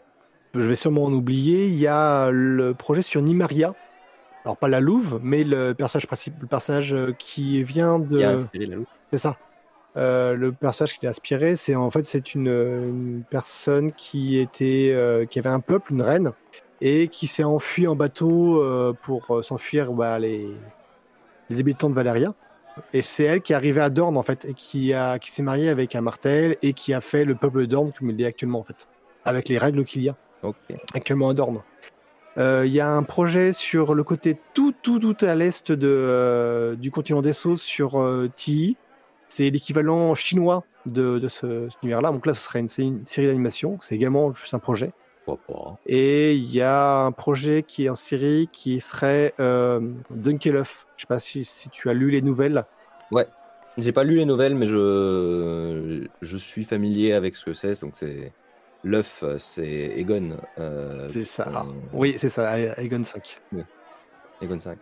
je 0.54 0.60
vais 0.60 0.74
sûrement 0.74 1.04
en 1.04 1.12
oublier. 1.12 1.66
Il 1.66 1.76
y 1.76 1.86
a 1.86 2.30
le 2.30 2.74
projet 2.74 3.02
sur 3.02 3.20
Nimaria. 3.22 3.74
Alors 4.44 4.56
pas 4.56 4.68
la 4.68 4.80
Louve, 4.80 5.18
mais 5.22 5.42
le 5.44 5.72
personnage 5.72 6.06
principal, 6.06 6.38
le 6.40 6.46
personnage 6.46 6.96
qui 7.18 7.62
vient 7.64 7.98
de. 7.98 8.36
C'est 9.10 9.18
ça. 9.18 9.36
Euh, 9.98 10.34
le 10.34 10.52
personnage 10.52 10.98
qui 10.98 11.06
est 11.06 11.08
inspiré, 11.08 11.56
c'est 11.56 11.74
en 11.74 11.90
fait 11.90 12.04
c'est 12.06 12.34
une, 12.34 12.46
une 12.46 13.22
personne 13.28 13.92
qui 13.92 14.38
était, 14.38 14.92
euh, 14.92 15.26
qui 15.26 15.38
avait 15.40 15.48
un 15.48 15.60
peuple, 15.60 15.92
une 15.92 16.02
reine, 16.02 16.30
et 16.80 17.08
qui 17.08 17.26
s'est 17.26 17.44
enfuie 17.44 17.88
en 17.88 17.96
bateau 17.96 18.62
euh, 18.62 18.92
pour 19.02 19.44
s'enfuir 19.44 19.92
bah, 19.92 20.18
les, 20.18 20.48
les 21.50 21.60
habitants 21.60 21.90
de 21.90 21.94
Valeria. 21.94 22.32
Et 22.94 23.02
c'est 23.02 23.24
elle 23.24 23.40
qui 23.40 23.52
est 23.52 23.56
arrivée 23.56 23.80
à 23.80 23.90
Dorne 23.90 24.16
en 24.16 24.22
fait, 24.22 24.44
et 24.44 24.54
qui 24.54 24.92
a, 24.92 25.18
qui 25.18 25.32
s'est 25.32 25.42
mariée 25.42 25.68
avec 25.68 25.96
un 25.96 26.00
martel 26.00 26.56
et 26.62 26.74
qui 26.74 26.94
a 26.94 27.00
fait 27.00 27.24
le 27.24 27.34
peuple 27.34 27.66
Dorne 27.66 27.90
comme 27.98 28.10
il 28.10 28.22
est 28.22 28.26
actuellement 28.26 28.60
en 28.60 28.62
fait, 28.62 28.86
avec 29.24 29.48
les 29.48 29.58
règles 29.58 29.84
qu'il 29.84 30.04
y 30.04 30.08
a 30.08 30.14
Ok. 30.44 30.54
actuellement 30.94 31.30
à 31.30 31.34
Dorne. 31.34 31.60
Euh, 32.36 32.62
Il 32.64 32.72
y 32.72 32.78
a 32.78 32.88
un 32.88 33.02
projet 33.02 33.52
sur 33.52 33.94
le 33.94 34.04
côté 34.04 34.38
tout, 34.54 34.72
tout, 34.80 35.00
tout 35.00 35.16
à 35.24 35.34
l'est 35.34 35.72
de, 35.72 35.88
euh, 35.88 36.76
du 36.76 36.92
continent 36.92 37.20
des 37.20 37.32
Sceaux 37.32 37.56
sur 37.56 38.00
euh, 38.00 38.30
Tilly. 38.32 38.76
C'est 39.28 39.50
l'équivalent 39.50 40.14
chinois 40.14 40.64
de, 40.86 41.18
de 41.18 41.28
ce, 41.28 41.68
cet 41.68 41.82
univers-là. 41.82 42.10
Donc 42.12 42.26
là, 42.26 42.34
ce 42.34 42.40
serait 42.40 42.60
une, 42.60 42.68
sé- 42.68 42.82
une 42.84 43.04
série 43.06 43.26
d'animation. 43.26 43.78
C'est 43.80 43.94
également 43.94 44.32
juste 44.34 44.54
un 44.54 44.58
projet. 44.58 44.90
Et 45.86 46.34
il 46.34 46.50
y 46.50 46.60
a 46.62 47.00
un 47.04 47.12
projet 47.12 47.62
qui 47.62 47.84
est 47.84 47.88
en 47.88 47.94
série 47.94 48.48
qui 48.52 48.80
serait 48.80 49.34
euh, 49.40 49.80
Dunkelhoff. 50.10 50.86
Je 50.96 51.02
sais 51.02 51.06
pas 51.06 51.18
si, 51.20 51.44
si 51.44 51.68
tu 51.70 51.88
as 51.90 51.94
lu 51.94 52.10
les 52.10 52.22
nouvelles. 52.22 52.64
J'ai 53.80 53.92
pas 53.92 54.02
lu 54.02 54.16
les 54.16 54.24
nouvelles, 54.24 54.56
mais 54.56 54.66
je, 54.66 56.04
je 56.20 56.36
suis 56.36 56.64
familier 56.64 57.12
avec 57.12 57.36
ce 57.36 57.44
que 57.44 57.52
c'est. 57.52 57.80
Donc 57.80 57.92
c'est 57.94 58.32
l'œuf, 58.82 59.22
c'est 59.38 59.92
Egon. 59.96 60.36
euh, 60.58 61.06
C'est 61.08 61.24
ça. 61.24 61.44
son- 61.44 61.74
Oui, 61.92 62.16
c'est 62.18 62.28
ça, 62.28 62.58
Aegon 62.58 63.04
5. 63.04 63.38
Egon 64.42 64.58
5. 64.58 64.78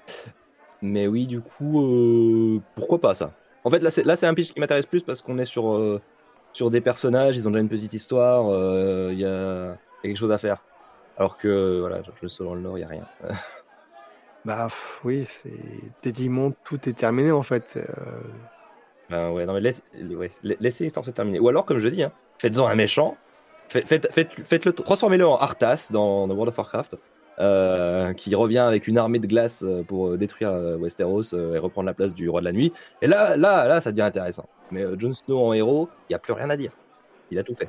Mais 0.80 1.06
oui, 1.08 1.26
du 1.26 1.40
coup, 1.42 1.82
euh, 1.82 2.60
pourquoi 2.74 3.00
pas 3.00 3.14
ça? 3.14 3.32
En 3.66 3.70
fait, 3.70 3.80
là, 3.80 3.90
c'est 4.16 4.26
un 4.26 4.32
pitch 4.34 4.52
qui 4.52 4.60
m'intéresse 4.60 4.86
plus 4.86 5.02
parce 5.02 5.22
qu'on 5.22 5.38
est 5.38 5.44
sur, 5.44 5.72
euh, 5.74 6.00
sur 6.52 6.70
des 6.70 6.80
personnages, 6.80 7.36
ils 7.36 7.48
ont 7.48 7.50
déjà 7.50 7.62
une 7.62 7.68
petite 7.68 7.92
histoire, 7.92 8.46
euh, 8.48 9.08
il 9.12 9.18
y, 9.18 9.24
a, 9.24 9.28
il 9.28 9.28
y 9.28 9.72
a 9.72 9.76
quelque 10.02 10.16
chose 10.16 10.30
à 10.30 10.38
faire. 10.38 10.62
Alors 11.18 11.36
que, 11.36 11.80
voilà, 11.80 12.00
je 12.00 12.10
le 12.22 12.28
solo 12.28 12.50
dans 12.50 12.54
le 12.54 12.60
Nord, 12.60 12.78
il 12.78 12.82
n'y 12.82 12.84
a 12.84 12.88
rien. 12.88 13.06
Bah 14.44 14.68
oui, 15.02 15.24
c'est 15.24 15.50
techniquement 16.00 16.52
tout 16.62 16.88
est 16.88 16.92
terminé 16.92 17.32
en 17.32 17.42
fait. 17.42 17.76
Ben 19.10 19.32
ouais, 19.32 19.44
non, 19.44 19.54
mais 19.54 19.60
laisse- 19.60 19.82
ouais, 19.92 20.30
laissez 20.44 20.84
l'histoire 20.84 21.04
se 21.04 21.10
terminer. 21.10 21.40
Ou 21.40 21.48
alors, 21.48 21.64
comme 21.66 21.80
je 21.80 21.88
dis, 21.88 22.04
hein, 22.04 22.12
faites-en 22.38 22.68
un 22.68 22.76
méchant, 22.76 23.16
faites, 23.68 23.88
faites, 23.88 24.08
faites, 24.12 24.30
faites-le, 24.44 24.72
transformez-le 24.72 25.26
en 25.26 25.36
Arthas 25.38 25.88
dans, 25.90 26.28
dans 26.28 26.34
World 26.34 26.50
of 26.50 26.58
Warcraft, 26.58 26.94
euh, 27.38 28.14
qui 28.14 28.34
revient 28.34 28.58
avec 28.58 28.88
une 28.88 28.96
armée 28.96 29.18
de 29.18 29.26
glace 29.26 29.62
euh, 29.62 29.82
pour 29.82 30.08
euh, 30.08 30.16
détruire 30.16 30.52
Westeros 30.80 31.34
et 31.34 31.58
reprendre 31.58 31.86
la 31.86 31.92
place 31.92 32.14
du 32.14 32.30
roi 32.30 32.40
de 32.40 32.46
la 32.46 32.52
nuit. 32.52 32.72
Et 33.02 33.06
là, 33.06 33.36
là, 33.36 33.68
là, 33.68 33.82
ça 33.82 33.92
devient 33.92 34.02
intéressant. 34.02 34.48
Mais 34.70 34.84
Jon 34.98 35.12
Snow 35.12 35.38
en 35.38 35.52
héros, 35.52 35.90
il 36.08 36.12
n'y 36.12 36.16
a 36.16 36.18
plus 36.18 36.32
rien 36.32 36.48
à 36.48 36.56
dire. 36.56 36.72
Il 37.30 37.38
a 37.38 37.42
tout 37.42 37.54
fait. 37.54 37.68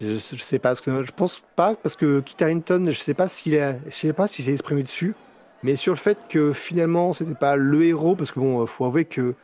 Je, 0.00 0.14
je 0.14 0.42
sais 0.42 0.58
pas, 0.58 0.70
parce 0.70 0.80
que 0.80 1.04
je 1.04 1.12
pense 1.12 1.42
pas, 1.54 1.74
parce 1.74 1.96
que 1.96 2.20
Kit 2.20 2.42
Harington, 2.42 2.86
je 2.90 2.98
sais 2.98 3.14
pas 3.14 3.28
s'il 3.28 3.52
s'est 3.90 4.52
exprimé 4.52 4.82
dessus. 4.82 5.14
mais 5.62 5.76
sur 5.76 5.92
le 5.92 5.98
fait 5.98 6.16
que 6.28 6.52
finalement 6.52 7.12
c'était 7.12 7.34
pas 7.34 7.56
le 7.56 7.84
héros, 7.84 8.14
parce 8.14 8.30
que 8.30 8.38
bon, 8.38 8.64
faut 8.66 8.84
avouer 8.84 9.04
que 9.04 9.34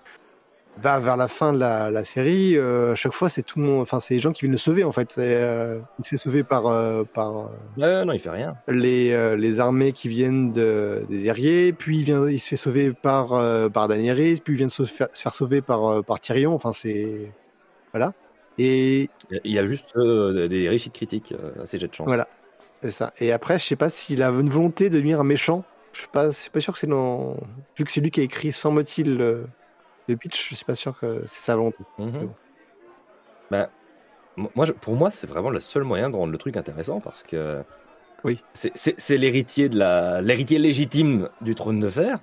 va 0.83 0.99
vers 0.99 1.17
la 1.17 1.29
fin 1.29 1.53
de 1.53 1.59
la, 1.59 1.91
la 1.91 2.05
série, 2.05 2.57
euh, 2.57 2.93
à 2.93 2.95
chaque 2.95 3.13
fois 3.13 3.29
c'est 3.29 3.43
tout 3.43 3.59
le 3.59 3.65
monde, 3.65 3.83
enfin 3.83 4.01
c'est 4.01 4.15
les 4.15 4.21
gens 4.21 4.33
qui 4.33 4.43
viennent 4.43 4.53
le 4.53 4.59
sauver 4.59 4.85
en 4.85 4.93
fait. 4.93 5.15
Euh, 5.19 5.79
il 5.99 6.05
se 6.05 6.09
fait 6.11 6.17
sauver 6.17 6.43
par 6.43 6.67
euh, 6.67 7.05
par 7.05 7.51
non, 7.77 8.13
il 8.13 8.19
fait 8.21 8.31
rien. 8.31 8.57
Les, 8.69 9.37
les 9.37 9.61
armées 9.61 9.93
qui 9.93 10.09
viennent 10.09 10.53
de, 10.53 11.05
des 11.09 11.23
guerriers, 11.23 11.73
puis 11.73 11.99
il 11.99 12.05
vient, 12.05 12.29
il 12.29 12.41
se 12.41 12.49
fait 12.49 12.57
sauver 12.57 12.93
par 12.93 13.29
par 13.71 13.89
Daenerys, 13.89 14.41
puis 14.43 14.55
il 14.55 14.57
vient 14.57 14.67
de 14.67 14.73
se 14.73 14.85
faire, 14.85 15.09
se 15.13 15.23
faire 15.23 15.35
sauver 15.35 15.63
par 15.63 16.03
par 16.05 16.21
Tyrion. 16.21 16.55
Enfin 16.55 16.73
c'est 16.73 17.33
voilà. 17.93 18.13
Et 18.59 19.09
il 19.31 19.53
y 19.53 19.59
a 19.59 19.67
juste 19.67 19.97
des 19.97 20.69
réussites 20.69 20.93
critiques 20.93 21.35
à 21.63 21.67
ces 21.67 21.79
jets 21.79 21.89
de 21.89 21.95
chance. 21.95 22.07
Voilà, 22.07 22.29
c'est 22.83 22.91
ça. 22.91 23.13
Et 23.21 23.33
après, 23.33 23.59
je 23.59 23.65
sais 23.65 23.77
pas 23.77 23.91
s'il 23.91 24.23
a 24.23 24.29
une 24.29 24.49
volonté 24.51 24.91
de 24.91 24.95
devenir 24.95 25.21
un 25.21 25.25
méchant. 25.25 25.65
Je 25.93 26.01
suis 26.01 26.09
pas, 26.09 26.31
pas 26.53 26.61
sûr 26.61 26.73
que 26.73 26.79
c'est 26.79 26.89
dans. 26.89 27.37
Vu 27.77 27.85
que 27.85 27.93
c'est 27.93 28.01
lui 28.01 28.11
qui 28.11 28.21
a 28.21 28.25
écrit, 28.25 28.53
semble-t-il, 28.53 29.45
le 30.09 30.17
pitch, 30.17 30.51
je 30.51 30.55
suis 30.55 30.65
pas 30.65 30.75
sûr 30.75 30.99
que 30.99 31.23
c'est 31.27 31.47
sa 31.47 31.57
volonté. 31.57 31.79
Bah, 33.51 33.71
moi, 34.37 34.67
pour 34.81 34.95
moi, 34.95 35.11
c'est 35.11 35.27
vraiment 35.27 35.51
le 35.51 35.61
seul 35.61 35.85
moyen 35.85 36.11
de 36.11 36.17
rendre 36.17 36.33
le 36.33 36.39
truc 36.39 36.57
intéressant 36.57 37.01
parce 37.01 37.23
que 37.23 37.63
oui. 38.25 38.43
c'est 38.53 39.17
l'héritier 39.17 39.69
de 39.69 39.79
la 39.79 40.23
l'héritier 40.23 40.59
légitime 40.59 41.29
du 41.41 41.55
trône 41.55 41.81
de 41.81 41.89
fer. 41.89 42.19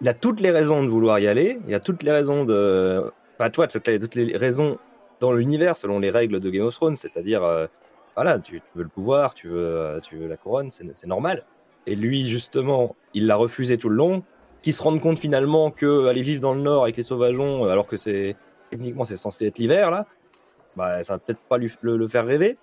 Il 0.00 0.08
a 0.08 0.14
toutes 0.14 0.40
les 0.40 0.50
raisons 0.50 0.82
de 0.82 0.88
vouloir 0.88 1.18
y 1.18 1.28
aller. 1.28 1.58
Il 1.68 1.74
a 1.74 1.80
toutes 1.80 2.02
les 2.02 2.12
raisons 2.12 2.44
de, 2.44 3.12
enfin 3.38 3.50
toi, 3.50 3.66
toutes 3.66 3.86
les, 3.86 3.98
toutes 3.98 4.14
les 4.14 4.36
raisons 4.36 4.78
dans 5.20 5.32
l'univers 5.32 5.76
selon 5.76 5.98
les 5.98 6.10
règles 6.10 6.40
de 6.40 6.50
Game 6.50 6.64
of 6.64 6.74
Thrones, 6.74 6.96
c'est-à-dire 6.96 7.44
euh, 7.44 7.66
voilà, 8.16 8.38
tu, 8.38 8.60
veux 8.74 8.82
le 8.82 8.88
pouvoir, 8.88 9.34
tu 9.34 9.48
veux, 9.48 10.00
tu 10.02 10.16
veux 10.16 10.28
la 10.28 10.36
couronne, 10.36 10.70
c'est 10.70 11.06
normal. 11.06 11.44
Et 11.86 11.96
lui, 11.96 12.28
justement, 12.28 12.96
il 13.14 13.26
l'a 13.26 13.36
refusé 13.36 13.78
tout 13.78 13.88
le 13.88 13.96
long 13.96 14.22
qui 14.62 14.72
se 14.72 14.82
rendent 14.82 15.00
compte 15.00 15.18
finalement 15.18 15.70
que 15.70 16.06
aller 16.06 16.22
vivre 16.22 16.40
dans 16.40 16.54
le 16.54 16.60
nord 16.60 16.84
avec 16.84 16.96
les 16.96 17.02
sauvageons, 17.02 17.64
alors 17.64 17.86
que 17.86 17.96
c'est 17.96 18.36
techniquement 18.70 19.04
c'est 19.04 19.16
censé 19.16 19.46
être 19.46 19.58
l'hiver 19.58 19.90
là, 19.90 20.06
bah 20.76 21.02
ça 21.02 21.14
va 21.14 21.18
peut-être 21.18 21.40
pas 21.40 21.58
lui, 21.58 21.72
le, 21.82 22.08
faire 22.08 22.24
rêver. 22.24 22.56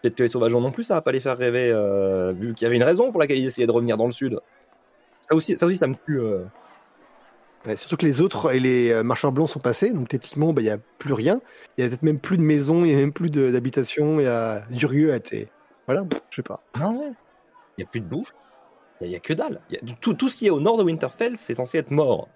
Peut-être 0.00 0.16
que 0.16 0.22
les 0.22 0.28
sauvageons 0.28 0.60
non 0.60 0.72
plus, 0.72 0.84
ça 0.84 0.94
va 0.94 1.02
pas 1.02 1.12
les 1.12 1.20
faire 1.20 1.36
rêver, 1.36 1.70
euh, 1.70 2.32
vu 2.32 2.54
qu'il 2.54 2.64
y 2.64 2.66
avait 2.66 2.76
une 2.76 2.82
raison 2.82 3.10
pour 3.10 3.20
laquelle 3.20 3.38
ils 3.38 3.46
essayaient 3.46 3.66
de 3.66 3.72
revenir 3.72 3.96
dans 3.96 4.06
le 4.06 4.12
sud. 4.12 4.40
Ça 5.20 5.34
aussi, 5.34 5.56
ça 5.56 5.66
aussi, 5.66 5.76
ça 5.76 5.86
me 5.86 5.94
tue. 6.06 6.20
Euh. 6.20 6.44
surtout 7.76 7.96
que 7.96 8.06
les 8.06 8.20
autres 8.20 8.52
et 8.52 8.58
les 8.58 8.90
euh, 8.90 9.02
marchands 9.02 9.30
blancs 9.30 9.48
sont 9.48 9.60
passés, 9.60 9.92
donc 9.92 10.08
techniquement, 10.08 10.52
bah, 10.52 10.60
il 10.62 10.64
n'y 10.64 10.70
a 10.70 10.78
plus 10.98 11.12
rien. 11.12 11.40
Il 11.76 11.82
y 11.82 11.84
a 11.84 11.88
peut-être 11.88 12.02
même 12.02 12.18
plus 12.18 12.36
de 12.36 12.42
maison, 12.42 12.84
il 12.84 12.88
n'y 12.88 12.94
a 12.94 12.96
même 12.96 13.12
plus 13.12 13.30
d'habitation, 13.30 14.18
il 14.18 14.24
y 14.24 14.26
a 14.26 14.62
Durieux 14.70 15.12
a 15.12 15.16
été. 15.16 15.48
Voilà, 15.86 16.04
je 16.30 16.36
sais 16.36 16.42
pas. 16.42 16.62
Non, 16.80 16.98
ouais. 17.00 17.12
Il 17.76 17.80
n'y 17.80 17.84
a 17.84 17.86
plus 17.86 18.00
de 18.00 18.06
bouffe. 18.06 18.34
Il 19.02 19.08
n'y 19.08 19.16
a, 19.16 19.20
que 19.20 19.32
dalle. 19.32 19.60
tout, 20.00 20.28
ce 20.28 20.36
qui 20.36 20.46
est 20.46 20.50
au 20.50 20.60
nord 20.60 20.78
de 20.78 20.84
Winterfell, 20.84 21.36
c'est 21.36 21.54
censé 21.54 21.78
être 21.78 21.90
mort. 21.90 22.28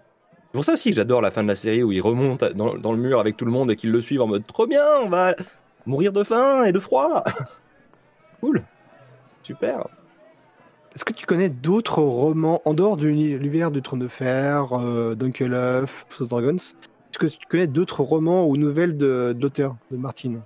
C'est 0.47 0.53
pour 0.53 0.65
ça 0.65 0.73
aussi 0.75 0.91
que 0.91 0.97
j'adore 0.97 1.21
la 1.21 1.31
fin 1.31 1.43
de 1.43 1.49
la 1.49 1.55
série 1.55 1.83
où 1.83 1.93
il 1.93 2.01
remonte 2.01 2.45
dans, 2.45 2.93
le 2.93 2.99
mur 2.99 3.21
avec 3.21 3.37
tout 3.37 3.45
le 3.45 3.51
monde 3.51 3.71
et 3.71 3.77
qu'ils 3.77 3.91
le 3.91 4.01
suivent 4.01 4.23
en 4.23 4.27
mode 4.27 4.47
trop 4.47 4.67
bien, 4.67 4.87
on 5.03 5.09
va 5.09 5.35
mourir 5.85 6.13
de 6.13 6.25
faim 6.25 6.65
et 6.65 6.73
de 6.73 6.81
froid. 6.81 7.25
cool. 8.41 8.63
Super. 9.43 9.87
Est-ce 10.95 11.05
que 11.05 11.13
tu 11.13 11.27
connais 11.27 11.51
d'autres 11.51 12.01
romans 12.01 12.63
en 12.65 12.73
dehors 12.73 12.97
de 12.97 13.07
l'univers 13.07 13.71
du 13.71 13.83
Trône 13.83 14.01
de 14.01 14.09
Fer, 14.09 14.73
euh, 14.73 15.15
Dunkelhoff, 15.15 16.07
Dragons? 16.21 16.57
Est-ce 16.57 17.19
que 17.19 17.27
tu 17.27 17.47
connais 17.49 17.67
d'autres 17.67 18.03
romans 18.03 18.47
ou 18.47 18.57
nouvelles 18.57 18.97
de, 18.97 19.37
l'auteur, 19.39 19.77
de 19.91 19.97
Martine? 19.97 20.41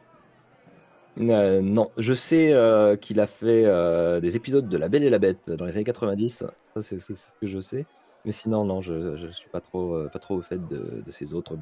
Euh, 1.19 1.61
non, 1.61 1.91
je 1.97 2.15
sais 2.15 2.53
euh, 2.53 2.97
qu'il 2.97 3.21
a 3.21 3.27
fait 3.27 3.65
euh, 3.67 4.21
des 4.21 4.37
épisodes 4.37 4.69
de 4.69 4.77
La 4.77 4.89
Belle 4.89 5.03
et 5.03 5.11
la 5.11 5.19
Bête 5.19 5.51
dans 5.51 5.65
les 5.65 5.73
années 5.73 5.85
90. 5.85 6.45
Ça, 6.75 6.83
c'est 6.83 7.01
ce 7.01 7.13
que 7.41 7.47
je 7.47 7.61
sais. 7.61 7.87
Mais 8.25 8.33
sinon, 8.33 8.65
non, 8.65 8.83
je 8.83 8.93
ne 8.93 9.33
suis 9.33 9.49
pas 9.49 9.61
trop, 9.61 9.97
au 10.31 10.43
fait 10.43 10.67
de, 10.69 11.03
de 11.05 11.11
ses 11.11 11.35
autres 11.35 11.57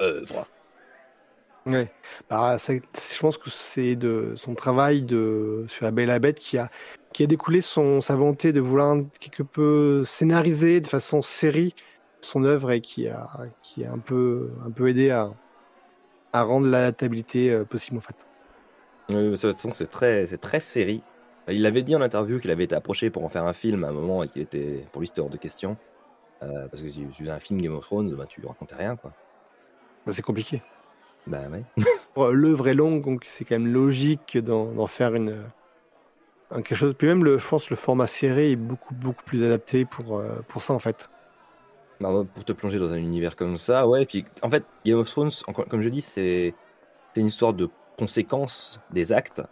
œuvres. 0.00 0.46
Ouais. 1.64 1.92
Bah, 2.28 2.56
je 2.58 3.20
pense 3.20 3.38
que 3.38 3.48
c'est 3.48 3.94
de 3.94 4.32
son 4.34 4.54
travail 4.54 5.02
de, 5.02 5.64
sur 5.68 5.84
La 5.84 5.92
Belle 5.92 6.04
et 6.04 6.12
la 6.12 6.18
Bête 6.18 6.40
qui 6.40 6.58
a, 6.58 6.70
qui 7.12 7.22
a 7.22 7.26
découlé 7.26 7.60
son, 7.60 8.00
sa 8.00 8.16
volonté 8.16 8.52
de 8.52 8.60
vouloir 8.60 8.96
quelque 9.20 9.44
peu 9.44 10.02
scénariser 10.04 10.80
de 10.80 10.88
façon 10.88 11.22
série 11.22 11.74
son 12.20 12.42
œuvre 12.42 12.72
et 12.72 12.80
qui 12.80 13.06
a, 13.08 13.28
qui 13.62 13.84
a 13.84 13.92
un, 13.92 13.98
peu, 13.98 14.50
un 14.66 14.70
peu 14.72 14.88
aidé 14.88 15.10
à, 15.10 15.30
à 16.32 16.42
rendre 16.42 16.66
l'adaptabilité 16.66 17.56
possible 17.68 17.98
en 17.98 18.00
fait 18.00 18.26
de 19.08 19.30
toute 19.30 19.40
façon, 19.40 19.72
c'est 19.72 19.90
très, 19.90 20.26
c'est 20.26 20.38
très 20.38 20.60
série. 20.60 21.02
Il 21.48 21.66
avait 21.66 21.82
dit 21.82 21.96
en 21.96 22.00
interview 22.00 22.38
qu'il 22.38 22.50
avait 22.50 22.64
été 22.64 22.74
approché 22.74 23.10
pour 23.10 23.24
en 23.24 23.28
faire 23.28 23.44
un 23.44 23.52
film 23.52 23.84
à 23.84 23.88
un 23.88 23.92
moment 23.92 24.22
et 24.22 24.28
qu'il 24.28 24.42
était, 24.42 24.84
pour 24.92 25.00
lui, 25.00 25.08
c'était 25.08 25.20
hors 25.20 25.30
de 25.30 25.36
question. 25.36 25.76
Euh, 26.42 26.68
parce 26.68 26.82
que 26.82 26.88
si 26.88 27.00
tu 27.00 27.22
faisais 27.22 27.30
un 27.30 27.40
film 27.40 27.60
Game 27.60 27.74
of 27.74 27.84
Thrones, 27.84 28.14
bah, 28.14 28.26
tu 28.26 28.44
racontais 28.44 28.74
rien, 28.74 28.96
quoi. 28.96 29.12
Bah, 30.06 30.12
c'est 30.12 30.22
compliqué. 30.22 30.62
Bah 31.26 31.42
ouais. 31.50 31.64
L'œuvre 32.32 32.68
est 32.68 32.74
longue, 32.74 33.04
donc 33.04 33.24
c'est 33.24 33.44
quand 33.44 33.54
même 33.56 33.72
logique 33.72 34.38
d'en 34.38 34.86
faire 34.86 35.14
une, 35.14 35.44
quelque 36.50 36.74
chose. 36.74 36.94
Puis 36.96 37.06
même, 37.06 37.24
le, 37.24 37.38
je 37.38 37.46
pense, 37.46 37.70
le 37.70 37.76
format 37.76 38.06
série 38.06 38.52
est 38.52 38.56
beaucoup, 38.56 38.94
beaucoup 38.94 39.22
plus 39.24 39.44
adapté 39.44 39.84
pour, 39.84 40.18
euh, 40.18 40.40
pour 40.48 40.62
ça, 40.62 40.74
en 40.74 40.78
fait. 40.78 41.08
Bah, 42.00 42.10
pour 42.34 42.44
te 42.44 42.52
plonger 42.52 42.78
dans 42.78 42.90
un 42.90 42.96
univers 42.96 43.36
comme 43.36 43.56
ça, 43.56 43.86
ouais. 43.86 44.04
Puis 44.06 44.24
en 44.42 44.50
fait, 44.50 44.64
Game 44.84 44.98
of 44.98 45.08
Thrones, 45.08 45.30
comme 45.68 45.82
je 45.82 45.88
dis, 45.88 46.00
c'est 46.00 46.54
une 47.16 47.26
histoire 47.26 47.52
de 47.52 47.68
conséquences 47.96 48.80
des 48.92 49.12
actes. 49.12 49.42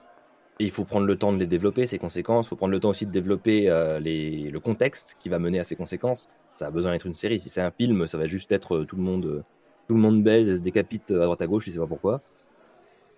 Et 0.58 0.64
il 0.64 0.70
faut 0.70 0.84
prendre 0.84 1.06
le 1.06 1.16
temps 1.16 1.32
de 1.32 1.38
les 1.38 1.46
développer, 1.46 1.86
ces 1.86 1.98
conséquences. 1.98 2.46
Il 2.46 2.48
faut 2.50 2.56
prendre 2.56 2.72
le 2.72 2.80
temps 2.80 2.90
aussi 2.90 3.06
de 3.06 3.10
développer 3.10 3.70
euh, 3.70 3.98
les, 3.98 4.50
le 4.50 4.60
contexte 4.60 5.16
qui 5.18 5.30
va 5.30 5.38
mener 5.38 5.58
à 5.58 5.64
ces 5.64 5.74
conséquences. 5.74 6.28
Ça 6.56 6.66
a 6.66 6.70
besoin 6.70 6.92
d'être 6.92 7.06
une 7.06 7.14
série. 7.14 7.40
Si 7.40 7.48
c'est 7.48 7.62
un 7.62 7.70
film, 7.70 8.06
ça 8.06 8.18
va 8.18 8.26
juste 8.26 8.52
être 8.52 8.76
euh, 8.76 8.84
tout 8.84 8.96
le 8.96 9.02
monde, 9.02 9.24
euh, 9.24 9.42
tout 9.88 9.94
le 9.94 10.00
monde 10.00 10.22
baise 10.22 10.48
et 10.50 10.56
se 10.56 10.62
décapite 10.62 11.10
à 11.12 11.24
droite 11.24 11.40
à 11.40 11.46
gauche, 11.46 11.64
je 11.64 11.70
sais 11.70 11.78
pas 11.78 11.86
pourquoi. 11.86 12.20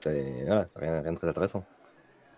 Rien, 0.04 0.66
de 0.76 1.16
très 1.16 1.28
intéressant. 1.28 1.64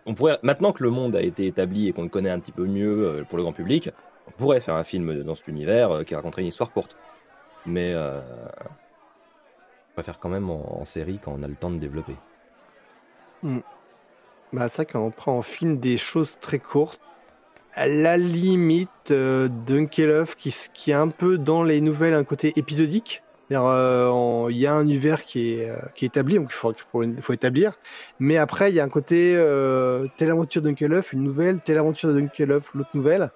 On 0.07 0.15
pourrait, 0.15 0.39
maintenant 0.41 0.71
que 0.71 0.83
le 0.83 0.89
monde 0.89 1.15
a 1.15 1.21
été 1.21 1.45
établi 1.45 1.87
et 1.87 1.93
qu'on 1.93 2.03
le 2.03 2.09
connaît 2.09 2.29
un 2.29 2.39
petit 2.39 2.51
peu 2.51 2.65
mieux 2.65 3.25
pour 3.27 3.37
le 3.37 3.43
grand 3.43 3.53
public, 3.53 3.89
on 4.27 4.31
pourrait 4.31 4.61
faire 4.61 4.75
un 4.75 4.83
film 4.83 5.23
dans 5.23 5.33
cet 5.33 5.47
univers 5.47 6.05
qui 6.05 6.13
raconterait 6.13 6.43
une 6.43 6.49
histoire 6.49 6.71
courte. 6.71 6.95
Mais 7.65 7.95
on 7.95 8.21
va 9.97 10.03
faire 10.03 10.19
quand 10.19 10.29
même 10.29 10.51
en 10.51 10.85
série 10.85 11.19
quand 11.23 11.33
on 11.35 11.41
a 11.41 11.47
le 11.47 11.55
temps 11.55 11.71
de 11.71 11.79
développer. 11.79 12.15
Mm. 13.45 13.59
Bah, 14.53 14.69
c'est 14.69 14.83
vrai 14.83 14.85
qu'on 14.91 15.11
prend 15.11 15.37
en 15.37 15.41
film 15.41 15.77
des 15.77 15.97
choses 15.97 16.37
très 16.39 16.59
courtes. 16.59 16.99
À 17.73 17.87
la 17.87 18.17
limite, 18.17 19.11
euh, 19.11 19.49
qui, 19.87 20.91
est 20.91 20.93
un 20.93 21.09
peu 21.09 21.37
dans 21.37 21.63
les 21.63 21.81
nouvelles 21.81 22.13
un 22.13 22.23
côté 22.23 22.53
épisodique. 22.55 23.21
Euh, 23.51 24.47
il 24.49 24.57
y 24.57 24.65
a 24.65 24.73
un 24.73 24.81
univers 24.81 25.23
qui 25.25 25.53
est, 25.53 25.69
euh, 25.69 25.77
établi, 26.01 26.35
donc 26.35 26.51
il 26.51 27.21
faut, 27.21 27.33
établir. 27.33 27.73
Mais 28.19 28.37
après, 28.37 28.71
il 28.71 28.75
y 28.75 28.79
a 28.79 28.83
un 28.83 28.89
côté 28.89 29.35
euh, 29.35 30.07
telle 30.17 30.31
aventure 30.31 30.61
de 30.61 30.73
une 31.13 31.23
nouvelle, 31.23 31.59
telle 31.59 31.77
aventure 31.77 32.11
de 32.11 32.27
l'autre 32.45 32.89
nouvelle. 32.95 33.29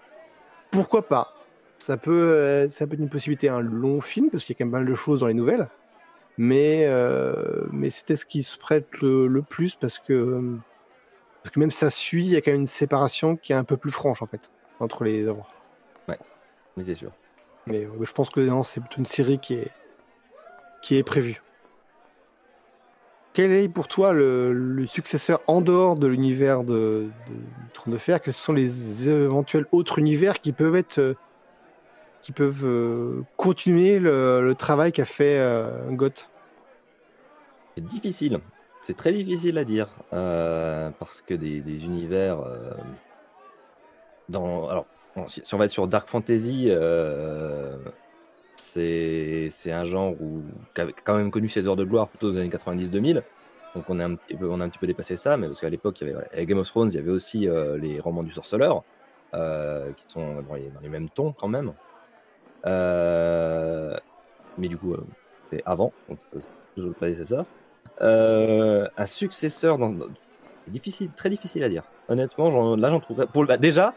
Pourquoi 0.72 1.08
pas? 1.08 1.34
Ça 1.78 1.98
peut, 1.98 2.68
ça 2.70 2.88
peut 2.88 2.94
être 2.94 3.02
une 3.02 3.10
possibilité, 3.10 3.50
un 3.50 3.62
long 3.62 4.02
film, 4.02 4.30
parce 4.30 4.46
qu'il 4.46 4.56
y 4.56 4.58
a 4.58 4.60
quand 4.60 4.66
même 4.66 4.72
pas 4.72 4.80
mal 4.80 4.88
de 4.88 4.96
choses 4.96 5.20
dans 5.20 5.28
les 5.28 5.34
nouvelles 5.34 5.68
mais, 6.40 6.86
euh, 6.86 7.66
mais 7.74 7.90
c'était 7.90 8.16
ce 8.16 8.26
qui 8.26 8.44
se 8.44 8.58
prête 8.58 8.88
le, 9.02 9.42
plus 9.42 9.76
parce 9.76 10.00
que, 10.00 10.42
parce 11.44 11.54
que 11.54 11.60
même 11.60 11.70
ça 11.70 11.90
suit, 11.90 12.24
il 12.24 12.32
y 12.32 12.38
a 12.38 12.42
quand 12.42 12.52
même 12.52 12.62
une 12.62 12.68
séparation 12.68 13.36
qui 13.36 13.52
est 13.52 13.58
un 13.58 13.66
peu 13.66 13.76
plus 13.76 13.92
franche 13.92 14.22
en 14.22 14.26
fait 14.26 14.50
entre 14.80 15.04
les 15.04 15.28
œuvres. 15.28 15.46
Ouais, 16.08 16.18
mais 16.78 16.86
c'est 16.86 16.96
sûr. 16.96 17.12
Mais 17.68 17.86
je 18.02 18.12
pense 18.14 18.30
que 18.30 18.48
c'est 18.64 18.80
plutôt 18.80 19.00
une 19.00 19.06
série 19.06 19.40
qui 19.40 19.56
est, 19.56 19.70
qui 20.82 20.96
est 20.96 21.04
prévue. 21.04 21.42
Quel 23.34 23.52
est 23.52 23.68
pour 23.68 23.90
toi 23.90 24.14
le, 24.14 24.86
successeur 24.88 25.42
en 25.46 25.60
dehors 25.60 25.98
de 25.98 26.08
l'univers 26.08 26.64
de, 26.64 27.10
de, 27.28 27.74
Trône 27.74 27.94
de 27.94 27.98
Fer? 27.98 28.22
Quels 28.22 28.34
sont 28.34 28.54
les 28.54 29.10
éventuels 29.10 29.66
autres 29.74 30.00
univers 30.00 30.40
qui 30.40 30.54
peuvent 30.54 30.78
être 30.78 31.00
euh, 31.00 31.16
qui 32.22 32.32
peuvent 32.32 32.66
euh, 32.66 33.22
continuer 33.38 34.00
le, 34.00 34.54
travail 34.58 34.92
qu'a 34.92 35.06
fait 35.06 35.40
euh, 35.40 35.90
Goth 35.92 36.30
C'est 37.76 37.86
difficile. 37.86 38.40
C'est 38.82 38.98
très 38.98 39.14
difficile 39.14 39.58
à 39.58 39.64
dire. 39.64 39.88
Euh, 40.14 40.90
parce 41.00 41.22
que 41.22 41.34
des, 41.34 41.86
univers. 41.86 42.40
dans, 44.28 44.68
alors, 44.68 44.86
si, 45.28 45.42
on 45.54 45.58
va 45.58 45.66
être 45.66 45.72
sur 45.72 45.88
Dark 45.88 46.08
Fantasy, 46.08 46.72
c'est 48.56 49.72
un 49.72 49.86
genre 49.86 50.14
où, 50.22 50.44
qui 50.76 50.82
a 50.82 50.88
quand 51.04 51.18
même 51.18 51.32
connu 51.32 51.50
ses 51.50 51.68
heures 51.68 51.76
de 51.76 51.86
gloire 51.86 52.08
plutôt 52.08 52.28
aux 52.28 52.38
années 52.38 52.50
90-2000. 52.50 53.24
Donc 53.76 53.88
on, 53.88 54.00
on 54.00 54.00
a 54.00 54.64
un 54.64 54.70
petit 54.70 54.80
peu 54.80 54.88
dépassé 54.88 55.16
ça, 55.16 55.38
mais 55.38 55.46
parce 55.46 55.62
qu'à 55.62 55.70
l'époque, 55.70 56.02
il 56.02 56.08
y 56.08 56.12
avait 56.12 56.46
Game 56.48 56.58
of 56.58 56.68
Thrones, 56.68 56.90
il 56.90 56.96
y 56.96 57.00
avait 57.00 57.12
aussi 57.12 57.48
les 57.80 58.00
romans 58.00 58.24
du 58.24 58.32
sorceleur, 58.32 58.84
qui 59.32 60.04
sont 60.08 60.42
dans 60.42 60.56
les, 60.56 60.90
mêmes 60.90 61.10
tons 61.10 61.34
quand 61.34 61.48
même. 61.48 61.74
Euh, 62.66 63.98
mais 64.58 64.68
du 64.68 64.78
coup, 64.78 64.94
euh, 64.94 65.06
c'est 65.52 65.62
avant, 65.66 65.94
donc 66.08 66.20
toujours 66.76 66.90
le 66.90 66.96
prédécesseur. 66.96 67.46
Euh, 68.02 68.88
un 68.98 69.06
successeur 69.06 69.78
dans, 69.78 69.94
difficile, 70.68 71.10
très 71.16 71.30
difficile 71.30 71.64
à 71.64 71.70
dire. 71.70 71.84
Honnêtement, 72.08 72.76
là 72.76 72.90
j'en 72.90 73.00
trouverais. 73.00 73.28
Pour, 73.28 73.46
bah, 73.46 73.58
déjà, 73.58 73.94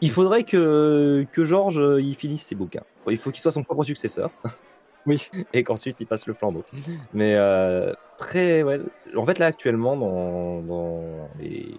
Il 0.00 0.10
faudrait 0.10 0.44
que, 0.44 1.24
que 1.32 1.44
Georges 1.44 1.78
euh, 1.78 2.00
il 2.00 2.14
finisse 2.14 2.44
ses 2.44 2.54
bouquins. 2.54 2.82
Il 3.08 3.18
faut 3.18 3.30
qu'il 3.30 3.40
soit 3.40 3.52
son 3.52 3.62
propre 3.64 3.84
successeur. 3.84 4.30
Oui. 5.06 5.30
Et 5.52 5.64
qu'ensuite 5.64 5.96
il 6.00 6.06
passe 6.06 6.26
le 6.26 6.32
flambeau. 6.32 6.64
Mais 7.12 7.34
euh, 7.36 7.92
très. 8.16 8.62
Ouais. 8.62 8.80
En 9.14 9.26
fait, 9.26 9.38
là, 9.38 9.44
actuellement, 9.44 9.98
dans, 9.98 10.62
dans 10.62 11.28
les, 11.38 11.74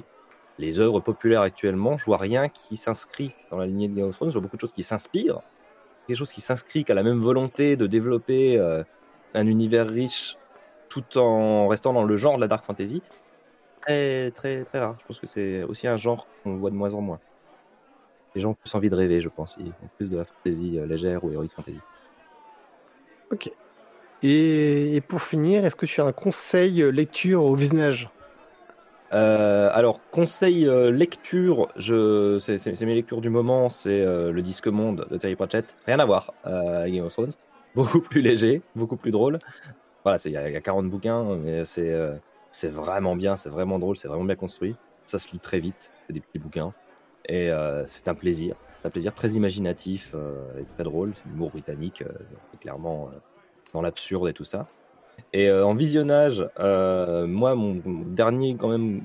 les 0.59 0.79
œuvres 0.79 0.99
populaires 0.99 1.41
actuellement, 1.41 1.97
je 1.97 2.05
vois 2.05 2.17
rien 2.17 2.49
qui 2.49 2.77
s'inscrit 2.77 3.33
dans 3.49 3.57
la 3.57 3.65
lignée 3.65 3.87
de 3.87 3.95
Game 3.95 4.07
of 4.09 4.15
Thrones. 4.15 4.29
Je 4.29 4.33
vois 4.33 4.43
beaucoup 4.43 4.57
de 4.57 4.61
choses 4.61 4.73
qui 4.73 4.83
s'inspirent. 4.83 5.41
Quelque 6.07 6.17
chose 6.17 6.31
qui 6.31 6.41
s'inscrit, 6.41 6.83
qui 6.83 6.91
a 6.91 6.95
la 6.95 7.03
même 7.03 7.19
volonté 7.19 7.75
de 7.77 7.87
développer 7.87 8.57
euh, 8.57 8.83
un 9.33 9.47
univers 9.47 9.87
riche 9.87 10.37
tout 10.89 11.17
en 11.17 11.67
restant 11.67 11.93
dans 11.93 12.03
le 12.03 12.17
genre 12.17 12.35
de 12.35 12.41
la 12.41 12.47
dark 12.47 12.63
fantasy. 12.63 13.01
Très, 13.81 14.31
très, 14.31 14.63
très 14.63 14.79
rare. 14.79 14.95
Je 15.01 15.05
pense 15.05 15.19
que 15.19 15.27
c'est 15.27 15.63
aussi 15.63 15.87
un 15.87 15.97
genre 15.97 16.27
qu'on 16.43 16.57
voit 16.57 16.69
de 16.69 16.75
moins 16.75 16.93
en 16.93 17.01
moins. 17.01 17.19
Les 18.35 18.41
gens 18.41 18.51
ont 18.51 18.53
plus 18.55 18.73
envie 18.75 18.89
de 18.89 18.95
rêver, 18.95 19.21
je 19.21 19.29
pense. 19.29 19.55
Ils 19.59 19.67
font 19.67 19.89
plus 19.97 20.11
de 20.11 20.17
la 20.17 20.25
fantasy 20.25 20.77
euh, 20.77 20.85
légère 20.85 21.23
ou 21.23 21.31
heroic 21.31 21.49
fantasy. 21.55 21.79
Ok. 23.31 23.51
Et, 24.23 24.95
et 24.95 25.01
pour 25.01 25.21
finir, 25.21 25.65
est-ce 25.65 25.75
que 25.75 25.85
tu 25.85 26.01
as 26.01 26.05
un 26.05 26.11
conseil 26.11 26.81
euh, 26.81 26.89
lecture 26.89 27.43
au 27.43 27.55
visionnage? 27.55 28.09
Euh, 29.13 29.69
alors, 29.71 30.09
conseil 30.09 30.67
euh, 30.67 30.89
lecture, 30.91 31.71
je, 31.75 32.39
c'est, 32.39 32.57
c'est- 32.59 32.85
mes 32.85 32.95
lectures 32.95 33.21
du 33.21 33.29
moment, 33.29 33.69
c'est 33.69 34.01
euh, 34.01 34.31
le 34.31 34.41
disque 34.41 34.67
monde 34.67 35.07
de 35.09 35.17
Terry 35.17 35.35
Pratchett. 35.35 35.77
Rien 35.85 35.99
à 35.99 36.05
voir 36.05 36.35
avec 36.43 36.93
Game 36.93 37.05
of 37.05 37.13
Thrones. 37.13 37.33
Beaucoup 37.75 38.01
plus 38.01 38.21
léger, 38.21 38.65
beaucoup 38.73 38.95
plus 38.97 39.11
drôle. 39.11 39.37
Voilà, 40.05 40.19
il 40.25 40.31
y, 40.31 40.33
y 40.33 40.37
a 40.37 40.61
40 40.61 40.89
bouquins, 40.89 41.37
mais 41.37 41.65
c'est, 41.65 41.93
c'est 42.51 42.69
vraiment 42.69 43.15
bien, 43.17 43.35
c'est 43.35 43.49
vraiment 43.49 43.79
drôle, 43.79 43.97
c'est 43.97 44.07
vraiment 44.07 44.25
bien 44.25 44.35
construit. 44.37 44.79
Ça 45.05 45.19
se 45.19 45.31
lit 45.31 45.41
très 45.41 45.59
vite, 45.59 45.91
c'est 46.07 46.13
des 46.13 46.21
petits 46.21 46.39
bouquins. 46.39 46.73
Et 47.29 47.49
c'est 47.87 48.07
un 48.07 48.15
plaisir. 48.15 48.55
C'est 48.81 48.87
un 48.87 48.91
plaisir 48.91 49.13
très 49.13 49.31
imaginatif 49.31 50.15
et 50.59 50.65
très 50.67 50.83
drôle. 50.85 51.15
C'est 51.15 51.27
l'humour 51.27 51.51
britannique, 51.51 52.03
clairement 52.61 53.11
dans 53.73 53.81
l'absurde 53.81 54.29
et 54.29 54.33
tout 54.33 54.45
ça. 54.45 54.71
Et 55.33 55.49
euh, 55.49 55.65
en 55.65 55.75
visionnage, 55.75 56.47
euh, 56.61 57.27
moi, 57.27 57.55
mon, 57.55 57.81
dernier, 57.83 58.55
quand 58.55 58.69
même, 58.69 59.01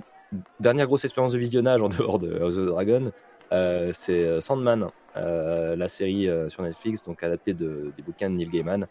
dernière 0.60 0.86
grosse 0.86 1.04
expérience 1.04 1.32
de 1.32 1.38
visionnage 1.38 1.82
en 1.82 1.88
dehors 1.88 2.20
de 2.20 2.38
House 2.38 2.56
of 2.56 2.66
the 2.66 2.68
Dragon, 2.68 3.12
euh, 3.50 3.90
c'est 3.92 4.40
Sandman, 4.40 4.90
la 5.16 5.88
série 5.88 6.28
sur 6.48 6.62
Netflix, 6.62 7.02
donc 7.02 7.24
adaptée 7.24 7.52
de, 7.52 7.92
des 7.96 8.02
bouquins 8.02 8.30
de 8.30 8.36
Neil 8.36 8.48
Gaiman, 8.48 8.86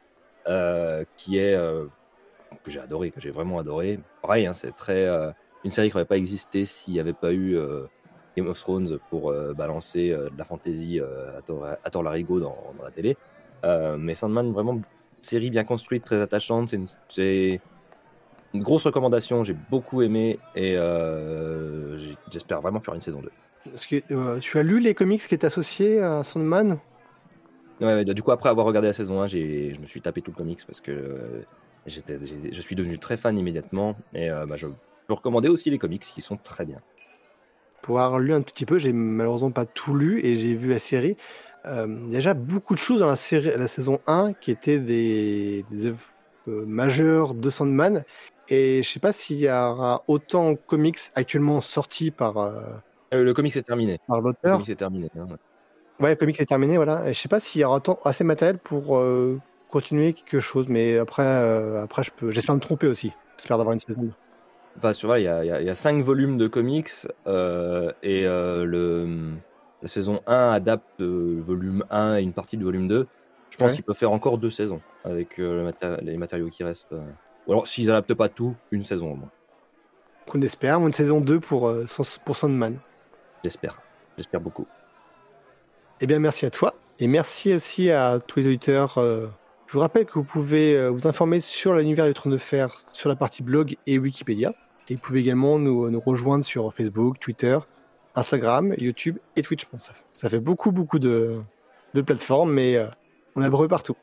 qui 1.16 1.38
est 1.38 1.58
que 2.64 2.72
j'ai 2.72 2.82
adoré, 2.82 3.12
que 3.12 3.22
j'ai 3.22 3.32
vraiment 3.32 3.60
adoré. 3.60 4.00
Pareil, 4.22 4.46
hein, 4.46 4.54
c'est 4.54 4.76
très 4.76 5.08
une 5.64 5.72
série 5.72 5.90
qui 5.90 5.96
n'aurait 5.96 6.06
pas 6.06 6.18
existé 6.18 6.66
s'il 6.66 6.94
n'y 6.94 7.00
avait 7.00 7.14
pas 7.14 7.32
eu 7.32 7.58
Game 8.36 8.48
of 8.48 8.60
Thrones 8.60 9.00
pour 9.10 9.34
balancer 9.56 10.10
de 10.10 10.38
la 10.38 10.44
fantasy 10.44 11.00
à 11.00 11.42
tort 11.42 11.66
à 11.66 12.04
larigot 12.04 12.42
dans, 12.42 12.58
dans 12.78 12.84
la 12.84 12.92
télé. 12.92 13.16
Mais 13.64 14.14
Sandman, 14.14 14.52
vraiment 14.52 14.82
série 15.26 15.50
bien 15.50 15.64
construite, 15.64 16.04
très 16.04 16.22
attachante. 16.22 16.74
C'est 17.10 17.62
une, 18.54 18.62
grosse 18.62 18.86
recommandation. 18.86 19.44
J'ai 19.44 19.56
beaucoup 19.70 20.02
aimé 20.02 20.40
et 20.56 20.76
euh, 20.76 22.14
j'espère 22.32 22.62
vraiment 22.62 22.80
qu'il 22.80 22.88
y 22.88 22.90
aura 22.90 22.98
une 22.98 23.02
saison 23.02 23.22
2. 23.22 23.30
Est-ce 23.74 23.88
que 23.88 24.14
euh, 24.14 24.40
tu 24.40 24.58
as 24.58 24.64
lu 24.64 24.80
les 24.80 24.94
comics 24.94 25.26
qui 25.28 25.36
étaient 25.36 25.48
associés 25.48 26.02
à 26.02 26.24
Sandman? 26.24 26.80
Ouais, 27.82 27.96
ouais, 27.96 28.06
du 28.06 28.22
coup, 28.24 28.32
après 28.32 28.50
avoir 28.50 28.66
regardé 28.66 28.88
la 28.88 28.94
saison 28.94 29.22
1, 29.22 29.28
j'ai, 29.28 29.74
je 29.74 29.80
me 29.80 29.86
suis 29.86 30.02
tapé 30.02 30.22
tout 30.22 30.32
le 30.32 30.36
comics 30.36 30.60
parce 30.66 30.82
que 30.82 30.92
euh, 30.92 31.44
je 31.88 32.62
suis 32.62 32.76
devenu 32.76 33.00
très 33.00 33.18
fan 33.18 33.38
immédiatement. 33.38 33.96
Et 34.14 34.30
euh, 34.30 34.46
bah, 34.46 34.56
je 34.58 34.68
peux 35.08 35.14
recommander 35.14 35.48
aussi 35.48 35.70
les 35.70 35.78
comics 35.78 36.02
qui 36.02 36.22
sont 36.22 36.38
très 36.38 36.66
bien. 36.66 36.80
Pour 37.82 38.02
avoir 38.02 38.20
lu 38.20 38.34
un 38.34 38.42
tout 38.42 38.54
petit 38.54 38.66
peu, 38.66 38.78
j'ai 38.78 38.92
malheureusement 38.92 39.52
pas 39.52 39.66
tout 39.66 39.96
lu 39.96 40.20
et 40.24 40.36
j'ai 40.36 40.56
vu 40.56 40.70
la 40.70 40.80
série. 40.80 41.16
Euh, 41.66 42.08
déjà 42.10 42.34
beaucoup 42.34 42.74
de 42.74 42.80
choses 42.80 43.00
dans 43.00 43.08
la, 43.08 43.16
série, 43.18 43.52
la 43.56 43.68
saison 43.68 44.00
1 44.08 44.34
qui 44.34 44.52
étaient 44.52 44.80
des, 44.80 45.66
des 45.70 45.86
œuvres 45.88 46.08
euh, 46.48 46.66
majeures 46.66 47.34
de 47.36 47.50
Sandman. 47.50 48.04
Et 48.48 48.82
je 48.82 48.90
sais 48.90 49.00
pas 49.00 49.12
s'il 49.12 49.38
y 49.38 49.48
aura 49.50 50.04
autant 50.08 50.52
de 50.54 50.58
comics 50.68 50.98
actuellement 51.16 51.62
sortis 51.62 52.12
par, 52.12 52.38
euh, 52.38 52.62
Euh, 53.14 53.24
le 53.24 53.34
comics 53.34 53.56
est 53.56 53.64
terminé. 53.64 53.98
par 54.08 54.20
Le 54.20 54.26
l'auteur. 54.28 54.54
comics 54.58 54.70
est 54.70 54.76
terminé. 54.76 55.10
hein. 55.18 55.28
Ouais, 56.00 56.12
le 56.12 56.16
comics 56.16 56.40
est 56.40 56.46
terminé, 56.46 56.78
voilà. 56.78 57.08
Et 57.10 57.14
je 57.14 57.20
sais 57.20 57.28
pas 57.30 57.40
s'il 57.42 57.60
y 57.62 57.64
aura 57.66 57.78
autant, 57.78 58.00
assez 58.06 58.24
de 58.24 58.28
matériel 58.28 58.58
pour 58.58 58.98
euh, 58.98 59.38
continuer 59.70 60.14
quelque 60.14 60.40
chose. 60.40 60.68
Mais 60.70 60.98
après, 60.98 61.24
après 61.84 62.04
je 62.04 62.12
peux, 62.12 62.32
j'espère 62.32 62.56
me 62.56 62.62
tromper 62.62 62.88
aussi. 62.88 63.12
J'espère 63.38 63.58
d'avoir 63.58 63.74
une 63.74 63.80
saison 63.82 64.04
2. 64.04 64.12
Enfin, 64.78 65.18
il 65.18 65.24
y 65.24 65.28
a, 65.28 65.44
y 65.44 65.52
a- 65.52 65.62
y 65.62 65.70
a 65.70 65.76
cinq 65.76 66.04
volumes 66.06 66.38
de 66.38 66.48
comics 66.48 66.90
et 67.28 68.24
le, 68.24 69.34
la 69.82 69.88
saison 69.88 70.22
1 70.28 70.52
adapte 70.52 71.00
euh, 71.02 71.40
volume 71.42 71.86
1 71.90 72.18
et 72.18 72.22
une 72.22 72.34
partie 72.34 72.58
de 72.58 72.64
volume 72.64 72.88
2. 72.88 73.08
Je 73.50 73.58
pense 73.58 73.70
Ouais. 73.70 73.76
qu'il 73.76 73.84
peut 73.84 73.94
faire 73.94 74.12
encore 74.12 74.38
deux 74.38 74.52
saisons 74.52 74.82
avec 75.04 75.40
euh, 75.40 75.64
le 75.64 75.72
maté- 75.72 76.02
les 76.04 76.18
matériaux 76.18 76.50
qui 76.50 76.64
restent. 76.64 76.94
euh. 76.94 77.02
Ou 77.48 77.52
alors, 77.54 77.68
s'ils 77.68 77.90
adaptent 77.90 78.14
pas 78.14 78.30
tout, 78.30 78.56
une 78.72 78.84
saison 78.84 79.12
au 79.14 79.16
moins. 79.16 79.30
Qu'on 80.28 80.42
espère, 80.42 80.80
une 80.86 80.94
saison 80.94 81.20
2 81.22 81.40
pour, 81.40 81.68
euh, 81.68 81.86
pour 82.26 82.36
Sandman. 82.38 82.78
J'espère. 83.44 83.82
J'espère 84.18 84.42
beaucoup. 84.42 84.68
Eh 86.02 86.08
bien, 86.08 86.20
merci 86.20 86.46
à 86.46 86.52
toi. 86.52 86.74
Et 87.00 87.08
merci 87.08 87.54
aussi 87.54 87.90
à 87.90 88.20
tous 88.26 88.40
les 88.40 88.48
auditeurs. 88.48 88.96
Je 88.98 89.74
vous 89.74 89.80
rappelle 89.80 90.06
que 90.06 90.14
vous 90.14 90.24
pouvez 90.24 90.90
vous 90.90 91.08
informer 91.08 91.40
sur 91.40 91.74
l'univers 91.74 92.06
du 92.06 92.14
trône 92.14 92.34
de 92.34 92.38
fer 92.38 92.70
sur 92.92 93.08
la 93.10 93.16
partie 93.16 93.42
blog 93.44 93.76
et 93.88 93.98
Wikipédia. 93.98 94.54
Et 94.90 94.96
vous 94.96 95.02
pouvez 95.02 95.20
également 95.22 95.58
nous, 95.60 95.90
nous 95.90 96.00
rejoindre 96.00 96.44
sur 96.44 96.74
Facebook, 96.74 97.20
Twitter, 97.20 97.58
Instagram, 98.20 98.74
YouTube 98.78 99.18
et 99.36 99.42
Twitch. 99.42 99.66
Bon, 99.72 99.80
ça, 99.80 99.94
ça 100.14 100.30
fait 100.30 100.40
beaucoup, 100.40 100.72
beaucoup 100.72 101.00
de, 101.00 101.40
de 101.94 102.02
plateformes, 102.02 102.52
mais 102.54 102.76
euh, 102.78 102.86
on 103.36 103.42
a 103.42 103.50
brûlé 103.50 103.68
partout. 103.70 103.96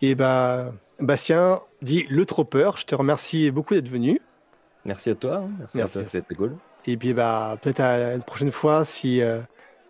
Et 0.00 0.14
bah, 0.14 0.72
Bastien 1.00 1.60
dit 1.82 2.06
le 2.08 2.24
troppeur. 2.26 2.76
Je 2.76 2.86
te 2.86 2.94
remercie 2.94 3.50
beaucoup 3.50 3.74
d'être 3.74 3.88
venu. 3.88 4.20
Merci 4.84 5.10
à 5.10 5.14
toi. 5.14 5.36
hein. 5.36 5.50
Merci, 5.58 5.76
Merci. 5.76 5.98
à 5.98 6.02
toi, 6.02 6.10
c'était 6.10 6.34
cool. 6.34 6.56
Et 6.86 6.96
puis 6.96 7.14
bah 7.14 7.56
peut-être 7.62 7.78
à 7.80 8.14
une 8.14 8.24
prochaine 8.24 8.50
fois 8.50 8.84
si 8.84 9.22
euh, 9.22 9.38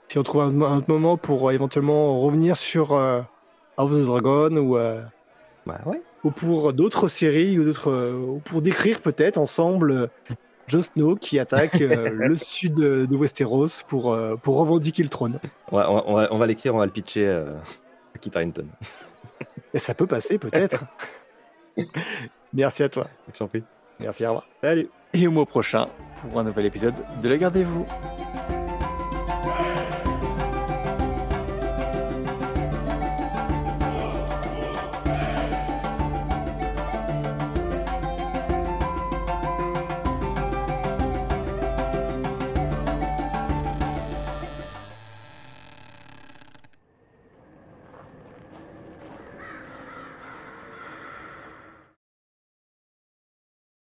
si 0.09 0.19
on 0.19 0.23
trouve 0.23 0.43
un, 0.43 0.49
un 0.61 0.77
autre 0.77 0.91
moment 0.91 1.17
pour 1.17 1.49
euh, 1.49 1.53
éventuellement 1.53 2.21
revenir 2.21 2.57
sur 2.59 2.93
House 2.95 3.25
of 3.79 3.93
the 3.93 4.05
Dragon 4.05 4.55
ou 4.59 4.75
Bah 5.65 5.81
ouais. 5.87 6.03
ou 6.25 6.31
pour 6.31 6.75
d'autres 6.75 7.09
séries 7.09 7.59
ou 7.59 7.65
d'autres 7.65 8.13
ou 8.13 8.41
pour 8.45 8.61
décrire 8.61 9.01
peut-être 9.01 9.39
ensemble 9.39 10.11
Jon 10.69 10.83
Snow 10.83 11.17
qui 11.17 11.39
attaque 11.39 11.81
euh, 11.81 12.09
le 12.13 12.37
sud 12.37 12.75
de, 12.75 13.07
de 13.07 13.17
Westeros 13.17 13.83
pour 13.89 14.13
euh, 14.13 14.37
pour 14.37 14.57
revendiquer 14.57 15.03
le 15.03 15.09
trône. 15.09 15.39
On 15.71 15.77
va, 15.77 15.91
on 15.91 15.95
va- 15.95 16.05
on 16.07 16.15
va- 16.15 16.29
on 16.33 16.39
va 16.39 16.47
l'écrire, 16.47 16.75
on 16.75 16.79
va 16.79 16.87
le 16.87 16.93
pitcher 16.93 17.27
euh, 17.27 17.55
à 18.15 18.19
Kit 18.19 18.31
Harington. 18.35 18.67
Et 19.75 19.79
ça 19.79 19.95
peut 19.95 20.07
passer 20.07 20.39
peut-être. 20.39 20.85
Merci 22.55 22.83
à 22.83 22.89
toi. 22.89 23.07
Prie. 23.49 23.63
Merci 23.99 24.25
à 24.25 24.29
revoir. 24.29 24.47
Salut. 24.63 24.89
Et 25.15 25.27
au 25.27 25.31
mois 25.31 25.47
prochain 25.47 25.87
pour 26.21 26.39
un 26.39 26.45
nouvel 26.45 26.67
épisode 26.67 26.95
de 27.23 27.29
La 27.29 27.37
Gardez-vous. 27.39 27.87